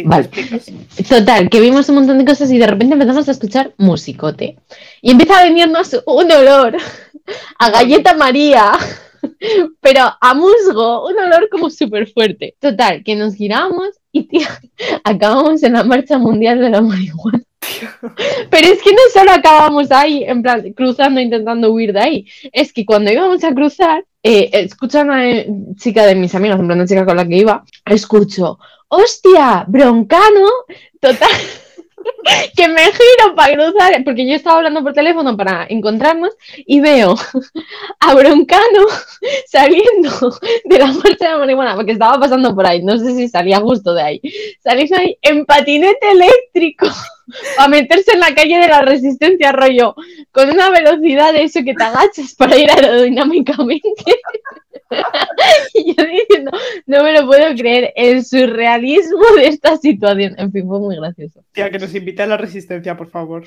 Vale. 0.04 0.28
¿me 0.32 0.56
explicas? 0.56 1.08
Total, 1.08 1.48
que 1.48 1.60
vimos 1.60 1.88
un 1.88 1.96
montón 1.96 2.18
de 2.18 2.24
cosas 2.24 2.50
y 2.50 2.58
de 2.58 2.66
repente 2.66 2.94
empezamos 2.94 3.28
a 3.28 3.32
escuchar 3.32 3.72
musicote. 3.78 4.58
Y 5.00 5.10
empieza 5.10 5.38
a 5.38 5.44
venirnos 5.44 6.02
un 6.06 6.30
olor 6.30 6.76
a 7.58 7.70
galleta 7.70 8.14
María, 8.14 8.72
pero 9.80 10.02
a 10.20 10.34
musgo, 10.34 11.08
un 11.08 11.18
olor 11.18 11.48
como 11.50 11.70
súper 11.70 12.08
fuerte. 12.08 12.56
Total, 12.58 13.02
que 13.02 13.16
nos 13.16 13.34
giramos 13.34 13.88
y 14.12 14.24
tía, 14.24 14.48
acabamos 15.04 15.62
en 15.62 15.72
la 15.72 15.84
marcha 15.84 16.18
mundial 16.18 16.60
de 16.60 16.70
la 16.70 16.82
marihuana. 16.82 17.42
Pero 18.50 18.66
es 18.66 18.82
que 18.82 18.92
no 18.92 19.00
solo 19.12 19.32
acabamos 19.32 19.90
ahí, 19.90 20.24
en 20.24 20.42
plan, 20.42 20.72
cruzando, 20.74 21.20
intentando 21.20 21.72
huir 21.72 21.92
de 21.94 22.00
ahí. 22.00 22.26
Es 22.52 22.72
que 22.72 22.84
cuando 22.84 23.10
íbamos 23.10 23.42
a 23.44 23.54
cruzar, 23.54 24.04
eh, 24.22 24.50
escucho 24.52 24.98
a 24.98 25.02
una 25.02 25.26
eh, 25.26 25.48
chica 25.76 26.04
de 26.04 26.14
mis 26.14 26.34
amigas, 26.34 26.60
en 26.60 26.66
plan, 26.66 26.78
una 26.78 26.86
chica 26.86 27.06
con 27.06 27.16
la 27.16 27.26
que 27.26 27.36
iba, 27.36 27.64
escucho, 27.86 28.58
¡hostia! 28.90 29.64
¡Broncano! 29.66 30.48
Total. 31.00 31.30
que 32.56 32.68
me 32.68 32.82
giro 32.84 33.34
para 33.34 33.54
cruzar, 33.54 34.04
porque 34.04 34.26
yo 34.26 34.34
estaba 34.34 34.58
hablando 34.58 34.82
por 34.82 34.92
teléfono 34.92 35.36
para 35.36 35.66
encontrarnos 35.68 36.30
y 36.56 36.80
veo 36.80 37.14
a 38.00 38.14
Broncano 38.14 38.86
saliendo 39.46 40.38
de 40.64 40.78
la 40.78 40.86
marcha 40.86 41.26
de 41.26 41.30
la 41.32 41.38
marihuana, 41.38 41.74
porque 41.74 41.92
estaba 41.92 42.18
pasando 42.18 42.54
por 42.54 42.66
ahí, 42.66 42.82
no 42.82 42.98
sé 42.98 43.14
si 43.14 43.28
salía 43.28 43.60
justo 43.60 43.94
de 43.94 44.02
ahí, 44.02 44.20
saliendo 44.62 44.96
ahí 44.96 45.18
en 45.22 45.44
patinete 45.44 46.10
eléctrico 46.10 46.86
a 47.58 47.68
meterse 47.68 48.12
en 48.12 48.20
la 48.20 48.34
calle 48.34 48.58
de 48.58 48.68
la 48.68 48.82
resistencia, 48.82 49.52
rollo, 49.52 49.94
con 50.32 50.50
una 50.50 50.70
velocidad 50.70 51.32
de 51.32 51.44
eso 51.44 51.60
que 51.64 51.74
te 51.74 51.84
agachas 51.84 52.34
para 52.34 52.56
ir 52.56 52.70
aerodinámicamente. 52.70 53.88
y 55.74 55.94
yo 55.94 56.04
diciendo, 56.04 56.50
no 56.86 57.02
me 57.04 57.12
lo 57.12 57.26
puedo 57.26 57.54
creer, 57.54 57.92
el 57.96 58.24
surrealismo 58.24 59.24
de 59.36 59.46
esta 59.48 59.76
situación. 59.76 60.34
En 60.38 60.52
fin, 60.52 60.66
fue 60.66 60.80
muy 60.80 60.96
gracioso. 60.96 61.42
Tía, 61.52 61.70
que 61.70 61.78
nos 61.78 61.94
invite 61.94 62.22
a 62.22 62.26
la 62.26 62.36
resistencia, 62.36 62.96
por 62.96 63.08
favor. 63.08 63.44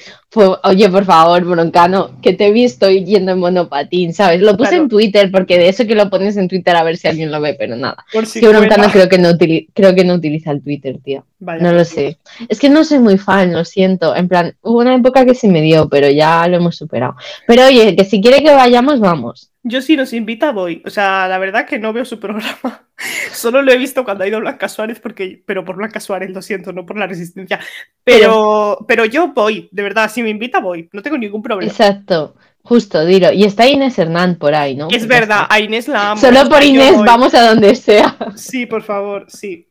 oye, 0.63 0.89
por 0.89 1.05
favor, 1.05 1.43
Broncano, 1.43 2.21
que 2.21 2.33
te 2.33 2.47
he 2.47 2.51
visto 2.51 2.89
yendo 2.89 3.33
en 3.33 3.39
monopatín, 3.39 4.13
¿sabes? 4.13 4.41
Lo 4.41 4.57
puse 4.57 4.75
en 4.75 4.89
Twitter, 4.89 5.31
porque 5.31 5.57
de 5.57 5.69
eso 5.69 5.85
que 5.85 5.95
lo 5.95 6.09
pones 6.09 6.37
en 6.37 6.47
Twitter 6.47 6.75
a 6.75 6.83
ver 6.83 6.97
si 6.97 7.07
alguien 7.07 7.31
lo 7.31 7.41
ve, 7.41 7.55
pero 7.57 7.75
nada. 7.75 8.05
Por 8.11 8.25
si 8.25 8.39
que 8.39 8.47
Broncano 8.47 8.89
creo 8.91 9.09
que, 9.09 9.17
no 9.17 9.37
creo 9.37 9.95
que 9.95 10.03
no 10.03 10.13
utiliza 10.15 10.51
el 10.51 10.61
Twitter, 10.61 10.97
tío. 11.03 11.25
no 11.39 11.71
lo 11.71 11.85
sé. 11.85 12.17
Es 12.49 12.59
que 12.59 12.69
no 12.69 12.83
soy 12.83 12.99
muy 12.99 13.17
fan, 13.17 13.53
lo 13.53 13.65
siento. 13.65 14.15
En 14.15 14.27
plan, 14.27 14.55
hubo 14.61 14.79
una 14.79 14.95
época 14.95 15.25
que 15.25 15.35
sí 15.35 15.47
me 15.47 15.61
dio, 15.61 15.89
pero 15.89 16.09
ya 16.09 16.47
lo 16.47 16.57
hemos 16.57 16.75
superado. 16.75 17.15
Pero 17.47 17.65
oye, 17.65 17.95
que 17.95 18.05
si 18.05 18.21
quiere 18.21 18.43
que 18.43 18.53
vayamos, 18.53 18.99
vamos. 18.99 19.52
Yo 19.63 19.81
si 19.81 19.95
nos 19.95 20.11
invita 20.11 20.51
voy. 20.51 20.81
O 20.85 20.89
sea, 20.89 21.27
la 21.27 21.37
verdad 21.37 21.65
que 21.65 21.79
no 21.79 21.93
veo 21.93 22.03
su 22.03 22.19
programa. 22.19 22.87
Solo 23.31 23.61
lo 23.61 23.71
he 23.71 23.77
visto 23.77 24.03
cuando 24.03 24.23
ha 24.23 24.27
ido 24.27 24.39
Blanca 24.39 24.67
Suárez, 24.67 24.99
porque, 24.99 25.41
pero 25.45 25.63
por 25.63 25.77
Blanca 25.77 25.99
Suárez, 25.99 26.31
lo 26.31 26.41
siento, 26.41 26.73
no 26.73 26.85
por 26.85 26.97
la 26.97 27.07
resistencia. 27.07 27.59
Pero, 28.03 28.85
pero 28.87 29.05
yo 29.05 29.29
voy, 29.33 29.69
de 29.71 29.83
verdad, 29.83 30.11
si 30.11 30.21
me 30.21 30.29
invita 30.29 30.59
voy, 30.59 30.89
no 30.91 31.01
tengo 31.01 31.17
ningún 31.17 31.41
problema. 31.41 31.71
Exacto. 31.71 32.35
Justo, 32.65 33.05
dilo. 33.05 33.33
Y 33.33 33.43
está 33.43 33.67
Inés 33.67 33.99
Hernán 33.99 34.37
por 34.37 34.55
ahí, 34.55 34.73
¿no? 34.73 34.87
Es 34.89 35.05
verdad, 35.05 35.47
a 35.49 35.59
Inés 35.59 35.89
la 35.89 36.11
amo. 36.11 36.21
Solo 36.21 36.47
por 36.47 36.63
Inés 36.63 36.95
vamos 37.05 37.33
a 37.33 37.49
donde 37.49 37.75
sea. 37.75 38.15
Sí, 38.35 38.65
por 38.65 38.83
favor, 38.83 39.25
sí. 39.27 39.67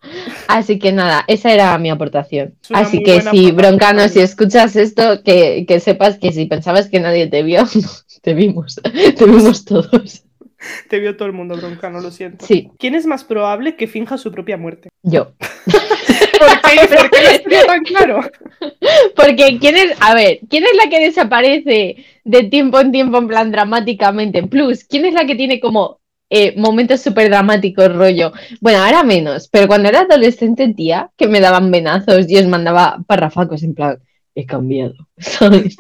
Así 0.47 0.79
que 0.79 0.93
nada, 0.93 1.25
esa 1.27 1.53
era 1.53 1.79
mi 1.79 1.89
aportación. 1.89 2.55
Así 2.71 3.03
que 3.03 3.23
si, 3.23 3.51
Broncano, 3.51 4.07
si 4.09 4.21
escuchas 4.21 4.77
esto, 4.77 5.23
que, 5.23 5.65
que, 5.67 5.81
sepas 5.81 6.19
que 6.19 6.33
si 6.33 6.45
pensabas 6.45 6.89
que 6.89 7.01
nadie 7.01 7.29
te 7.29 7.43
vio, 7.43 7.65
te 8.23 8.35
vimos. 8.35 8.81
Te 9.19 9.25
vimos 9.25 9.65
todos. 9.65 10.25
Te 10.89 11.01
vio 11.01 11.17
todo 11.17 11.27
el 11.27 11.35
mundo, 11.35 11.57
Broncano, 11.57 12.01
lo 12.01 12.13
siento. 12.13 12.47
Sí. 12.47 12.71
¿Quién 12.79 12.95
es 12.95 13.05
más 13.05 13.25
probable 13.25 13.75
que 13.75 13.89
finja 13.89 14.17
su 14.17 14.31
propia 14.31 14.57
muerte? 14.57 14.89
Yo. 15.03 15.33
¿Por 15.67 16.61
qué? 16.63 16.97
¿Por 16.97 17.11
qué 17.11 17.65
tan 17.67 17.83
claro? 17.83 18.21
Porque 19.17 19.59
quién 19.61 19.77
es, 19.77 19.93
a 20.01 20.15
ver, 20.15 20.39
¿quién 20.49 20.63
es 20.63 20.77
la 20.77 20.89
que 20.89 21.01
desaparece 21.01 21.97
de 22.25 22.45
tiempo 22.45 22.81
en 22.81 22.93
tiempo 22.93 23.19
en 23.19 23.27
plan 23.27 23.51
dramáticamente? 23.51 24.45
Plus, 24.45 24.85
¿quién 24.85 25.05
es 25.05 25.15
la 25.15 25.27
que 25.27 25.35
tiene 25.35 25.59
como 25.59 26.01
eh, 26.31 26.55
momentos 26.57 27.01
súper 27.01 27.29
dramáticos, 27.29 27.95
rollo? 27.95 28.33
Bueno, 28.61 28.85
ahora 28.85 29.03
menos, 29.03 29.49
pero 29.49 29.67
cuando 29.67 29.89
era 29.89 30.03
adolescente, 30.03 30.73
tía, 30.75 31.11
que 31.17 31.27
me 31.27 31.41
daban 31.41 31.73
venazos 31.73 32.31
y 32.31 32.37
os 32.37 32.47
mandaba 32.47 33.03
parrafacos 33.09 33.65
en 33.65 33.75
plan, 33.75 33.99
he 34.35 34.47
cambiado, 34.47 34.95
¿sabes? 35.19 35.77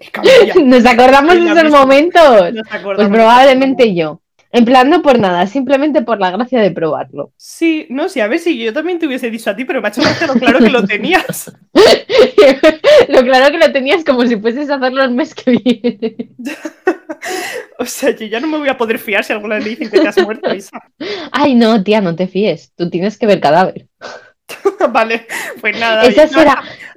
he 0.00 0.10
cambiado. 0.10 0.60
¿Nos 0.64 0.86
acordamos 0.86 1.34
de 1.34 1.50
esos 1.50 1.70
momentos? 1.70 2.52
Pues 2.96 3.08
probablemente 3.08 3.94
yo. 3.94 4.20
En 4.54 4.66
plan, 4.66 4.90
no 4.90 5.00
por 5.00 5.18
nada, 5.18 5.46
simplemente 5.46 6.02
por 6.02 6.20
la 6.20 6.30
gracia 6.30 6.60
de 6.60 6.70
probarlo. 6.70 7.32
Sí, 7.38 7.86
no, 7.88 8.10
sí, 8.10 8.20
a 8.20 8.28
ver 8.28 8.38
si 8.38 8.58
yo 8.58 8.74
también 8.74 8.98
te 8.98 9.06
hubiese 9.06 9.30
dicho 9.30 9.48
a 9.48 9.56
ti, 9.56 9.64
pero 9.64 9.80
me 9.80 9.88
ha 9.88 9.90
hecho 9.90 10.02
lo 10.26 10.34
claro 10.34 10.58
que 10.58 10.68
lo 10.68 10.84
tenías. 10.86 11.50
lo 13.08 13.22
claro 13.22 13.50
que 13.50 13.56
lo 13.56 13.72
tenías 13.72 14.04
como 14.04 14.26
si 14.26 14.36
fueses 14.36 14.68
a 14.68 14.74
hacerlo 14.74 15.02
el 15.02 15.12
mes 15.12 15.34
que 15.34 15.52
viene. 15.52 16.28
o 17.78 17.86
sea, 17.86 18.10
yo 18.10 18.26
ya 18.26 18.40
no 18.40 18.46
me 18.46 18.58
voy 18.58 18.68
a 18.68 18.76
poder 18.76 18.98
fiar 18.98 19.24
si 19.24 19.32
alguna 19.32 19.54
vez 19.54 19.64
me 19.64 19.70
dicen 19.70 19.90
que 19.90 20.00
te 20.00 20.08
has 20.08 20.18
muerto, 20.22 20.54
Isa. 20.54 20.78
Ay, 21.30 21.54
no, 21.54 21.82
tía, 21.82 22.02
no 22.02 22.14
te 22.14 22.26
fíes. 22.26 22.72
Tú 22.76 22.90
tienes 22.90 23.16
que 23.16 23.26
ver 23.26 23.40
cadáver. 23.40 23.86
vale, 24.92 25.26
pues 25.60 25.78
nada. 25.78 26.02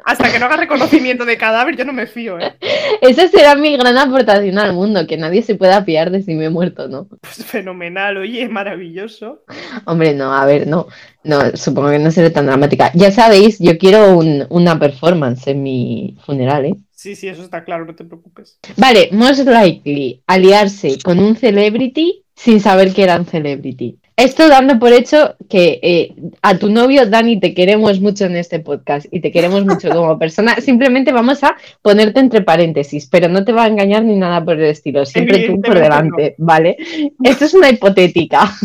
Hasta 0.05 0.31
que 0.31 0.37
no 0.37 0.45
haga 0.45 0.57
reconocimiento 0.57 1.25
de 1.25 1.35
cadáver, 1.35 1.75
yo 1.75 1.83
no 1.83 1.91
me 1.91 2.05
fío, 2.05 2.39
¿eh? 2.39 2.53
Esa 3.01 3.27
será 3.27 3.55
mi 3.55 3.75
gran 3.75 3.97
aportación 3.97 4.59
al 4.59 4.73
mundo, 4.73 5.07
que 5.07 5.17
nadie 5.17 5.41
se 5.41 5.55
pueda 5.55 5.83
fiar 5.83 6.11
de 6.11 6.21
si 6.21 6.35
me 6.35 6.45
he 6.45 6.49
muerto, 6.51 6.87
¿no? 6.87 7.07
Pues 7.07 7.43
fenomenal, 7.43 8.17
oye, 8.17 8.47
maravilloso. 8.47 9.43
Hombre, 9.85 10.13
no, 10.13 10.31
a 10.31 10.45
ver, 10.45 10.67
no. 10.67 10.87
No, 11.23 11.57
supongo 11.57 11.89
que 11.89 11.97
no 11.97 12.11
será 12.11 12.29
tan 12.29 12.45
dramática. 12.45 12.91
Ya 12.93 13.09
sabéis, 13.09 13.57
yo 13.57 13.79
quiero 13.79 14.19
una 14.49 14.77
performance 14.77 15.47
en 15.47 15.63
mi 15.63 16.15
funeral, 16.23 16.65
¿eh? 16.65 16.75
Sí, 16.91 17.15
sí, 17.15 17.27
eso 17.27 17.43
está 17.43 17.63
claro, 17.63 17.85
no 17.85 17.95
te 17.95 18.05
preocupes. 18.05 18.59
Vale, 18.77 19.09
most 19.11 19.47
likely, 19.47 20.21
aliarse 20.27 20.99
con 21.03 21.17
un 21.19 21.35
celebrity 21.35 22.23
sin 22.35 22.59
saber 22.59 22.93
que 22.93 23.03
era 23.03 23.17
un 23.17 23.25
celebrity. 23.25 23.97
Esto 24.17 24.47
dando 24.47 24.79
por 24.79 24.93
hecho 24.93 25.35
que 25.49 25.79
eh, 25.83 26.15
a 26.41 26.57
tu 26.57 26.69
novio, 26.69 27.05
Dani, 27.05 27.37
te 27.39 27.53
queremos 27.53 27.99
mucho 27.99 28.25
en 28.25 28.37
este 28.37 28.59
podcast 28.59 29.07
y 29.11 29.19
te 29.19 29.29
queremos 29.29 29.65
mucho 29.65 29.89
como 29.89 30.17
persona. 30.19 30.55
Simplemente 30.61 31.11
vamos 31.11 31.43
a 31.43 31.57
ponerte 31.81 32.21
entre 32.21 32.41
paréntesis, 32.41 33.07
pero 33.07 33.27
no 33.27 33.43
te 33.43 33.51
va 33.51 33.65
a 33.65 33.67
engañar 33.67 34.03
ni 34.03 34.15
nada 34.15 34.43
por 34.43 34.57
el 34.57 34.65
estilo. 34.65 35.05
Siempre 35.05 35.47
tú 35.47 35.59
por 35.59 35.77
delante, 35.77 36.35
¿vale? 36.37 36.77
Esto 37.23 37.45
es 37.45 37.53
una 37.53 37.69
hipotética. 37.69 38.51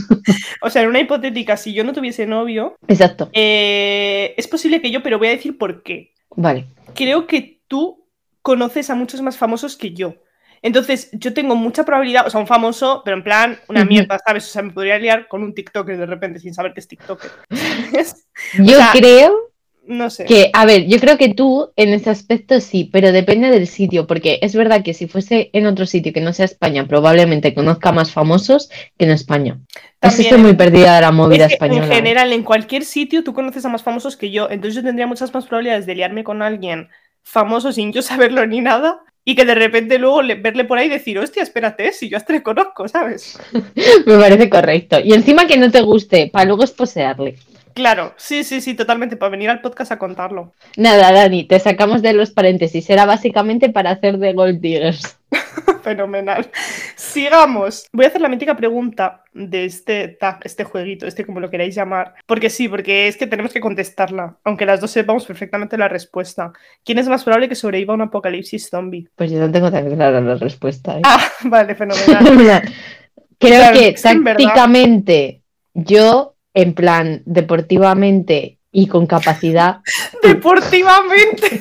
O 0.62 0.68
sea, 0.68 0.82
en 0.82 0.88
una 0.88 1.00
hipotética, 1.00 1.56
si 1.56 1.72
yo 1.72 1.84
no 1.84 1.94
tuviese 1.94 2.26
novio. 2.26 2.76
Exacto. 2.86 3.30
Eh, 3.32 4.34
es 4.36 4.46
posible 4.46 4.82
que 4.82 4.90
yo, 4.90 5.02
pero 5.02 5.18
voy 5.18 5.28
a 5.28 5.32
decir 5.32 5.56
por 5.56 5.82
qué. 5.82 6.12
Vale. 6.36 6.66
Creo 6.94 7.26
que 7.26 7.60
tú 7.66 8.04
conoces 8.42 8.90
a 8.90 8.94
muchos 8.94 9.22
más 9.22 9.38
famosos 9.38 9.76
que 9.76 9.92
yo. 9.92 10.16
Entonces, 10.62 11.08
yo 11.12 11.32
tengo 11.32 11.56
mucha 11.56 11.84
probabilidad, 11.84 12.26
o 12.26 12.30
sea, 12.30 12.40
un 12.40 12.46
famoso, 12.46 13.02
pero 13.04 13.16
en 13.16 13.24
plan, 13.24 13.58
una 13.68 13.84
mierda, 13.84 14.18
¿sabes? 14.24 14.46
O 14.48 14.52
sea, 14.52 14.62
me 14.62 14.72
podría 14.72 14.98
liar 14.98 15.26
con 15.28 15.42
un 15.42 15.54
TikToker 15.54 15.96
de 15.96 16.06
repente 16.06 16.38
sin 16.38 16.54
saber 16.54 16.74
que 16.74 16.80
es 16.80 16.88
TikToker. 16.88 17.30
yo 18.58 18.78
creo 18.92 19.50
no 19.90 20.08
sé. 20.08 20.24
Que, 20.24 20.50
a 20.52 20.64
ver, 20.64 20.86
yo 20.86 20.98
creo 21.00 21.18
que 21.18 21.34
tú 21.34 21.72
en 21.76 21.92
ese 21.92 22.10
aspecto 22.10 22.60
sí, 22.60 22.88
pero 22.92 23.12
depende 23.12 23.50
del 23.50 23.66
sitio, 23.66 24.06
porque 24.06 24.38
es 24.42 24.54
verdad 24.54 24.82
que 24.82 24.94
si 24.94 25.06
fuese 25.06 25.50
en 25.52 25.66
otro 25.66 25.84
sitio 25.84 26.12
que 26.12 26.20
no 26.20 26.32
sea 26.32 26.44
España, 26.44 26.86
probablemente 26.86 27.54
conozca 27.54 27.90
más 27.90 28.12
famosos 28.12 28.70
que 28.96 29.04
en 29.06 29.10
España. 29.10 29.58
También, 29.98 30.22
estoy 30.22 30.38
muy 30.38 30.54
perdida 30.54 30.94
de 30.94 31.00
la 31.00 31.10
movida 31.10 31.46
española. 31.46 31.86
En 31.86 31.92
general, 31.92 32.32
en 32.32 32.42
cualquier 32.42 32.84
sitio 32.84 33.24
tú 33.24 33.34
conoces 33.34 33.64
a 33.64 33.68
más 33.68 33.82
famosos 33.82 34.16
que 34.16 34.30
yo, 34.30 34.48
entonces 34.48 34.76
yo 34.76 34.82
tendría 34.82 35.06
muchas 35.06 35.34
más 35.34 35.46
probabilidades 35.46 35.86
de 35.86 35.94
liarme 35.94 36.24
con 36.24 36.42
alguien 36.42 36.88
famoso 37.22 37.72
sin 37.72 37.92
yo 37.92 38.00
saberlo 38.02 38.46
ni 38.46 38.60
nada 38.60 39.00
y 39.24 39.34
que 39.34 39.44
de 39.44 39.54
repente 39.54 39.98
luego 39.98 40.22
verle 40.40 40.64
por 40.64 40.78
ahí 40.78 40.86
y 40.86 40.90
decir, 40.90 41.18
hostia, 41.18 41.42
espérate, 41.42 41.92
si 41.92 42.08
yo 42.08 42.16
hasta 42.16 42.32
le 42.32 42.42
conozco, 42.42 42.88
¿sabes? 42.88 43.38
Me 44.06 44.18
parece 44.18 44.48
correcto. 44.48 44.98
Y 45.00 45.12
encima 45.12 45.46
que 45.46 45.58
no 45.58 45.70
te 45.70 45.82
guste, 45.82 46.30
para 46.32 46.46
luego 46.46 46.64
esposearle. 46.64 47.36
Claro, 47.74 48.14
sí, 48.16 48.42
sí, 48.44 48.60
sí, 48.60 48.74
totalmente, 48.74 49.16
para 49.16 49.30
venir 49.30 49.50
al 49.50 49.60
podcast 49.60 49.92
a 49.92 49.98
contarlo. 49.98 50.52
Nada, 50.76 51.12
Dani, 51.12 51.44
te 51.44 51.60
sacamos 51.60 52.02
de 52.02 52.12
los 52.12 52.30
paréntesis. 52.30 52.90
Era 52.90 53.06
básicamente 53.06 53.68
para 53.68 53.90
hacer 53.90 54.18
de 54.18 54.32
Gold 54.32 54.60
Diggers. 54.60 55.19
Fenomenal. 55.82 56.50
Sigamos. 56.96 57.86
Voy 57.92 58.04
a 58.04 58.08
hacer 58.08 58.20
la 58.20 58.28
mítica 58.28 58.56
pregunta 58.56 59.24
de 59.32 59.64
este 59.64 60.08
tag, 60.08 60.40
este 60.44 60.64
jueguito, 60.64 61.06
este 61.06 61.24
como 61.24 61.40
lo 61.40 61.50
queráis 61.50 61.74
llamar. 61.74 62.14
Porque 62.26 62.50
sí, 62.50 62.68
porque 62.68 63.08
es 63.08 63.16
que 63.16 63.26
tenemos 63.26 63.52
que 63.52 63.60
contestarla, 63.60 64.36
aunque 64.44 64.66
las 64.66 64.80
dos 64.80 64.90
sepamos 64.90 65.24
perfectamente 65.26 65.78
la 65.78 65.88
respuesta. 65.88 66.52
¿Quién 66.84 66.98
es 66.98 67.08
más 67.08 67.24
probable 67.24 67.48
que 67.48 67.54
sobreviva 67.54 67.94
a 67.94 67.96
un 67.96 68.02
apocalipsis 68.02 68.68
zombie? 68.68 69.08
Pues 69.16 69.30
yo 69.30 69.38
no 69.38 69.50
tengo 69.50 69.70
tan 69.70 69.90
clara 69.90 70.20
la 70.20 70.34
respuesta. 70.36 70.98
¿eh? 70.98 71.02
Ah, 71.04 71.28
vale, 71.44 71.74
fenomenal. 71.74 72.62
Creo 73.38 73.72
que 73.72 73.94
tácticamente 73.94 75.42
yo 75.72 76.36
en 76.52 76.74
plan 76.74 77.22
deportivamente 77.24 78.59
y 78.72 78.86
con 78.86 79.06
capacidad. 79.06 79.80
Deportivamente. 80.22 81.46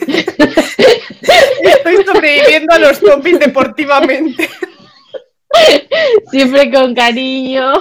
Estoy 1.62 2.06
sobreviviendo 2.06 2.74
a 2.74 2.80
los 2.80 2.98
zombies 2.98 3.40
deportivamente. 3.40 4.50
Siempre 6.30 6.72
con 6.72 6.94
cariño. 6.94 7.74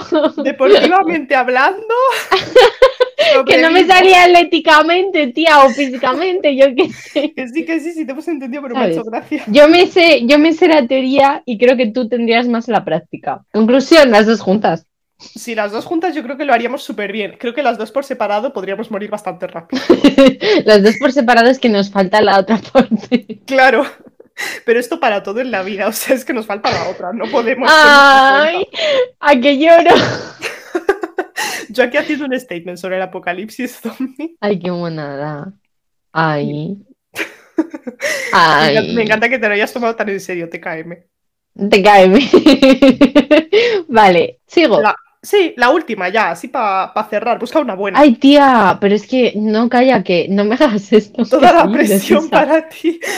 Deportivamente 0.43 1.35
hablando. 1.35 1.93
que 3.45 3.61
no 3.61 3.71
me 3.71 3.85
salía 3.85 4.23
atléticamente, 4.23 5.27
tía, 5.27 5.63
o 5.63 5.69
físicamente, 5.69 6.55
yo 6.55 6.73
qué 6.75 6.89
sé. 6.89 7.33
Que 7.33 7.47
sí, 7.47 7.65
que 7.65 7.79
sí, 7.79 7.91
sí, 7.91 8.05
te 8.05 8.11
hemos 8.11 8.27
entendido, 8.27 8.63
pero 8.63 8.75
me 8.75 8.81
ha 8.81 8.89
hecho 8.89 9.03
gracia. 9.03 9.43
Yo 9.47 9.67
me, 9.67 9.87
sé, 9.87 10.25
yo 10.25 10.39
me 10.39 10.53
sé 10.53 10.67
la 10.67 10.87
teoría 10.87 11.43
y 11.45 11.57
creo 11.57 11.77
que 11.77 11.87
tú 11.87 12.07
tendrías 12.07 12.47
más 12.47 12.67
la 12.67 12.83
práctica. 12.83 13.43
Conclusión, 13.51 14.11
las 14.11 14.25
dos 14.25 14.41
juntas. 14.41 14.88
Si 15.19 15.53
las 15.53 15.71
dos 15.73 15.85
juntas 15.85 16.15
yo 16.15 16.23
creo 16.23 16.37
que 16.37 16.45
lo 16.45 16.53
haríamos 16.53 16.81
súper 16.83 17.11
bien. 17.11 17.35
Creo 17.37 17.53
que 17.53 17.61
las 17.61 17.77
dos 17.77 17.91
por 17.91 18.05
separado 18.05 18.53
podríamos 18.53 18.89
morir 18.89 19.09
bastante 19.09 19.47
rápido. 19.47 19.81
las 20.65 20.81
dos 20.81 20.95
por 20.99 21.11
separado 21.11 21.49
es 21.49 21.59
que 21.59 21.67
nos 21.69 21.91
falta 21.91 22.21
la 22.21 22.39
otra 22.39 22.57
parte. 22.71 23.41
Claro. 23.45 23.85
Pero 24.65 24.79
esto 24.79 25.01
para 25.01 25.21
todo 25.21 25.41
en 25.41 25.51
la 25.51 25.63
vida, 25.63 25.87
o 25.87 25.91
sea, 25.91 26.15
es 26.15 26.23
que 26.23 26.31
nos 26.31 26.45
falta 26.45 26.71
la 26.71 26.87
otra, 26.87 27.11
no 27.11 27.25
podemos. 27.25 27.69
¡Ay! 27.69 28.65
¡A 29.19 29.35
que 29.35 29.57
lloro! 29.59 29.93
Yo 31.69 31.83
aquí 31.83 31.97
haciendo 31.97 32.25
un 32.25 32.39
statement 32.39 32.77
sobre 32.77 32.95
el 32.95 33.01
apocalipsis 33.01 33.81
zombie. 33.81 34.37
Ay, 34.39 34.59
qué 34.59 34.71
monada. 34.71 35.51
Ay. 36.13 36.77
Ay, 38.31 38.73
Me 38.75 38.79
encanta- 38.79 38.93
Me 38.93 39.03
encanta 39.03 39.29
que 39.29 39.39
te 39.39 39.47
lo 39.49 39.53
hayas 39.53 39.73
tomado 39.73 39.95
tan 39.97 40.07
en 40.07 40.21
serio, 40.21 40.47
TKM. 40.49 40.93
TKM. 41.69 42.19
Vale, 43.89 44.39
sigo. 44.47 44.81
La- 44.81 44.95
Sí, 45.21 45.53
la 45.57 45.69
última 45.69 46.07
ya, 46.09 46.31
así 46.31 46.47
para 46.47 46.93
cerrar. 47.09 47.39
Busca 47.39 47.59
una 47.59 47.75
buena. 47.75 47.99
Ay, 47.99 48.15
tía, 48.15 48.77
pero 48.79 48.95
es 48.95 49.05
que 49.05 49.33
no 49.35 49.67
calla 49.67 50.01
que 50.03 50.27
no 50.29 50.45
me 50.45 50.55
hagas 50.55 50.93
esto. 50.93 51.25
Toda 51.25 51.53
la 51.53 51.71
presión 51.71 52.29
para 52.29 52.67
ti. 52.69 52.99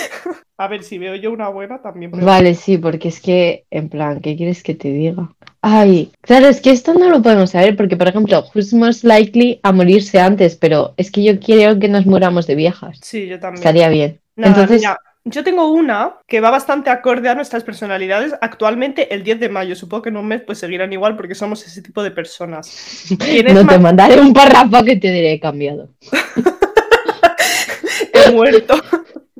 A 0.57 0.67
ver, 0.67 0.83
si 0.83 0.99
veo 0.99 1.15
yo 1.15 1.31
una 1.31 1.49
buena 1.49 1.81
también. 1.81 2.11
Vale, 2.11 2.53
sí, 2.53 2.77
porque 2.77 3.07
es 3.07 3.19
que, 3.19 3.65
en 3.71 3.89
plan, 3.89 4.21
¿qué 4.21 4.37
quieres 4.37 4.61
que 4.61 4.75
te 4.75 4.89
diga? 4.89 5.31
Ay, 5.59 6.11
claro, 6.21 6.47
es 6.47 6.61
que 6.61 6.69
esto 6.69 6.93
no 6.93 7.09
lo 7.09 7.23
podemos 7.23 7.49
saber, 7.49 7.75
porque, 7.75 7.97
por 7.97 8.07
ejemplo, 8.07 8.43
who's 8.53 8.71
most 8.71 9.03
likely 9.03 9.59
a 9.63 9.71
morirse 9.71 10.19
antes, 10.19 10.55
pero 10.55 10.93
es 10.97 11.09
que 11.09 11.23
yo 11.23 11.39
quiero 11.39 11.79
que 11.79 11.87
nos 11.87 12.05
muramos 12.05 12.45
de 12.45 12.53
viejas. 12.53 12.99
Sí, 13.01 13.25
yo 13.25 13.39
también. 13.39 13.59
Estaría 13.59 13.89
bien. 13.89 14.19
Nada, 14.35 14.53
Entonces, 14.53 14.81
mira, 14.81 14.99
yo 15.23 15.43
tengo 15.43 15.71
una 15.71 16.15
que 16.27 16.39
va 16.39 16.49
bastante 16.49 16.89
acorde 16.89 17.29
a 17.29 17.35
nuestras 17.35 17.63
personalidades. 17.63 18.33
Actualmente, 18.41 19.13
el 19.13 19.23
10 19.23 19.39
de 19.39 19.49
mayo, 19.49 19.75
supongo 19.75 20.03
que 20.03 20.09
en 20.09 20.17
un 20.17 20.27
mes 20.27 20.41
pues 20.45 20.57
seguirán 20.57 20.91
igual 20.93 21.15
porque 21.15 21.35
somos 21.35 21.65
ese 21.65 21.81
tipo 21.81 22.01
de 22.01 22.11
personas. 22.11 23.05
¿Quién 23.19 23.47
es 23.47 23.53
no 23.53 23.65
te 23.65 23.77
mandaré 23.77 24.19
un 24.19 24.33
párrafo 24.33 24.83
que 24.83 24.95
te 24.95 25.11
diré 25.11 25.39
cambiado. 25.39 25.89
He 28.13 28.31
muerto. 28.31 28.75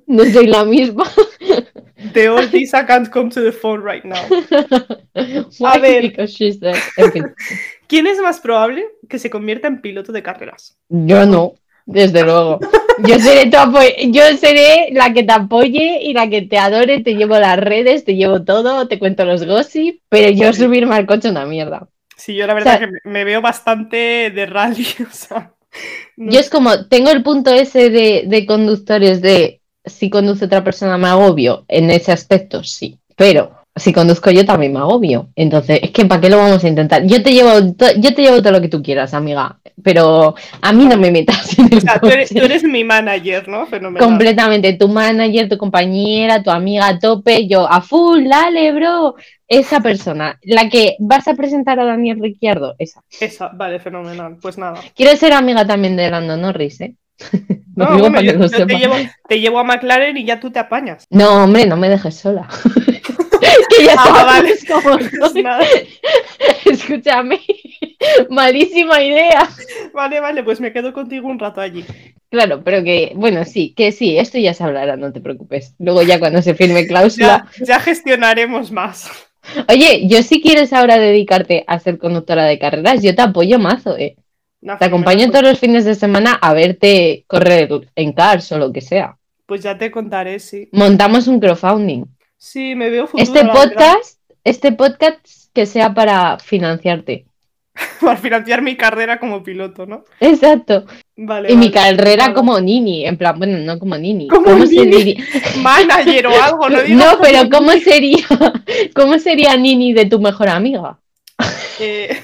No 0.06 0.24
soy 0.26 0.48
la 0.48 0.66
misma. 0.66 1.06
The 2.14 2.30
old 2.30 2.52
Lisa 2.52 2.86
can't 2.86 3.10
come 3.10 3.30
to 3.30 3.42
the 3.42 3.52
phone 3.52 3.82
right 3.82 4.04
now. 4.04 4.24
Why? 5.60 5.80
ver. 5.80 6.02
Because 6.02 6.34
she's 6.34 6.60
dead. 6.60 6.76
En 6.98 7.12
fin, 7.12 7.26
¿Quién 7.88 8.08
es 8.08 8.20
más 8.22 8.40
probable 8.40 8.86
que 9.10 9.20
se 9.20 9.30
convierta 9.30 9.68
en 9.68 9.82
piloto 9.82 10.12
de 10.12 10.24
carreras? 10.24 10.78
yo 10.90 11.26
no, 11.26 11.56
desde 11.92 12.24
luego. 12.24 12.60
Yo 13.04 13.18
seré, 13.20 13.50
tu 13.50 13.58
apo- 13.58 13.80
yo 14.10 14.22
seré 14.38 14.90
la 14.92 15.12
que 15.14 15.24
te 15.24 15.32
apoye 15.34 16.00
y 16.04 16.14
la 16.14 16.30
que 16.30 16.44
te 16.44 16.58
adore, 16.58 17.02
te 17.02 17.16
llevo 17.16 17.40
las 17.40 17.58
redes, 17.58 18.04
te 18.06 18.16
llevo 18.16 18.44
todo, 18.44 18.88
te 18.88 19.00
cuento 19.00 19.26
los 19.26 19.46
gossip, 19.46 20.02
pero 20.10 20.30
yo 20.30 20.54
subirme 20.54 20.96
al 20.96 21.08
coche 21.08 21.30
una 21.30 21.46
mierda. 21.46 21.88
Sí, 22.16 22.36
yo 22.36 22.46
la 22.46 22.54
verdad 22.54 22.76
O 22.76 22.78
sea- 22.78 22.88
que 22.88 22.94
me- 23.04 23.12
me 23.12 23.24
veo 23.24 23.42
bastante 23.42 24.30
de 24.32 24.46
rally. 24.46 24.86
O 25.10 25.14
sea, 25.14 25.54
no 26.18 26.32
Yo 26.32 26.40
es 26.40 26.50
como, 26.50 26.88
tengo 26.88 27.10
el 27.12 27.24
punto 27.24 27.52
ese 27.54 27.90
de, 27.90 28.24
de 28.28 28.46
conductores 28.46 29.22
de 29.22 29.62
si 29.86 30.10
conduce 30.12 30.46
otra 30.46 30.64
persona 30.64 30.98
me 30.98 31.08
agobio, 31.08 31.66
en 31.68 31.90
ese 31.90 32.12
aspecto 32.12 32.64
sí, 32.64 33.00
pero 33.16 33.61
si 33.76 33.94
conduzco 33.94 34.32
yo 34.32 34.46
también 34.46 34.74
me 34.74 34.80
agobio. 34.80 35.30
Entonces, 35.36 35.80
es 35.82 35.92
que 35.92 36.06
¿para 36.06 36.20
qué 36.22 36.30
lo 36.30 36.38
vamos 36.38 36.64
a 36.64 36.68
intentar? 36.68 37.06
Yo 37.06 37.24
te 37.24 37.32
llevo, 37.34 37.52
yo 37.98 38.14
te 38.14 38.22
llevo 38.22 38.42
todo 38.42 38.52
lo 38.52 38.62
que 38.62 38.68
tú 38.68 38.84
quieras, 38.84 39.14
amiga, 39.14 39.60
pero 39.82 40.36
a 40.62 40.74
mí 40.74 40.86
no 40.86 40.98
me 40.98 41.12
metas 41.12 41.58
en 41.58 41.66
el 41.72 41.78
O 41.78 41.82
sea, 41.82 42.00
tú 42.00 42.08
eres, 42.08 42.30
tú 42.30 42.38
eres 42.40 42.64
mi 42.64 42.84
manager, 42.84 43.48
¿no? 43.48 43.66
Fenomenal. 43.66 44.08
Completamente, 44.08 44.74
tu 44.74 44.88
manager, 44.90 45.48
tu 45.50 45.58
compañera, 45.58 46.44
tu 46.44 46.52
amiga 46.52 46.88
a 46.88 47.00
tope, 47.00 47.48
yo 47.48 47.68
a 47.72 47.82
full, 47.82 48.28
dale, 48.28 48.72
bro. 48.74 49.16
Esa 49.48 49.82
persona, 49.82 50.40
la 50.44 50.70
que 50.70 50.96
vas 51.00 51.28
a 51.28 51.34
presentar 51.34 51.80
a 51.80 51.86
Daniel 51.86 52.20
Ricciardo, 52.22 52.76
esa. 52.80 53.02
Esa, 53.20 53.50
vale, 53.50 53.80
fenomenal. 53.80 54.38
Pues 54.42 54.58
nada. 54.58 54.80
Quiero 54.96 55.16
ser 55.18 55.34
amiga 55.34 55.66
también 55.68 55.98
de 55.98 56.10
Lando 56.10 56.38
Norris, 56.38 56.82
¿eh? 56.82 56.96
No, 57.76 57.88
que 58.12 58.26
yo- 58.26 58.34
yo 58.48 58.68
te, 58.68 58.76
llevo, 58.76 58.96
te 59.30 59.40
llevo 59.40 59.60
a 59.60 59.64
McLaren 59.64 60.18
y 60.18 60.26
ya 60.26 60.40
tú 60.40 60.52
te 60.52 60.60
apañas. 60.60 61.06
No, 61.10 61.46
hombre, 61.46 61.66
no 61.66 61.78
me 61.78 61.88
dejes 61.90 62.16
sola. 62.16 62.48
ya 63.86 63.96
Ah, 63.98 64.24
vale. 64.26 64.54
nada. 65.44 65.66
Escúchame, 66.66 67.40
malísima 68.30 69.02
idea. 69.02 69.50
Vale, 69.94 70.20
vale, 70.20 70.44
pues 70.44 70.60
me 70.60 70.72
quedo 70.74 70.94
contigo 70.94 71.28
un 71.28 71.40
rato 71.40 71.62
allí. 71.62 71.86
Claro, 72.30 72.64
pero 72.64 72.84
que, 72.84 73.12
bueno, 73.16 73.44
sí, 73.44 73.74
que 73.76 73.92
sí, 73.92 74.18
esto 74.18 74.38
ya 74.38 74.54
se 74.54 74.64
hablará, 74.64 74.96
no 74.96 75.12
te 75.12 75.20
preocupes. 75.20 75.76
Luego 75.80 76.02
ya 76.04 76.20
cuando 76.20 76.42
se 76.42 76.56
firme 76.56 76.88
cláusula. 76.88 77.46
Ya, 77.58 77.66
ya 77.66 77.80
gestionaremos 77.80 78.72
más. 78.72 79.10
Oye, 79.68 80.08
yo 80.08 80.24
si 80.24 80.42
quieres 80.42 80.72
ahora 80.72 80.98
dedicarte 80.98 81.64
a 81.68 81.80
ser 81.80 81.98
conductora 81.98 82.46
de 82.46 82.60
carreras, 82.60 83.02
yo 83.02 83.16
te 83.16 83.22
apoyo 83.22 83.60
mazo, 83.60 83.98
¿eh? 83.98 84.16
No, 84.62 84.78
Te 84.78 84.86
acompaño 84.86 85.32
todos 85.32 85.44
los 85.44 85.60
fines 85.60 85.86
de 85.86 85.96
semana 85.96 86.38
a 86.40 86.54
verte 86.54 87.26
correr 87.28 87.68
en 87.96 88.14
cars 88.14 88.52
o 88.52 88.60
lo 88.60 88.72
que 88.72 88.82
sea. 88.82 89.18
Pues 89.48 89.64
ya 89.64 89.76
te 89.78 89.90
contaré, 89.90 90.40
sí. 90.40 90.70
Montamos 90.72 91.28
un 91.28 91.40
crowdfunding. 91.40 92.06
Sí, 92.44 92.74
me 92.74 92.90
veo 92.90 93.06
futuro. 93.06 93.24
Este 93.24 93.46
podcast, 93.46 94.20
este 94.44 94.72
podcast 94.72 95.20
que 95.54 95.68
sea 95.68 95.94
para 95.94 96.40
financiarte. 96.40 97.26
Para 98.02 98.18
financiar 98.18 98.64
mi 98.64 98.76
carrera 98.76 99.20
como 99.20 99.44
piloto, 99.44 99.86
¿no? 99.86 100.04
Exacto. 100.20 100.86
Vale. 101.16 101.54
Y 101.54 101.56
mi 101.56 101.70
carrera 101.72 102.24
Vale. 102.24 102.34
como 102.34 102.60
Nini, 102.60 103.06
en 103.06 103.16
plan, 103.16 103.38
bueno, 103.38 103.60
no 103.60 103.78
como 103.80 103.96
Nini. 103.96 104.28
Como 104.28 104.44
¿Cómo 104.46 104.66
Nini. 104.66 104.88
diría? 104.88 105.24
Manager 105.62 106.28
o 106.28 106.42
algo, 106.44 106.68
no 106.70 106.82
digo. 106.84 106.98
No, 107.00 107.20
pero 107.22 107.48
¿cómo 107.50 107.72
sería? 107.74 108.26
¿Cómo 108.96 109.20
sería 109.20 109.56
Nini 109.56 109.94
de 109.94 110.06
tu 110.08 110.20
mejor 110.20 110.50
amiga? 110.50 111.00
Eh, 111.80 112.22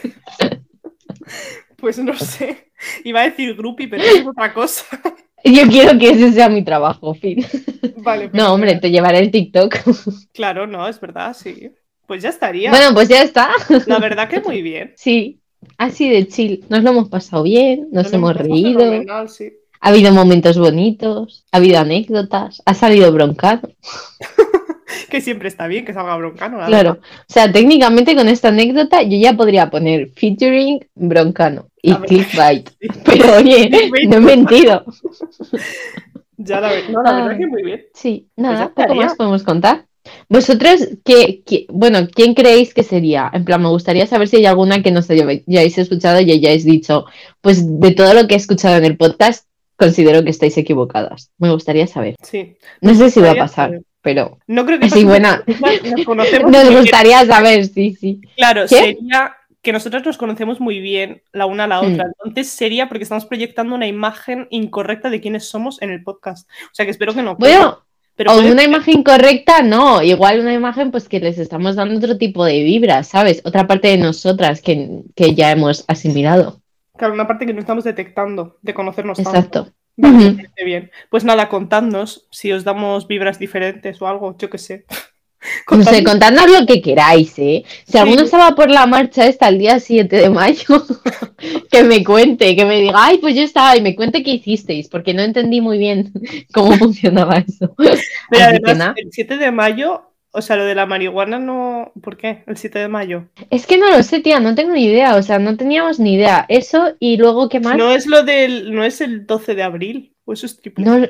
Pues 1.78 1.99
no 1.99 2.15
sé. 2.18 2.72
Iba 3.03 3.22
a 3.22 3.30
decir 3.30 3.55
groupie, 3.55 3.88
pero 3.88 4.03
es 4.03 4.26
otra 4.28 4.51
cosa. 4.53 4.84
Yo 5.44 5.68
quiero 5.68 5.98
que 6.00 6.10
ese 6.10 6.34
sea 6.34 6.50
mi 6.50 6.64
trabajo, 6.64 7.14
fin. 7.14 7.46
Vale. 7.98 8.30
No, 8.34 8.54
hombre, 8.54 8.76
te 8.78 8.90
llevaré 8.90 9.20
el 9.20 9.32
TikTok. 9.32 9.78
Claro, 10.34 10.68
no, 10.68 10.88
es 10.88 11.00
verdad, 11.00 11.36
sí. 11.36 11.72
Pues 12.06 12.24
ya 12.24 12.30
estaría. 12.30 12.70
Bueno, 12.70 12.94
pues 12.94 13.10
ya 13.10 13.22
está. 13.22 13.50
La 13.86 14.00
verdad 14.00 14.30
que 14.30 14.40
muy 14.40 14.62
bien. 14.62 14.94
Sí, 14.96 15.42
así 15.78 16.10
de 16.10 16.28
chill. 16.28 16.66
Nos 16.70 16.84
lo 16.84 16.92
hemos 16.92 17.10
pasado 17.10 17.44
bien, 17.44 17.90
nos 17.92 18.12
hemos 18.14 18.36
reído, 18.36 18.80
sí. 19.28 19.54
ha 19.82 19.90
habido 19.90 20.14
momentos 20.14 20.58
bonitos, 20.58 21.46
ha 21.52 21.58
habido 21.58 21.80
anécdotas, 21.80 22.62
ha 22.66 22.74
salido 22.74 23.12
broncano. 23.12 23.70
Que 25.10 25.22
siempre 25.22 25.48
está 25.48 25.68
bien 25.68 25.86
que 25.86 25.93
salga 25.93 26.16
broncano. 26.18 26.58
la 26.58 26.68
Claro, 26.68 26.93
verdad. 26.95 27.08
o 27.22 27.34
sea, 27.34 27.52
técnicamente 27.52 28.16
con 28.16 28.28
esta 28.28 28.50
anécdota 28.50 29.02
yo 29.04 29.18
ya 29.18 29.34
podría 29.34 29.70
poner 29.70 30.10
featuring 30.16 30.80
broncano 30.95 31.68
y 31.82 31.91
A 31.91 31.98
ver. 31.98 32.08
clickbait. 32.10 32.70
Pero 33.06 33.38
oye, 33.38 33.70
no 34.08 34.18
he 34.18 34.20
mentido. 34.22 34.84
Ya 36.38 36.62
la, 36.62 36.70
no, 36.89 37.02
la 37.04 37.14
verdad 37.14 37.38
que 37.38 37.48
muy 37.48 37.64
bien. 37.64 37.86
Sí, 37.93 38.28
Pues 38.36 38.48
nada, 38.48 38.72
poco 38.74 38.95
más 38.95 39.16
podemos 39.16 39.43
contar. 39.43 39.86
Vosotros, 40.30 40.88
¿qué, 41.04 41.41
qué- 41.45 41.66
bueno, 41.70 42.08
¿quién 42.14 42.34
creéis 42.34 42.74
que 42.74 42.84
sería? 42.84 43.30
En 43.34 43.43
plan, 43.43 43.62
me 43.62 43.68
gustaría 43.70 44.06
saber 44.08 44.28
si 44.30 44.38
hay 44.38 44.45
alguna 44.45 44.82
que 44.82 44.91
nos 44.91 45.10
hayáis 45.10 45.78
escuchado 45.78 46.22
y 46.22 46.32
hayáis 46.32 46.64
dicho, 46.64 47.06
pues 47.41 47.80
de 47.80 47.91
todo 47.91 48.14
lo 48.14 48.28
que 48.28 48.36
he 48.36 48.38
escuchado 48.38 48.78
en 48.78 48.86
el 48.86 48.95
podcast, 48.98 49.45
considero 49.76 50.24
que 50.24 50.30
estáis 50.30 50.58
equivocadas. 50.58 51.32
Me 51.39 51.52
gustaría 51.52 51.88
saber. 51.88 52.16
Sí. 52.24 52.56
No 52.82 52.93
sé 52.95 53.10
si 53.10 53.20
va 53.20 53.32
a 53.32 53.36
pasar, 53.36 53.70
saber. 53.70 53.82
Pero 54.08 54.38
No 54.47 54.66
creo 54.66 54.80
que 54.80 55.03
buena. 55.03 55.43
Nos 55.45 56.05
conocemos 56.05 56.49
nos 56.49 56.64
muy 56.64 56.70
bien. 56.70 56.82
gustaría 56.82 57.26
saber, 57.26 57.66
sí, 57.66 57.93
sí. 57.99 58.22
Claro, 58.38 58.62
¿Qué? 58.62 58.95
sería 58.95 59.36
que 59.62 59.74
nosotros 59.74 60.05
nos 60.05 60.18
conocemos 60.18 60.62
muy 60.62 60.80
bien 60.80 61.24
la 61.34 61.45
una 61.45 61.66
a 61.66 61.68
la 61.68 61.82
otra. 61.82 62.05
Entonces 62.24 62.47
sería 62.53 62.88
porque 62.88 63.03
estamos 63.03 63.26
proyectando 63.26 63.76
una 63.76 63.86
imagen 63.86 64.47
incorrecta 64.49 65.10
de 65.10 65.20
quiénes 65.20 65.49
somos 65.49 65.82
en 65.82 65.89
el 65.89 66.03
podcast. 66.03 66.49
O 66.68 66.70
sea 66.72 66.86
que 66.86 66.91
espero 66.91 67.14
que 67.14 67.22
no. 67.22 67.36
Bueno, 67.36 67.84
pero 68.16 68.32
o 68.32 68.39
una 68.39 68.64
imagen 68.64 69.03
correcta, 69.03 69.62
no, 69.62 70.01
igual 70.01 70.39
una 70.39 70.53
imagen 70.53 70.89
pues 70.89 71.10
que 71.10 71.20
les 71.20 71.38
estamos 71.38 71.76
dando 71.76 71.97
otro 71.97 72.18
tipo 72.18 72.45
de 72.45 72.64
vibras, 72.64 73.10
¿sabes? 73.10 73.41
Otra 73.43 73.68
parte 73.68 73.89
de 73.89 73.97
nosotras 73.97 74.62
que, 74.62 75.01
que 75.18 75.36
ya 75.36 75.51
hemos 75.51 75.84
asimilado. 75.89 76.62
claro, 76.97 77.14
una 77.14 77.28
parte 77.28 77.45
que 77.45 77.53
no 77.53 77.60
estamos 77.60 77.84
detectando 77.84 78.55
de 78.62 78.74
conocernos 78.74 79.22
tanto. 79.22 79.74
Vale, 79.98 80.50
bien. 80.64 80.91
Pues 81.10 81.24
nada, 81.24 81.50
contadnos 81.50 82.28
si 82.32 82.52
os 82.52 82.64
damos 82.64 83.08
vibras 83.08 83.39
diferentes 83.39 84.02
o 84.02 84.08
algo, 84.08 84.38
yo 84.38 84.50
qué 84.50 84.58
sé. 84.58 84.86
No 85.72 85.84
sé, 85.84 86.02
Contadnos- 86.02 86.04
contadnos 86.04 86.52
lo 86.62 86.66
que 86.66 86.82
queráis, 86.82 87.38
¿eh? 87.38 87.64
Si 87.86 87.91
Sí. 87.91 87.98
alguno 88.00 88.24
va 88.34 88.56
por 88.56 88.72
la 88.72 88.88
marcha 88.88 89.28
esta 89.28 89.48
el 89.50 89.60
día 89.60 89.80
7 89.80 90.16
de 90.18 90.30
mayo, 90.32 90.66
que 91.72 91.84
me 91.84 92.04
cuente, 92.04 92.56
que 92.56 92.66
me 92.66 92.82
diga, 92.82 92.93
ay, 92.95 93.20
pues 93.20 93.36
yo 93.36 93.43
estaba 93.43 93.78
y 93.78 93.82
me 93.82 93.95
cuente 93.95 94.24
qué 94.24 94.32
hicisteis, 94.32 94.89
porque 94.89 95.14
no 95.14 95.22
entendí 95.22 95.62
muy 95.62 95.78
bien 95.78 96.12
cómo 96.54 96.74
funcionaba 96.78 97.38
eso. 97.38 97.74
Pero 97.78 97.95
que 98.32 98.72
además, 98.72 98.93
el 98.98 99.10
7 99.12 99.38
de 99.38 99.52
mayo, 99.52 100.12
o 100.38 100.42
sea, 100.42 100.56
lo 100.56 100.66
de 100.66 100.76
la 100.76 100.86
marihuana 100.86 101.40
no. 101.40 101.92
¿Por 102.02 102.16
qué? 102.18 102.44
El 102.48 102.58
7 102.58 102.80
de 102.80 102.88
mayo. 102.88 103.26
Es 103.50 103.66
que 103.68 103.78
no 103.78 103.90
lo 103.90 104.02
sé, 104.04 104.20
tía, 104.22 104.40
no 104.40 104.56
tengo 104.56 104.74
ni 104.74 104.86
idea, 104.86 105.16
o 105.16 105.22
sea, 105.24 105.40
no 105.40 105.58
teníamos 105.58 106.00
ni 106.00 106.14
idea. 106.14 106.46
Eso 106.48 106.94
y 107.00 107.18
luego, 107.18 107.50
¿qué 107.50 107.60
más? 107.60 107.76
No 107.78 107.92
es 107.92 108.06
lo 108.08 108.24
del. 108.24 108.74
No 108.74 108.84
es 108.84 109.02
el 109.02 109.26
12 109.26 109.56
de 109.56 109.64
abril. 109.64 110.14
O 110.26 110.34
eso 110.34 110.46
es 110.46 110.58
triple. 110.60 110.86
No, 110.86 111.06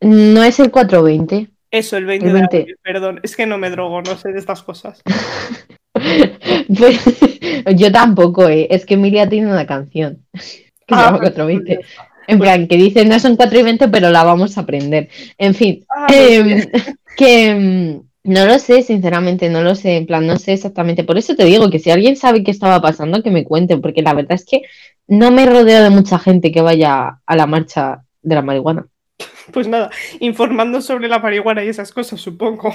no 0.00 0.42
es 0.42 0.58
el 0.60 0.70
420. 0.70 1.48
Eso, 1.70 1.96
el 1.96 2.04
20, 2.04 2.26
El 2.26 2.32
20. 2.34 2.56
de 2.56 2.62
abril, 2.62 2.76
perdón. 2.82 3.20
Es 3.22 3.34
que 3.36 3.46
no 3.46 3.56
me 3.56 3.70
drogo, 3.70 4.02
no 4.02 4.16
sé 4.18 4.30
de 4.32 4.38
estas 4.38 4.62
cosas. 4.62 5.00
Pues, 6.76 7.04
yo 7.76 7.92
tampoco, 7.92 8.48
¿eh? 8.48 8.66
Es 8.70 8.84
que 8.86 8.94
Emilia 8.94 9.28
tiene 9.28 9.46
una 9.46 9.66
canción 9.66 10.24
que 10.32 10.40
se 10.40 10.64
Ah, 10.88 11.06
llama 11.06 11.18
pues, 11.18 11.30
420. 11.32 11.74
pues 11.76 11.86
En 12.28 12.38
plan, 12.38 12.66
que 12.68 12.76
dice, 12.76 13.04
no 13.04 13.18
son 13.20 13.36
4 13.36 13.58
y 13.58 13.62
20, 13.62 13.88
pero 13.88 14.10
la 14.10 14.24
vamos 14.24 14.56
a 14.56 14.62
aprender. 14.62 15.08
En 15.38 15.54
fin, 15.54 15.84
Ah, 15.94 16.06
pues 16.08 16.44
bien. 16.44 16.70
que 17.16 17.46
em, 17.50 18.02
no 18.24 18.46
lo 18.46 18.58
sé, 18.58 18.82
sinceramente, 18.82 19.48
no 19.50 19.62
lo 19.62 19.74
sé. 19.74 19.96
En 19.96 20.06
plan, 20.06 20.26
no 20.26 20.36
sé 20.36 20.52
exactamente. 20.52 21.04
Por 21.04 21.18
eso 21.18 21.34
te 21.34 21.44
digo 21.44 21.70
que 21.70 21.78
si 21.78 21.90
alguien 21.90 22.16
sabe 22.16 22.44
qué 22.44 22.50
estaba 22.50 22.80
pasando, 22.80 23.22
que 23.22 23.30
me 23.30 23.44
cuente, 23.44 23.76
porque 23.78 24.02
la 24.02 24.14
verdad 24.14 24.32
es 24.32 24.44
que 24.44 24.62
no 25.08 25.30
me 25.30 25.46
rodeo 25.46 25.82
de 25.82 25.90
mucha 25.90 26.18
gente 26.18 26.52
que 26.52 26.60
vaya 26.60 27.18
a 27.26 27.36
la 27.36 27.46
marcha 27.46 28.04
de 28.22 28.34
la 28.34 28.42
marihuana. 28.42 28.86
Pues 29.52 29.66
nada, 29.66 29.90
informando 30.20 30.80
sobre 30.80 31.08
la 31.08 31.18
marihuana 31.18 31.64
y 31.64 31.68
esas 31.68 31.90
cosas, 31.92 32.20
supongo. 32.20 32.72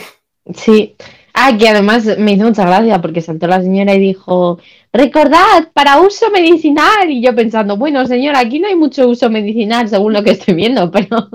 Sí. 0.53 0.95
Ah, 1.33 1.55
que 1.57 1.67
además 1.69 2.05
me 2.17 2.33
hizo 2.33 2.43
mucha 2.45 2.65
gracia 2.65 3.01
porque 3.01 3.21
saltó 3.21 3.47
la 3.47 3.61
señora 3.61 3.93
y 3.95 3.99
dijo, 3.99 4.59
recordad, 4.91 5.71
para 5.73 6.01
uso 6.01 6.29
medicinal. 6.31 7.09
Y 7.09 7.21
yo 7.21 7.33
pensando, 7.35 7.77
bueno, 7.77 8.05
señora, 8.05 8.39
aquí 8.39 8.59
no 8.59 8.67
hay 8.67 8.75
mucho 8.75 9.07
uso 9.07 9.29
medicinal 9.29 9.87
según 9.87 10.13
lo 10.13 10.23
que 10.23 10.31
estoy 10.31 10.55
viendo, 10.55 10.89
pero 10.91 11.29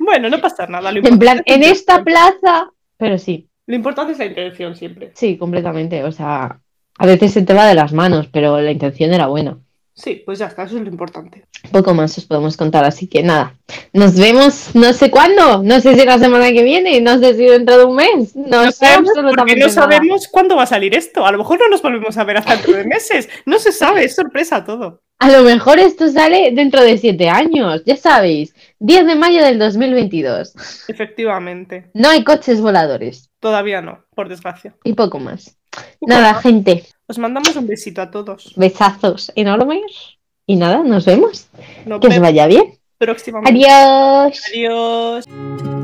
Bueno, 0.00 0.30
no 0.30 0.40
pasa 0.40 0.66
nada. 0.66 0.90
Lo 0.92 1.06
en 1.06 1.18
plan, 1.18 1.42
en 1.44 1.62
es- 1.62 1.72
esta 1.72 2.02
plaza, 2.02 2.70
pero 2.96 3.18
sí, 3.18 3.46
Lo 3.68 3.76
importante 3.76 4.12
es 4.12 4.18
la 4.18 4.24
intención 4.24 4.74
siempre. 4.74 5.12
sí, 5.14 5.36
completamente. 5.36 6.02
O 6.02 6.10
sea, 6.10 6.58
a 6.96 7.06
veces 7.06 7.32
se 7.32 7.42
te 7.42 7.52
va 7.52 7.66
de 7.66 7.74
las 7.74 7.92
manos, 7.92 8.26
pero 8.32 8.58
la 8.62 8.70
intención 8.70 9.12
era 9.12 9.26
buena. 9.26 9.58
Sí, 9.92 10.22
pues 10.24 10.38
ya 10.38 10.46
está, 10.46 10.62
eso 10.62 10.76
es 10.78 10.82
lo 10.82 10.88
importante. 10.88 11.44
Poco 11.70 11.92
más 11.92 12.16
os 12.16 12.24
podemos 12.24 12.56
contar, 12.56 12.84
así 12.86 13.08
que 13.08 13.22
nada. 13.22 13.56
Nos 13.92 14.18
vemos 14.18 14.70
no 14.74 14.94
sé 14.94 15.10
cuándo, 15.10 15.62
no 15.62 15.80
sé 15.80 15.96
si 15.96 16.06
la 16.06 16.18
semana 16.18 16.50
que 16.50 16.62
viene, 16.62 16.98
no 17.02 17.18
sé 17.18 17.34
si 17.34 17.44
dentro 17.44 17.76
de 17.76 17.84
un 17.84 17.96
mes, 17.96 18.34
no, 18.34 18.64
sé 18.64 18.72
sabemos, 18.72 19.10
porque 19.10 19.20
absolutamente 19.20 19.60
no 19.60 19.66
nada. 19.66 19.82
sabemos 19.82 20.28
cuándo 20.28 20.56
va 20.56 20.62
a 20.62 20.66
salir 20.66 20.94
esto. 20.94 21.26
A 21.26 21.32
lo 21.32 21.38
mejor 21.38 21.58
no 21.58 21.68
nos 21.68 21.82
volvemos 21.82 22.16
a 22.16 22.24
ver 22.24 22.38
hasta 22.38 22.54
dentro 22.54 22.72
de 22.72 22.84
meses. 22.84 23.28
No 23.44 23.58
se 23.58 23.72
sabe, 23.72 24.04
es 24.04 24.14
sorpresa 24.14 24.64
todo. 24.64 25.02
A 25.20 25.30
lo 25.30 25.42
mejor 25.42 25.80
esto 25.80 26.08
sale 26.08 26.52
dentro 26.52 26.82
de 26.82 26.96
siete 26.96 27.28
años, 27.28 27.82
ya 27.84 27.96
sabéis, 27.96 28.54
10 28.78 29.06
de 29.06 29.14
mayo 29.16 29.42
del 29.42 29.58
2022. 29.58 30.52
Efectivamente. 30.88 31.90
No 31.92 32.08
hay 32.10 32.22
coches 32.22 32.60
voladores 32.60 33.28
Todavía 33.40 33.80
no, 33.82 34.04
por 34.14 34.28
desgracia. 34.28 34.74
y 34.84 34.92
poco 34.92 35.18
más. 35.18 35.56
Nada, 36.00 36.34
gente, 36.34 36.84
Os 37.08 37.18
mandamos 37.18 37.54
un 37.56 37.66
besito 37.66 38.00
a 38.02 38.10
todos. 38.10 38.52
besazos 38.56 39.32
enormes 39.34 39.82
y 40.46 40.56
nada, 40.56 40.82
nos 40.84 41.04
vemos. 41.04 41.48
Que 42.00 42.06
os 42.06 42.18
vaya 42.20 42.46
bien. 42.46 42.78
próximamente. 42.98 43.68
Adiós. 43.68 44.40
Adiós. 44.54 45.77